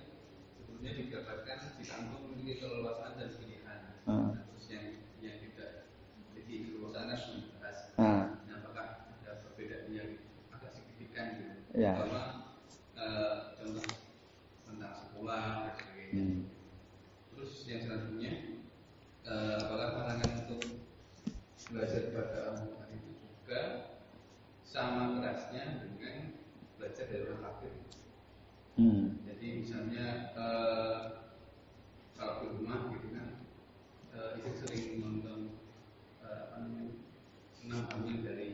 sebelumnya 0.61 0.91
digambarkan 0.93 1.57
bisa 1.81 1.93
untuk 2.05 2.21
memiliki 2.29 2.61
keleluasaan 2.61 3.17
dan 3.17 3.29
pilihan. 3.33 3.79
Uh. 4.05 4.29
Terus 4.53 4.65
yang 4.69 4.85
yang 5.25 5.35
tidak 5.41 5.89
jadi 6.37 6.53
keleluasaan 6.69 7.07
harus 7.09 7.25
dibahas. 7.33 7.77
Uh. 7.97 8.05
Nah, 8.45 8.55
apakah 8.61 8.85
ada 9.09 9.31
perbedaan 9.41 9.89
yang 9.89 10.09
agak 10.53 10.71
signifikan 10.77 11.25
gitu? 11.41 11.53
Ya. 11.81 11.97
Pertama 11.97 12.21
uh, 12.93 13.57
contoh 13.57 13.85
tentang 14.69 14.93
sekolah 15.01 15.41
dan 15.65 15.73
sebagainya. 15.81 16.13
Hmm. 16.13 16.39
Terus 17.33 17.53
yang 17.65 17.79
selanjutnya 17.81 18.31
uh, 19.25 19.57
apakah 19.65 19.87
pandangan 19.97 20.40
belajar 21.71 22.01
pada 22.11 22.37
Al-Quran 22.51 22.89
itu 22.99 23.11
juga 23.23 23.61
sama 24.67 25.19
kerasnya 25.19 25.87
dengan 25.87 26.35
belajar 26.75 27.07
dari 27.07 27.23
orang 27.27 27.41
kafir. 27.47 27.71
Hmm. 28.75 29.03
Jadi 29.23 29.47
misalnya 29.63 30.35
uh, 30.35 30.99
kalau 32.15 32.43
di 32.43 32.47
rumah 32.59 32.91
gitu 32.91 33.07
kan, 33.15 33.27
uh, 34.15 34.31
itu 34.35 34.49
sering 34.63 34.99
nonton 34.99 35.39
uh, 36.23 36.51
apa 36.51 36.55
namanya 36.67 36.91
hamil 37.95 38.17
dari 38.19 38.47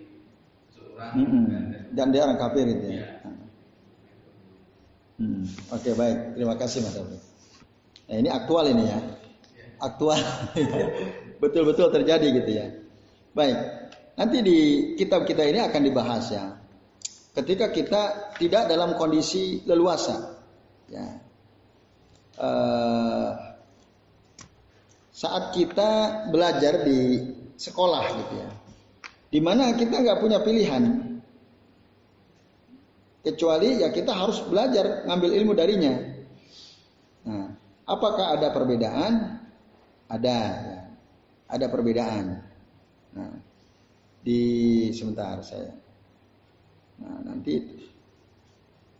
seorang 0.69 1.13
hmm. 1.17 1.27
hmm. 1.29 1.45
dan, 1.49 1.63
dan 1.97 2.07
dia 2.13 2.21
orang 2.25 2.39
kafir 2.41 2.65
itu 2.69 2.87
ya. 2.93 3.01
ya. 3.01 3.09
Hmm. 5.17 5.49
Oke 5.73 5.89
okay, 5.89 5.93
baik, 5.97 6.17
terima 6.37 6.53
kasih 6.53 6.85
Mas 6.85 6.93
Abdul. 6.93 7.21
Nah 8.07 8.15
ini 8.21 8.29
aktual 8.29 8.65
ini 8.69 8.85
ya, 8.85 8.99
ya. 9.01 9.65
aktual, 9.81 10.21
betul-betul 11.41 11.89
terjadi 11.89 12.27
gitu 12.37 12.51
ya. 12.53 12.67
Baik, 13.37 13.57
nanti 14.17 14.37
di 14.41 14.59
kitab 14.97 15.29
kita 15.29 15.45
ini 15.45 15.61
akan 15.61 15.81
dibahas 15.85 16.25
ya. 16.33 16.57
Ketika 17.37 17.69
kita 17.69 18.33
tidak 18.41 18.65
dalam 18.65 18.97
kondisi 18.97 19.61
leluasa, 19.69 20.41
ya. 20.89 21.05
Uh, 22.37 23.29
saat 25.13 25.53
kita 25.53 26.25
belajar 26.33 26.81
di 26.81 27.29
sekolah 27.61 28.05
gitu 28.25 28.33
ya, 28.41 28.49
di 29.29 29.37
mana 29.41 29.69
kita 29.77 30.01
nggak 30.01 30.17
punya 30.17 30.41
pilihan, 30.41 31.13
kecuali 33.21 33.85
ya 33.85 33.93
kita 33.93 34.17
harus 34.17 34.41
belajar 34.49 35.05
ngambil 35.05 35.31
ilmu 35.37 35.53
darinya. 35.53 35.93
Nah, 37.29 37.53
apakah 37.85 38.33
ada 38.33 38.49
perbedaan? 38.49 39.13
Ada, 40.09 40.37
ya. 40.57 40.79
ada 41.53 41.65
perbedaan. 41.69 42.47
Nah, 43.15 43.33
di 44.25 44.41
sebentar 44.91 45.39
saya. 45.39 45.71
Nah, 46.99 47.17
nanti 47.23 47.63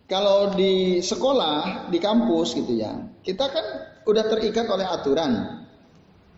kalau 0.08 0.56
di 0.56 1.04
sekolah, 1.04 1.92
di 1.92 2.00
kampus 2.00 2.56
gitu 2.56 2.80
ya, 2.80 2.96
kita 3.26 3.46
kan 3.52 3.66
udah 4.08 4.24
terikat 4.32 4.72
oleh 4.72 4.88
aturan. 4.88 5.32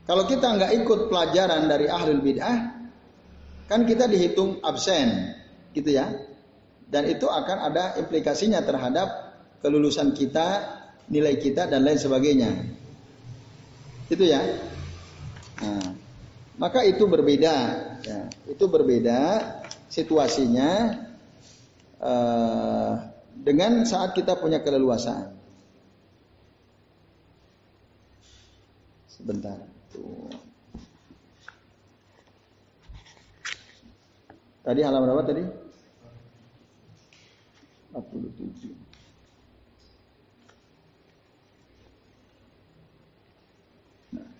Kalau 0.10 0.26
kita 0.26 0.58
nggak 0.58 0.74
ikut 0.82 1.14
pelajaran 1.14 1.70
dari 1.70 1.86
ahlul 1.86 2.18
bid'ah, 2.18 2.58
kan 3.70 3.86
kita 3.86 4.10
dihitung 4.10 4.58
absen, 4.66 5.38
gitu 5.78 5.94
ya. 5.94 6.10
Dan 6.90 7.06
itu 7.06 7.30
akan 7.30 7.70
ada 7.70 7.94
implikasinya 8.02 8.66
terhadap 8.66 9.38
kelulusan 9.62 10.18
kita, 10.18 10.66
nilai 11.14 11.38
kita 11.38 11.70
dan 11.70 11.86
lain 11.86 12.02
sebagainya. 12.02 12.50
Itu 14.10 14.26
ya. 14.26 14.42
Nah, 15.62 15.94
maka 16.60 16.84
itu 16.84 17.08
berbeda. 17.08 17.56
Ya, 18.04 18.28
itu 18.52 18.66
berbeda 18.68 19.20
situasinya 19.88 21.00
uh, 22.04 22.94
dengan 23.40 23.88
saat 23.88 24.12
kita 24.14 24.36
punya 24.36 24.60
keleluasaan. 24.60 25.40
Sebentar. 29.08 29.58
Tuh. 29.96 30.32
Tadi 34.64 34.80
halaman 34.84 35.08
berapa 35.10 35.26
tadi? 35.26 35.44
47. 37.96 38.76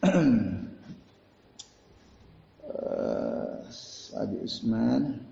uh, 0.06 0.64
Abi 4.20 4.38
Usman. 4.44 5.26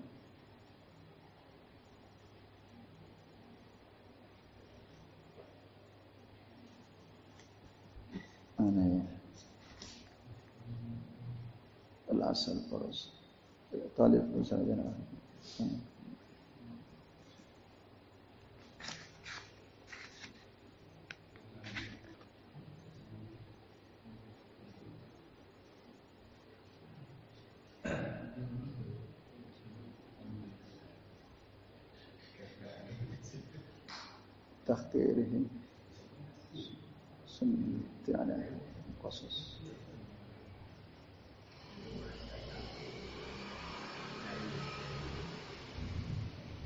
Mana 8.58 8.82
ya? 8.82 9.04
Al-asal 12.10 12.58
faras 12.66 13.12
talib 13.94 14.24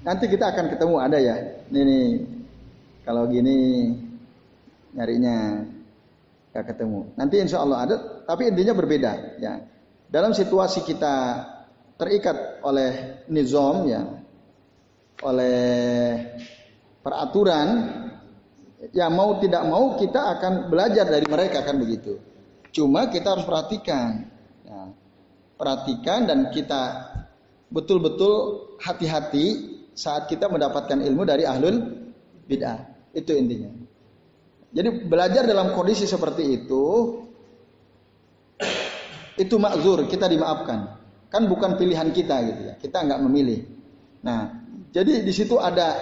Nanti 0.03 0.27
kita 0.27 0.51
akan 0.51 0.67
ketemu 0.67 0.97
ada 0.99 1.19
ya. 1.19 1.37
Ini 1.71 1.81
nih, 1.87 2.07
kalau 3.07 3.31
gini 3.31 3.87
nyarinya 4.93 5.63
gak 6.53 6.75
ketemu. 6.75 7.15
Nanti 7.15 7.35
insya 7.39 7.63
Allah 7.63 7.79
ada, 7.87 7.97
tapi 8.27 8.51
intinya 8.51 8.75
berbeda 8.77 9.41
ya. 9.41 9.63
Dalam 10.13 10.37
situasi 10.37 10.85
kita 10.85 11.15
terikat 11.97 12.61
oleh 12.67 13.25
nizam 13.33 13.89
ya, 13.89 14.05
oleh 15.25 15.63
peraturan 17.01 17.69
ya 18.93 19.07
mau 19.09 19.39
tidak 19.39 19.63
mau 19.65 19.95
kita 19.97 20.37
akan 20.37 20.69
belajar 20.69 21.09
dari 21.09 21.25
mereka 21.25 21.65
kan 21.65 21.79
begitu. 21.79 22.19
Cuma 22.75 23.09
kita 23.09 23.39
harus 23.39 23.47
perhatikan, 23.49 24.29
ya, 24.67 24.93
perhatikan 25.57 26.29
dan 26.29 26.53
kita 26.53 27.09
betul-betul 27.73 28.69
hati-hati 28.83 29.72
saat 29.93 30.29
kita 30.29 30.49
mendapatkan 30.49 30.99
ilmu 31.01 31.23
dari 31.25 31.45
ahlul 31.45 31.77
bid'ah. 32.49 33.13
Itu 33.13 33.37
intinya. 33.37 33.69
Jadi 34.73 35.05
belajar 35.05 35.45
dalam 35.45 35.77
kondisi 35.77 36.09
seperti 36.09 36.65
itu 36.65 36.85
itu 39.37 39.55
makzur, 39.61 40.09
kita 40.09 40.29
dimaafkan. 40.29 41.01
Kan 41.29 41.49
bukan 41.49 41.77
pilihan 41.77 42.09
kita 42.13 42.37
gitu 42.45 42.61
ya. 42.73 42.75
Kita 42.81 43.05
nggak 43.05 43.21
memilih. 43.25 43.65
Nah, 44.25 44.65
jadi 44.93 45.25
di 45.25 45.33
situ 45.33 45.57
ada 45.61 45.97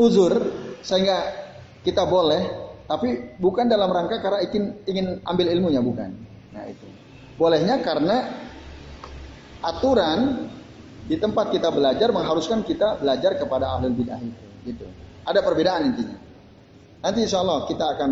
uzur 0.00 0.32
sehingga 0.80 1.28
kita 1.84 2.08
boleh 2.08 2.70
tapi 2.88 3.38
bukan 3.38 3.68
dalam 3.70 3.92
rangka 3.92 4.18
karena 4.18 4.40
ingin 4.48 4.64
ingin 4.88 5.06
ambil 5.22 5.46
ilmunya 5.46 5.80
bukan. 5.84 6.10
Nah 6.50 6.64
itu. 6.66 6.86
Bolehnya 7.38 7.80
karena 7.80 8.28
aturan 9.62 10.50
di 11.10 11.18
tempat 11.18 11.50
kita 11.50 11.74
belajar 11.74 12.14
mengharuskan 12.14 12.62
kita 12.62 13.02
belajar 13.02 13.34
kepada 13.34 13.74
ahli 13.74 13.90
bidah 13.90 14.22
itu. 14.22 14.42
Gitu. 14.62 14.86
Ada 15.26 15.42
perbedaan 15.42 15.90
intinya. 15.90 16.14
Nanti 17.02 17.26
insya 17.26 17.42
Allah 17.42 17.66
kita 17.66 17.84
akan 17.98 18.10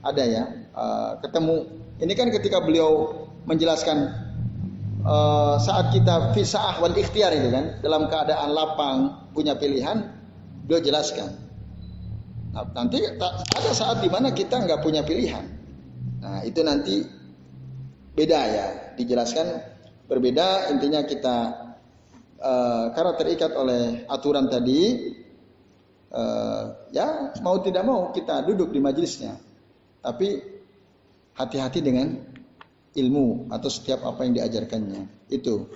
ada 0.00 0.22
ya 0.24 0.44
uh, 0.72 1.20
ketemu. 1.20 1.56
Ini 2.00 2.12
kan 2.16 2.32
ketika 2.32 2.64
beliau 2.64 3.20
menjelaskan 3.44 4.08
uh, 5.04 5.60
saat 5.60 5.92
kita 5.92 6.32
fisah 6.32 6.80
wal 6.80 6.96
ikhtiar 6.96 7.36
itu 7.36 7.52
kan 7.52 7.84
dalam 7.84 8.08
keadaan 8.08 8.48
lapang 8.56 8.96
punya 9.36 9.52
pilihan 9.52 10.18
Beliau 10.68 10.84
jelaskan. 10.84 11.32
Nah, 12.52 12.68
nanti 12.76 13.00
ada 13.00 13.72
saat 13.72 14.04
di 14.04 14.12
mana 14.12 14.36
kita 14.36 14.60
nggak 14.60 14.84
punya 14.84 15.00
pilihan. 15.00 15.48
Nah, 16.20 16.44
itu 16.44 16.60
nanti 16.60 17.08
beda 18.12 18.40
ya, 18.44 18.66
dijelaskan 19.00 19.64
berbeda. 20.12 20.68
Intinya 20.68 21.00
kita 21.08 21.67
uh, 22.42 22.90
karena 22.94 23.12
terikat 23.18 23.52
oleh 23.54 24.06
aturan 24.06 24.50
tadi, 24.50 25.12
uh, 26.14 26.88
ya 26.90 27.34
mau 27.42 27.58
tidak 27.62 27.84
mau 27.84 28.10
kita 28.14 28.42
duduk 28.46 28.72
di 28.72 28.80
majelisnya. 28.82 29.36
Tapi 29.98 30.40
hati-hati 31.34 31.78
dengan 31.82 32.18
ilmu 32.94 33.50
atau 33.52 33.70
setiap 33.70 34.02
apa 34.06 34.26
yang 34.26 34.38
diajarkannya. 34.38 35.30
Itu. 35.30 35.68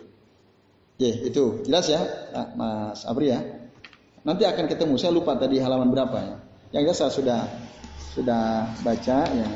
Ya, 1.01 1.11
itu 1.11 1.67
jelas 1.67 1.91
ya, 1.91 1.99
Mas 2.55 3.03
Abri 3.09 3.35
ya. 3.35 3.43
Nanti 4.23 4.47
akan 4.47 4.71
ketemu. 4.71 4.95
Saya 4.99 5.11
lupa 5.11 5.35
tadi 5.35 5.59
halaman 5.59 5.91
berapa 5.91 6.19
ya. 6.19 6.37
Yang 6.71 6.83
jelas 6.95 6.99
saya 6.99 7.13
sudah 7.13 7.41
sudah 8.15 8.45
baca 8.87 9.19
ya. 9.27 9.51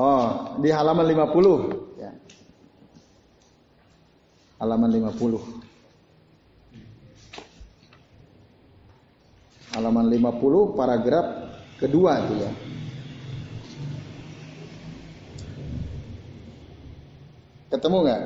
Oh, 0.00 0.49
di 0.60 0.70
halaman 0.70 1.04
50 1.08 1.98
ya. 2.00 2.12
Halaman 4.60 4.90
50. 4.92 5.60
halaman 9.70 10.10
50 10.10 10.74
paragraf 10.74 11.26
kedua 11.78 12.20
itu 12.26 12.34
ya. 12.42 12.52
Ketemu 17.70 17.96
nggak? 18.02 18.22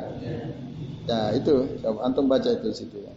Ya 1.05 1.21
itu, 1.37 1.53
antum 2.01 2.27
baca 2.33 2.49
itu 2.49 2.69
situ 2.73 2.97
ya. 3.05 3.13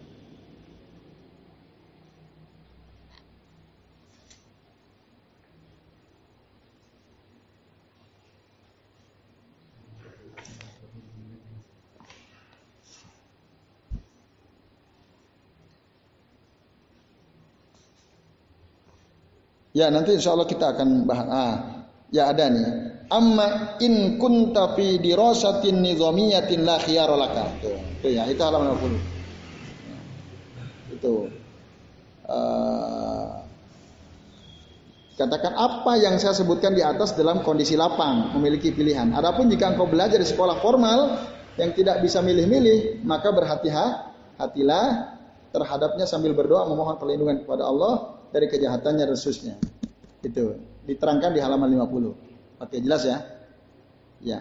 Ya 19.78 19.94
nanti 19.94 20.18
insya 20.18 20.34
Allah 20.34 20.50
kita 20.50 20.74
akan 20.74 21.06
bahas. 21.06 21.28
Ah, 21.30 21.54
ya 22.10 22.34
ada 22.34 22.50
nih. 22.50 22.66
Amma 23.14 23.78
in 23.78 24.18
kunta 24.18 24.74
fi 24.74 24.98
dirasatin 24.98 25.86
nizamiyatin 25.86 26.66
la. 26.66 26.82
Tuh, 26.82 27.78
tuh 28.02 28.10
ya, 28.10 28.26
itu 28.26 28.42
halaman 28.42 28.74
60. 28.74 30.98
Itu. 30.98 31.30
Uh, 32.28 33.40
katakan 35.16 35.56
apa 35.56 35.94
yang 36.02 36.18
saya 36.18 36.34
sebutkan 36.34 36.74
di 36.74 36.82
atas 36.82 37.14
dalam 37.14 37.46
kondisi 37.46 37.78
lapang, 37.78 38.34
memiliki 38.34 38.74
pilihan. 38.74 39.14
Adapun 39.14 39.46
jika 39.48 39.78
engkau 39.78 39.86
belajar 39.86 40.18
di 40.18 40.28
sekolah 40.28 40.58
formal 40.60 41.22
yang 41.62 41.72
tidak 41.78 42.02
bisa 42.02 42.20
milih-milih, 42.26 43.06
maka 43.06 43.30
berhati-hatilah 43.30 44.86
terhadapnya 45.54 46.10
sambil 46.10 46.36
berdoa 46.36 46.68
memohon 46.68 47.00
perlindungan 47.00 47.46
kepada 47.46 47.64
Allah 47.64 48.17
dari 48.32 48.48
kejahatannya 48.52 49.06
resusnya. 49.08 49.56
Itu 50.24 50.58
diterangkan 50.88 51.32
di 51.36 51.40
halaman 51.44 51.70
50. 51.72 52.64
Oke, 52.64 52.76
jelas 52.82 53.06
ya? 53.06 53.18
Ya. 54.24 54.40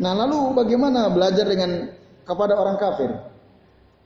Nah, 0.00 0.16
lalu 0.16 0.56
bagaimana 0.56 1.12
belajar 1.12 1.46
dengan 1.46 1.92
kepada 2.24 2.56
orang 2.56 2.76
kafir? 2.80 3.10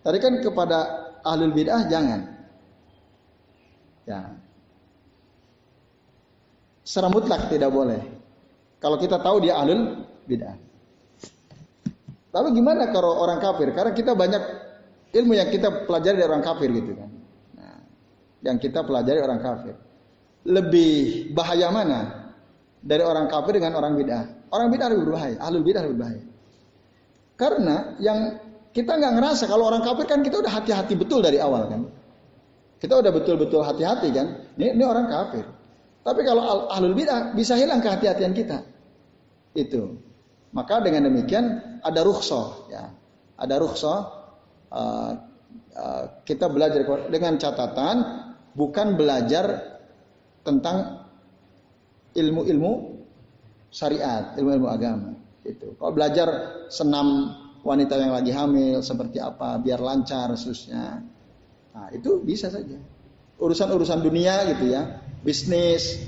Tadi 0.05 0.19
kan 0.21 0.33
kepada 0.43 0.79
ahlul 1.25 1.55
bid'ah 1.55 1.89
jangan. 1.89 2.21
Ya. 4.05 4.37
Secara 6.85 7.09
tidak 7.49 7.73
boleh. 7.73 8.03
Kalau 8.77 9.01
kita 9.01 9.17
tahu 9.17 9.41
dia 9.41 9.57
ahlul 9.57 10.05
bid'ah. 10.29 10.61
Tapi 12.35 12.49
gimana 12.51 12.91
kalau 12.91 13.23
orang 13.23 13.39
kafir? 13.39 13.71
Karena 13.73 13.95
kita 13.95 14.13
banyak 14.13 14.43
ilmu 15.15 15.33
yang 15.39 15.49
kita 15.49 15.87
pelajari 15.87 16.19
dari 16.19 16.29
orang 16.29 16.43
kafir 16.43 16.69
gitu 16.75 16.99
kan 16.99 17.14
yang 18.45 18.61
kita 18.61 18.85
pelajari 18.85 19.19
orang 19.25 19.41
kafir. 19.41 19.75
Lebih 20.45 21.33
bahaya 21.33 21.73
mana? 21.73 22.25
dari 22.85 23.01
orang 23.01 23.27
kafir 23.33 23.57
dengan 23.57 23.81
orang 23.81 23.97
bid'ah. 23.97 24.53
Orang 24.53 24.69
bid'ah 24.69 24.93
lebih 24.93 25.05
berbahaya, 25.09 25.37
ahlul 25.41 25.65
bid'ah 25.65 25.83
lebih 25.89 25.97
berbahaya. 25.97 26.23
Karena 27.35 27.77
yang 27.99 28.19
kita 28.77 28.93
nggak 29.01 29.13
ngerasa 29.19 29.45
kalau 29.49 29.73
orang 29.73 29.83
kafir 29.83 30.05
kan 30.07 30.21
kita 30.21 30.45
udah 30.45 30.53
hati-hati 30.53 30.95
betul 30.95 31.25
dari 31.25 31.41
awal 31.41 31.67
kan. 31.73 31.89
Kita 32.79 33.01
udah 33.01 33.11
betul-betul 33.11 33.65
hati-hati 33.65 34.13
kan. 34.13 34.27
Ini, 34.61 34.77
ini 34.77 34.85
orang 34.85 35.09
kafir. 35.09 35.49
Tapi 36.05 36.21
kalau 36.23 36.69
ahlul 36.69 36.93
bid'ah 36.93 37.33
bisa 37.33 37.57
hilang 37.57 37.81
kehati-hatian 37.81 38.37
kita. 38.37 38.61
Itu. 39.57 39.97
Maka 40.53 40.85
dengan 40.85 41.09
demikian 41.09 41.81
ada 41.81 42.05
rukhsah 42.05 42.69
ya. 42.71 42.85
Ada 43.35 43.59
rukhsah 43.59 43.99
uh, 44.71 45.11
uh, 45.75 46.05
kita 46.23 46.47
belajar 46.47 46.87
dengan 47.11 47.35
catatan 47.41 48.24
bukan 48.55 48.95
belajar 48.95 49.79
tentang 50.47 51.07
ilmu-ilmu 52.15 52.73
syariat, 53.75 54.39
ilmu-ilmu 54.39 54.69
agama. 54.71 55.11
Itu. 55.45 55.77
Kalau 55.77 55.93
belajar 55.93 56.29
senam 56.73 57.37
wanita 57.67 57.99
yang 58.01 58.15
lagi 58.15 58.33
hamil 58.33 58.81
seperti 58.81 59.21
apa 59.21 59.59
biar 59.61 59.83
lancar 59.83 60.33
susnya. 60.39 61.03
Nah, 61.75 61.89
itu 61.91 62.23
bisa 62.23 62.49
saja. 62.49 62.79
Urusan-urusan 63.35 63.99
dunia 63.99 64.47
gitu 64.55 64.71
ya, 64.71 65.03
bisnis, 65.27 65.99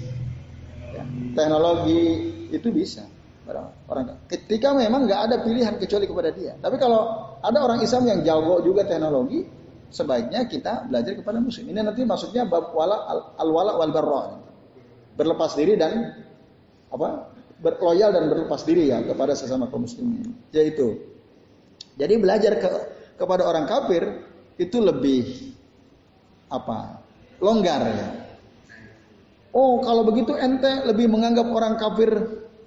ya, 0.95 1.03
teknologi 1.35 2.33
itu 2.55 2.71
bisa. 2.71 3.03
Orang, 3.47 3.67
orang 3.91 4.05
ketika 4.31 4.75
memang 4.75 5.07
nggak 5.07 5.21
ada 5.31 5.37
pilihan 5.43 5.75
kecuali 5.79 6.07
kepada 6.07 6.31
dia. 6.31 6.55
Tapi 6.59 6.79
kalau 6.79 7.35
ada 7.43 7.59
orang 7.63 7.83
Islam 7.83 8.07
yang 8.07 8.21
jago 8.23 8.63
juga 8.63 8.87
teknologi, 8.87 9.43
sebaiknya 9.91 10.47
kita 10.47 10.87
belajar 10.87 11.15
kepada 11.15 11.39
muslim. 11.39 11.71
Ini 11.71 11.81
nanti 11.83 12.03
maksudnya 12.03 12.47
bab 12.47 12.75
wala 12.75 13.07
al 13.39 13.49
wala 13.51 13.73
wal 13.79 13.93
barra. 13.93 14.23
Berlepas 15.17 15.57
diri 15.57 15.75
dan 15.79 16.13
apa? 16.93 17.35
berloyal 17.57 18.13
dan 18.13 18.29
berlepas 18.29 18.69
diri 18.69 18.93
ya 18.93 19.01
kepada 19.01 19.33
sesama 19.33 19.73
kaum 19.73 19.89
muslimin. 19.89 20.29
Yaitu 20.53 21.01
jadi 21.97 22.21
belajar 22.21 22.61
ke 22.61 22.69
kepada 23.17 23.49
orang 23.49 23.65
kafir 23.65 24.05
itu 24.61 24.77
lebih 24.81 25.57
apa? 26.53 27.01
longgar 27.41 27.85
ya. 27.85 28.09
Oh, 29.57 29.81
kalau 29.81 30.05
begitu 30.05 30.37
ente 30.37 30.85
lebih 30.85 31.09
menganggap 31.09 31.49
orang 31.49 31.81
kafir 31.81 32.13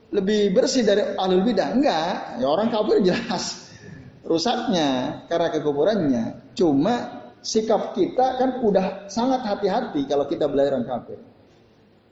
lebih 0.10 0.58
bersih 0.58 0.82
dari 0.82 1.06
ahlul 1.22 1.46
bidah. 1.46 1.70
Enggak, 1.78 2.42
ya 2.42 2.50
orang 2.50 2.74
kafir 2.74 2.98
jelas 3.06 3.69
rusaknya 4.24 5.22
karena 5.28 5.48
kekufurannya. 5.54 6.24
Cuma 6.56 6.96
sikap 7.40 7.96
kita 7.96 8.36
kan 8.36 8.60
udah 8.60 9.08
sangat 9.08 9.48
hati-hati 9.48 10.04
kalau 10.08 10.28
kita 10.28 10.48
belajar 10.48 10.80
orang 10.80 10.88
kafir. 10.88 11.20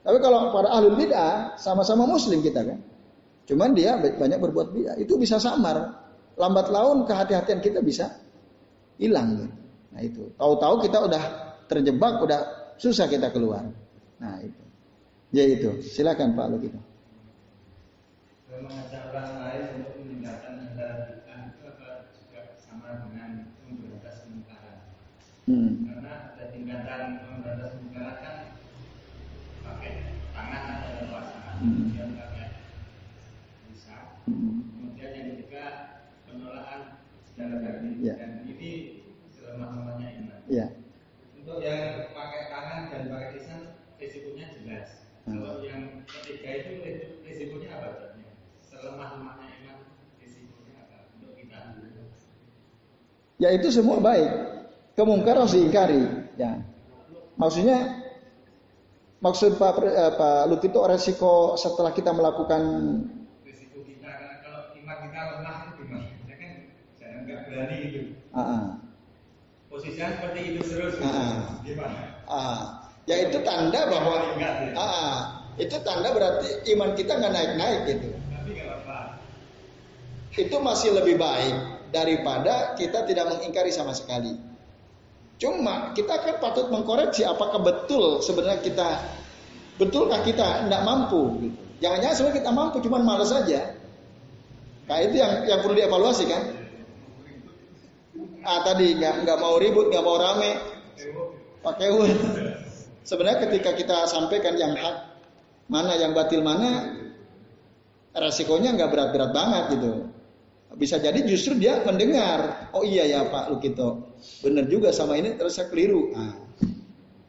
Tapi 0.08 0.18
kalau 0.24 0.48
pada 0.54 0.72
ahlul 0.72 0.96
bid'ah 0.96 1.60
sama-sama 1.60 2.08
muslim 2.08 2.40
kita 2.40 2.64
kan. 2.64 2.80
Cuman 3.44 3.76
dia 3.76 4.00
banyak 4.00 4.40
berbuat 4.40 4.72
bid'ah. 4.72 4.96
Itu 4.96 5.20
bisa 5.20 5.36
samar. 5.36 6.06
Lambat 6.38 6.72
laun 6.72 7.04
kehati-hatian 7.04 7.60
kita 7.60 7.84
bisa 7.84 8.16
hilang. 8.96 9.36
Gitu. 9.36 9.46
Nah 9.92 10.00
itu. 10.00 10.22
Tahu-tahu 10.40 10.74
kita 10.88 10.98
udah 11.04 11.22
terjebak, 11.68 12.24
udah 12.24 12.40
susah 12.80 13.04
kita 13.04 13.28
keluar. 13.34 13.68
Nah 14.22 14.36
itu. 14.40 14.62
Ya 15.34 15.44
itu. 15.44 15.84
Silakan 15.84 16.32
Pak 16.32 16.46
Lukito. 16.56 16.80
Mengajak 18.48 19.12
orang 19.12 19.32
lain 19.44 19.62
untuk 19.76 19.94
meninggalkan 20.02 20.52
negara 20.64 21.04
bid'ah 21.04 21.40
itu 21.52 21.62
apa 21.68 22.10
juga 22.16 22.40
sama 22.56 23.06
dengan 23.06 23.44
memberantas 23.68 24.24
kemungkaran? 24.24 24.78
Hmm. 25.48 25.80
Karena 25.88 26.36
ada 26.36 26.44
tingkatan 26.52 27.24
memberantas 27.24 27.80
kemungkaran 27.80 28.16
kan 28.20 28.36
pakai 29.64 29.92
tangan 30.36 30.62
atau 30.76 30.90
kekuasaan 31.00 31.54
hmm. 31.64 31.72
kemudian 31.72 32.08
pakai 32.20 32.46
bisa 33.72 33.96
hmm. 34.28 34.60
kemudian 34.76 35.10
yang 35.16 35.26
ketiga 35.32 35.64
penolakan 36.28 37.00
secara 37.24 37.64
daging 37.64 37.96
yeah. 38.04 38.20
dan 38.20 38.44
ini 38.44 39.00
selemah-lemahnya 39.32 40.08
iman 40.20 40.40
yeah. 40.52 40.68
untuk 41.40 41.64
yang 41.64 42.12
pakai 42.12 42.52
tangan 42.52 42.80
dan 42.92 43.02
pakai 43.08 43.28
lisan 43.40 43.60
risikonya 43.96 44.52
jelas 44.52 45.08
hmm. 45.24 45.32
kalau 45.32 45.64
yang 45.64 46.04
ketiga 46.04 46.50
itu 46.60 46.72
risikonya 47.24 47.72
apa 47.72 48.20
selemah-lemahnya 48.60 49.48
iman 49.64 49.78
risikonya 50.20 50.76
apa 50.84 51.08
untuk 51.16 51.32
kita 51.40 51.60
ya 53.40 53.48
itu 53.56 53.72
semua 53.72 53.96
baik 54.04 54.47
kemungkaran 54.98 55.46
harus 55.46 55.54
diingkari 55.54 56.02
ya 56.34 56.58
maksudnya 57.38 57.98
Maksud 59.18 59.58
Pak, 59.58 59.82
eh, 59.82 60.12
Pak 60.14 60.46
Lutito 60.46 60.78
resiko 60.86 61.58
setelah 61.58 61.90
kita 61.90 62.14
melakukan 62.14 62.62
resiko 63.42 63.82
kita 63.82 64.06
kalau 64.46 64.70
iman 64.78 64.96
kita 65.02 65.20
lemah 65.34 65.56
itu 65.66 65.72
gimana? 65.82 66.06
Ya 66.30 66.34
kan 66.38 66.50
jangan 67.02 67.18
nggak 67.26 67.40
berani 67.50 67.76
itu. 67.82 68.00
Uh 68.30 68.38
-uh. 68.38 68.64
Posisinya 69.66 70.08
seperti 70.14 70.40
itu 70.54 70.60
terus. 70.70 70.94
Uh 71.02 71.06
-uh. 71.10 71.34
Gimana? 71.66 71.98
Uh 72.30 72.30
-uh. 72.30 72.60
Ya 73.10 73.16
itu 73.26 73.42
tanda 73.42 73.80
bahwa 73.90 74.38
uh 74.38 74.78
-uh. 74.78 75.18
itu 75.58 75.76
tanda 75.82 76.14
berarti 76.14 76.48
iman 76.78 76.94
kita 76.94 77.18
nggak 77.18 77.34
naik-naik 77.34 77.80
gitu. 77.90 78.08
Tapi 78.14 78.50
nggak 78.54 78.66
apa-apa. 78.70 78.98
Itu 80.38 80.56
masih 80.62 80.94
lebih 80.94 81.18
baik 81.18 81.90
daripada 81.90 82.78
kita 82.78 83.02
tidak 83.02 83.34
mengingkari 83.34 83.74
sama 83.74 83.98
sekali. 83.98 84.47
Cuma 85.38 85.94
kita 85.94 86.18
kan 86.18 86.42
patut 86.42 86.66
mengkoreksi 86.68 87.22
apakah 87.22 87.62
betul 87.62 88.18
sebenarnya 88.18 88.58
kita 88.58 88.88
betulkah 89.78 90.20
kita 90.26 90.66
tidak 90.66 90.82
mampu 90.82 91.38
gitu. 91.46 91.58
Jangan-jangan 91.78 92.14
sebenarnya 92.18 92.38
kita 92.42 92.50
mampu 92.50 92.76
cuman 92.82 93.02
malas 93.06 93.30
saja. 93.30 93.78
Nah 94.90 94.98
itu 94.98 95.14
yang 95.22 95.46
yang 95.46 95.62
perlu 95.62 95.78
dievaluasi 95.78 96.24
kan. 96.26 96.42
Ah 98.42 98.66
tadi 98.66 98.98
nggak 98.98 99.22
nggak 99.22 99.38
mau 99.38 99.62
ribut 99.62 99.94
nggak 99.94 100.02
mau 100.02 100.18
rame 100.18 100.58
pakai 101.62 101.88
ur. 101.94 102.10
Sebenarnya 103.06 103.46
ketika 103.46 103.78
kita 103.78 104.10
sampaikan 104.10 104.58
yang 104.58 104.74
hak 104.74 105.22
mana 105.70 105.94
yang 105.94 106.18
batil 106.18 106.42
mana 106.42 106.98
resikonya 108.10 108.74
nggak 108.74 108.90
berat-berat 108.90 109.30
banget 109.30 109.64
gitu. 109.78 109.92
Bisa 110.74 111.00
jadi 111.00 111.24
justru 111.24 111.56
dia 111.56 111.80
mendengar, 111.82 112.70
oh 112.76 112.84
iya 112.84 113.08
ya 113.08 113.20
Pak 113.26 113.50
Lukito, 113.50 114.07
benar 114.42 114.66
juga 114.66 114.90
sama 114.90 115.18
ini 115.18 115.34
terus 115.38 115.58
saya 115.58 115.70
keliru. 115.70 116.12
Nah. 116.14 116.34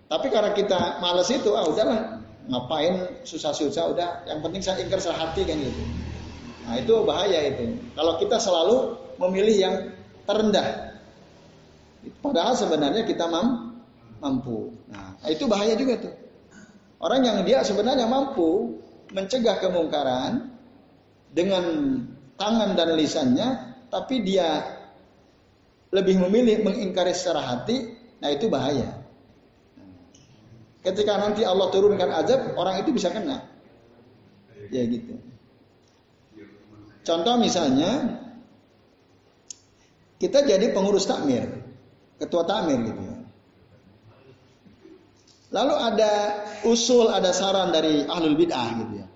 Tapi 0.10 0.28
karena 0.34 0.58
kita 0.58 0.98
males 0.98 1.30
itu, 1.30 1.54
ah 1.54 1.70
udahlah, 1.70 2.18
ngapain 2.50 3.22
susah-susah 3.22 3.94
udah, 3.94 4.10
yang 4.26 4.42
penting 4.42 4.62
saya 4.66 4.82
ingkar 4.82 4.98
sehati 4.98 5.46
kan 5.46 5.58
gitu. 5.62 5.84
Nah 6.66 6.74
itu 6.82 6.94
bahaya 7.06 7.40
itu. 7.54 7.78
Kalau 7.94 8.18
kita 8.18 8.42
selalu 8.42 8.98
memilih 9.22 9.56
yang 9.58 9.76
terendah, 10.26 10.98
padahal 12.26 12.58
sebenarnya 12.58 13.06
kita 13.06 13.30
mam 13.30 13.78
mampu. 14.18 14.74
Nah 14.90 15.14
itu 15.30 15.46
bahaya 15.46 15.78
juga 15.78 16.10
tuh. 16.10 16.14
Orang 17.00 17.24
yang 17.24 17.46
dia 17.46 17.62
sebenarnya 17.62 18.10
mampu 18.10 18.82
mencegah 19.14 19.62
kemungkaran 19.62 20.52
dengan 21.30 21.66
tangan 22.36 22.74
dan 22.74 22.98
lisannya, 22.98 23.78
tapi 23.94 24.26
dia 24.26 24.79
lebih 25.90 26.22
memilih 26.28 26.62
mengingkari 26.62 27.14
secara 27.18 27.42
hati, 27.42 27.98
nah 28.22 28.30
itu 28.30 28.46
bahaya. 28.46 29.02
Ketika 30.86 31.18
nanti 31.20 31.44
Allah 31.44 31.68
turunkan 31.74 32.10
azab, 32.14 32.56
orang 32.56 32.80
itu 32.82 32.94
bisa 32.94 33.12
kena. 33.12 33.44
Ya 34.70 34.86
gitu. 34.86 35.18
Contoh 37.04 37.36
misalnya, 37.42 38.22
kita 40.22 40.46
jadi 40.46 40.72
pengurus 40.72 41.10
takmir, 41.10 41.48
ketua 42.22 42.46
takmir 42.46 42.86
gitu 42.86 43.02
ya. 43.02 43.18
Lalu 45.50 45.74
ada 45.74 46.14
usul, 46.70 47.10
ada 47.10 47.34
saran 47.34 47.74
dari 47.74 48.06
ahlul 48.06 48.38
bid'ah 48.38 48.70
gitu 48.86 48.94
ya. 49.02 49.08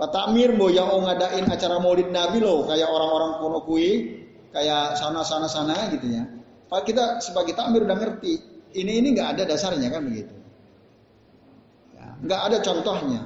Pak 0.00 0.16
Takmir 0.16 0.56
mau 0.56 0.72
yang 0.72 0.88
ngadain 0.88 1.44
acara 1.44 1.76
Maulid 1.76 2.08
Nabi 2.08 2.40
loh, 2.40 2.64
kayak 2.64 2.88
orang-orang 2.88 3.36
kuno 3.36 3.60
kui, 3.68 4.19
kayak 4.50 4.98
sana-sana 4.98 5.46
sana 5.46 5.90
gitu 5.94 6.06
ya. 6.10 6.26
Pak 6.70 6.86
kita 6.86 7.18
sebagai 7.18 7.58
takmir 7.58 7.82
udah 7.82 7.98
ngerti, 7.98 8.38
ini 8.78 9.02
ini 9.02 9.08
nggak 9.18 9.38
ada 9.38 9.42
dasarnya 9.50 9.90
kan 9.90 10.06
begitu. 10.06 10.34
Ya, 11.98 12.06
nggak 12.22 12.40
ada 12.46 12.56
contohnya. 12.62 13.22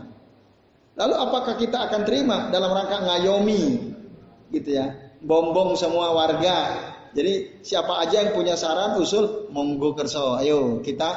Lalu 0.95 1.15
apakah 1.19 1.55
kita 1.61 1.91
akan 1.91 2.03
terima 2.07 2.49
dalam 2.49 2.71
rangka 2.73 3.05
ngayomi 3.05 3.93
gitu 4.55 4.71
ya, 4.81 4.97
bombong 5.21 5.77
semua 5.77 6.15
warga. 6.15 6.91
Jadi 7.15 7.63
siapa 7.63 8.03
aja 8.03 8.27
yang 8.27 8.33
punya 8.35 8.59
saran 8.59 8.99
usul 8.99 9.47
monggo 9.53 9.95
kerso, 9.95 10.39
ayo 10.41 10.81
kita 10.83 11.15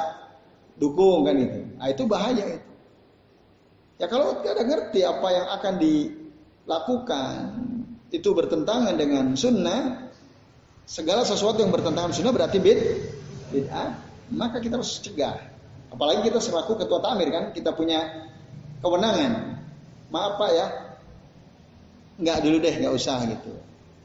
dukung 0.78 1.26
kan 1.26 1.34
itu. 1.38 1.60
Nah 1.74 1.88
itu 1.90 2.02
bahaya 2.06 2.44
itu. 2.44 2.68
Ya 3.98 4.06
kalau 4.06 4.38
tidak 4.46 4.62
ngerti 4.62 5.02
apa 5.02 5.28
yang 5.34 5.46
akan 5.58 5.74
dilakukan 5.82 7.34
itu 8.08 8.28
bertentangan 8.32 8.96
dengan 8.96 9.36
sunnah, 9.36 10.08
segala 10.88 11.24
sesuatu 11.28 11.60
yang 11.60 11.68
bertentangan 11.68 12.16
sunnah 12.16 12.32
berarti 12.32 12.56
bid, 12.56 12.80
bid'ah, 13.52 14.00
maka 14.32 14.60
kita 14.64 14.80
harus 14.80 15.00
cegah. 15.04 15.36
Apalagi 15.92 16.24
kita 16.28 16.40
selaku 16.40 16.76
ketua 16.80 17.00
tamir 17.04 17.28
kan, 17.28 17.52
kita 17.52 17.72
punya 17.72 18.28
kewenangan. 18.80 19.56
maaf 20.08 20.40
pak 20.40 20.50
ya, 20.56 20.66
nggak 22.16 22.38
dulu 22.40 22.56
deh, 22.64 22.74
nggak 22.80 22.94
usah 22.96 23.28
gitu. 23.28 23.52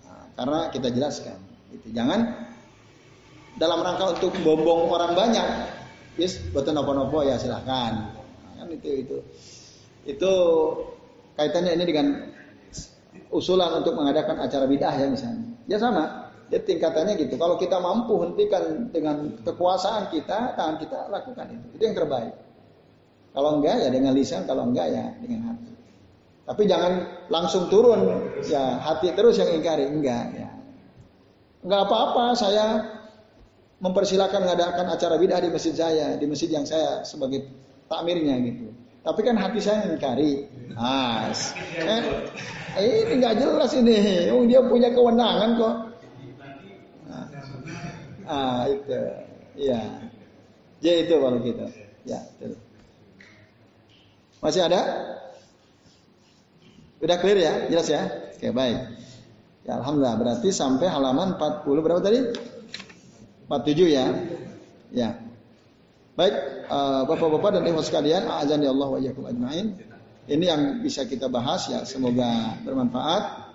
Nah, 0.03 0.27
karena 0.35 0.59
kita 0.67 0.91
jelaskan, 0.91 1.39
gitu. 1.71 1.95
Jangan 1.95 2.27
dalam 3.55 3.79
rangka 3.79 4.19
untuk 4.19 4.35
bombong 4.43 4.91
orang 4.91 5.15
banyak, 5.15 5.47
yes, 6.19 6.43
buat 6.51 6.67
nopo-nopo 6.67 7.23
ya 7.23 7.39
silahkan. 7.39 8.11
Nah, 8.19 8.51
kan 8.59 8.67
itu 8.67 8.89
itu 9.07 9.17
itu 10.03 10.31
kaitannya 11.39 11.71
ini 11.79 11.85
dengan 11.87 12.07
usulan 13.33 13.81
untuk 13.81 13.97
mengadakan 13.97 14.39
acara 14.43 14.65
bidah 14.69 14.93
ya 14.93 15.07
misalnya. 15.09 15.47
Ya 15.65 15.77
sama, 15.79 16.31
ya 16.51 16.59
tingkatannya 16.59 17.17
gitu. 17.17 17.35
Kalau 17.39 17.55
kita 17.55 17.79
mampu 17.79 18.19
hentikan 18.21 18.91
dengan 18.93 19.39
kekuasaan 19.41 20.11
kita, 20.11 20.53
tangan 20.53 20.77
kita 20.77 21.09
lakukan 21.09 21.45
itu. 21.49 21.65
Itu 21.79 21.83
yang 21.87 21.97
terbaik. 21.97 22.33
Kalau 23.33 23.57
enggak 23.57 23.75
ya 23.81 23.89
dengan 23.89 24.13
lisan, 24.13 24.45
kalau 24.45 24.69
enggak 24.69 24.93
ya 24.93 25.05
dengan 25.17 25.53
hati. 25.53 25.71
Tapi 26.43 26.63
jangan 26.67 26.91
langsung 27.31 27.71
turun, 27.71 28.29
ya 28.45 28.77
hati 28.83 29.15
terus 29.15 29.39
yang 29.39 29.49
ingkari, 29.55 29.87
enggak 29.87 30.25
ya. 30.35 30.49
Enggak 31.63 31.81
apa-apa, 31.87 32.35
saya 32.35 32.65
mempersilahkan 33.79 34.39
mengadakan 34.43 34.85
acara 34.91 35.15
bidah 35.15 35.39
di 35.39 35.49
masjid 35.49 35.75
saya, 35.75 36.19
di 36.19 36.25
masjid 36.27 36.51
yang 36.51 36.67
saya 36.67 37.07
sebagai 37.07 37.47
takmirnya 37.87 38.35
gitu. 38.43 38.72
Tapi 39.03 39.19
kan 39.19 39.35
hati 39.35 39.59
saya 39.59 39.91
ingkari. 39.91 40.47
Nah, 40.71 41.27
eh, 42.79 43.03
ini 43.03 43.19
nggak 43.19 43.35
jelas 43.35 43.75
ini. 43.75 44.31
Oh, 44.31 44.47
dia 44.47 44.63
punya 44.63 44.95
kewenangan 44.95 45.49
kok. 45.59 45.75
Nah, 47.11 47.27
ah, 48.31 48.61
itu. 48.71 48.99
Iya. 49.59 49.81
Ya 50.79 50.93
itu 51.03 51.13
kalau 51.19 51.37
gitu. 51.43 51.67
Ya, 52.07 52.19
itu. 52.39 52.55
Masih 54.39 54.63
ada? 54.63 54.81
Udah 57.03 57.19
clear 57.19 57.39
ya? 57.39 57.53
Jelas 57.67 57.87
ya? 57.91 58.07
Oke, 58.39 58.55
baik. 58.55 58.79
Ya, 59.67 59.79
alhamdulillah. 59.79 60.15
Berarti 60.19 60.51
sampai 60.51 60.87
halaman 60.87 61.35
40 61.35 61.83
berapa 61.83 61.99
tadi? 61.99 62.19
47 63.47 63.87
ya. 63.91 64.07
Ya. 64.95 65.09
Baik, 66.15 66.35
Bapak-bapak 67.05 67.59
dan 67.59 67.63
Ibu 67.69 67.81
sekalian, 67.85 68.25
azan 68.27 68.65
ya 68.65 68.73
Allah 68.73 68.89
wa 68.89 68.99
ajmain. 68.99 69.67
Ini 70.23 70.45
yang 70.47 70.61
bisa 70.79 71.03
kita 71.03 71.27
bahas 71.27 71.67
ya, 71.67 71.83
semoga 71.83 72.55
bermanfaat. 72.63 73.53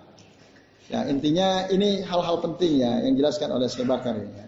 Ya, 0.88 1.04
intinya 1.08 1.68
ini 1.68 2.00
hal-hal 2.04 2.40
penting 2.40 2.80
ya 2.80 3.04
yang 3.04 3.16
dijelaskan 3.16 3.52
oleh 3.52 3.68
Syekh 3.68 3.88
Bakar 3.88 4.16
ya. 4.16 4.46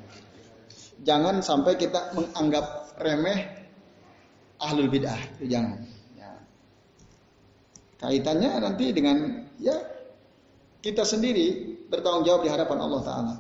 Jangan 1.05 1.41
sampai 1.41 1.81
kita 1.81 2.13
menganggap 2.13 2.97
remeh 3.01 3.49
ahlul 4.61 4.89
bid'ah, 4.93 5.21
jangan. 5.45 5.81
Kaitannya 8.01 8.65
nanti 8.65 8.97
dengan 8.97 9.45
ya 9.61 9.77
kita 10.81 11.05
sendiri 11.05 11.77
bertanggung 11.93 12.25
jawab 12.25 12.49
di 12.49 12.49
hadapan 12.49 12.79
Allah 12.81 13.01
Taala. 13.05 13.35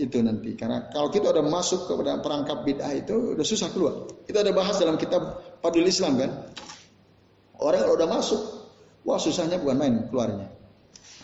Itu 0.00 0.24
nanti 0.24 0.56
karena 0.56 0.88
kalau 0.88 1.12
kita 1.12 1.28
udah 1.36 1.44
masuk 1.44 1.84
ke 1.84 1.92
perangkap 2.00 2.64
bid'ah 2.64 2.96
itu 2.96 3.36
udah 3.36 3.44
susah 3.44 3.68
keluar. 3.68 4.08
Kita 4.24 4.40
ada 4.40 4.52
bahas 4.56 4.80
dalam 4.80 4.96
kitab 4.96 5.44
Fadlul 5.60 5.88
Islam 5.88 6.16
kan. 6.16 6.30
Orang 7.60 7.84
kalau 7.84 7.94
udah 8.00 8.08
masuk, 8.08 8.40
wah 9.04 9.20
susahnya 9.20 9.60
bukan 9.60 9.76
main 9.76 9.94
keluarnya. 10.08 10.48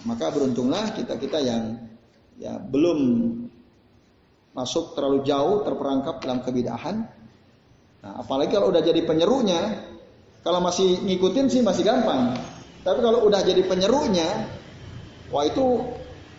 Maka 0.05 0.31
beruntunglah 0.31 0.95
kita 0.95 1.17
kita 1.17 1.41
yang 1.41 1.91
ya 2.39 2.61
belum 2.61 2.99
masuk 4.55 4.95
terlalu 4.95 5.25
jauh 5.27 5.65
terperangkap 5.65 6.23
dalam 6.23 6.45
kebidahan. 6.45 7.09
Nah, 7.99 8.13
apalagi 8.23 8.55
kalau 8.55 8.71
udah 8.71 8.83
jadi 8.85 9.03
penyerunya, 9.03 9.61
kalau 10.47 10.63
masih 10.63 11.03
ngikutin 11.03 11.47
sih 11.51 11.61
masih 11.65 11.83
gampang. 11.83 12.39
Tapi 12.87 12.99
kalau 13.03 13.27
udah 13.27 13.43
jadi 13.43 13.63
penyerunya, 13.67 14.47
wah 15.35 15.45
itu 15.45 15.83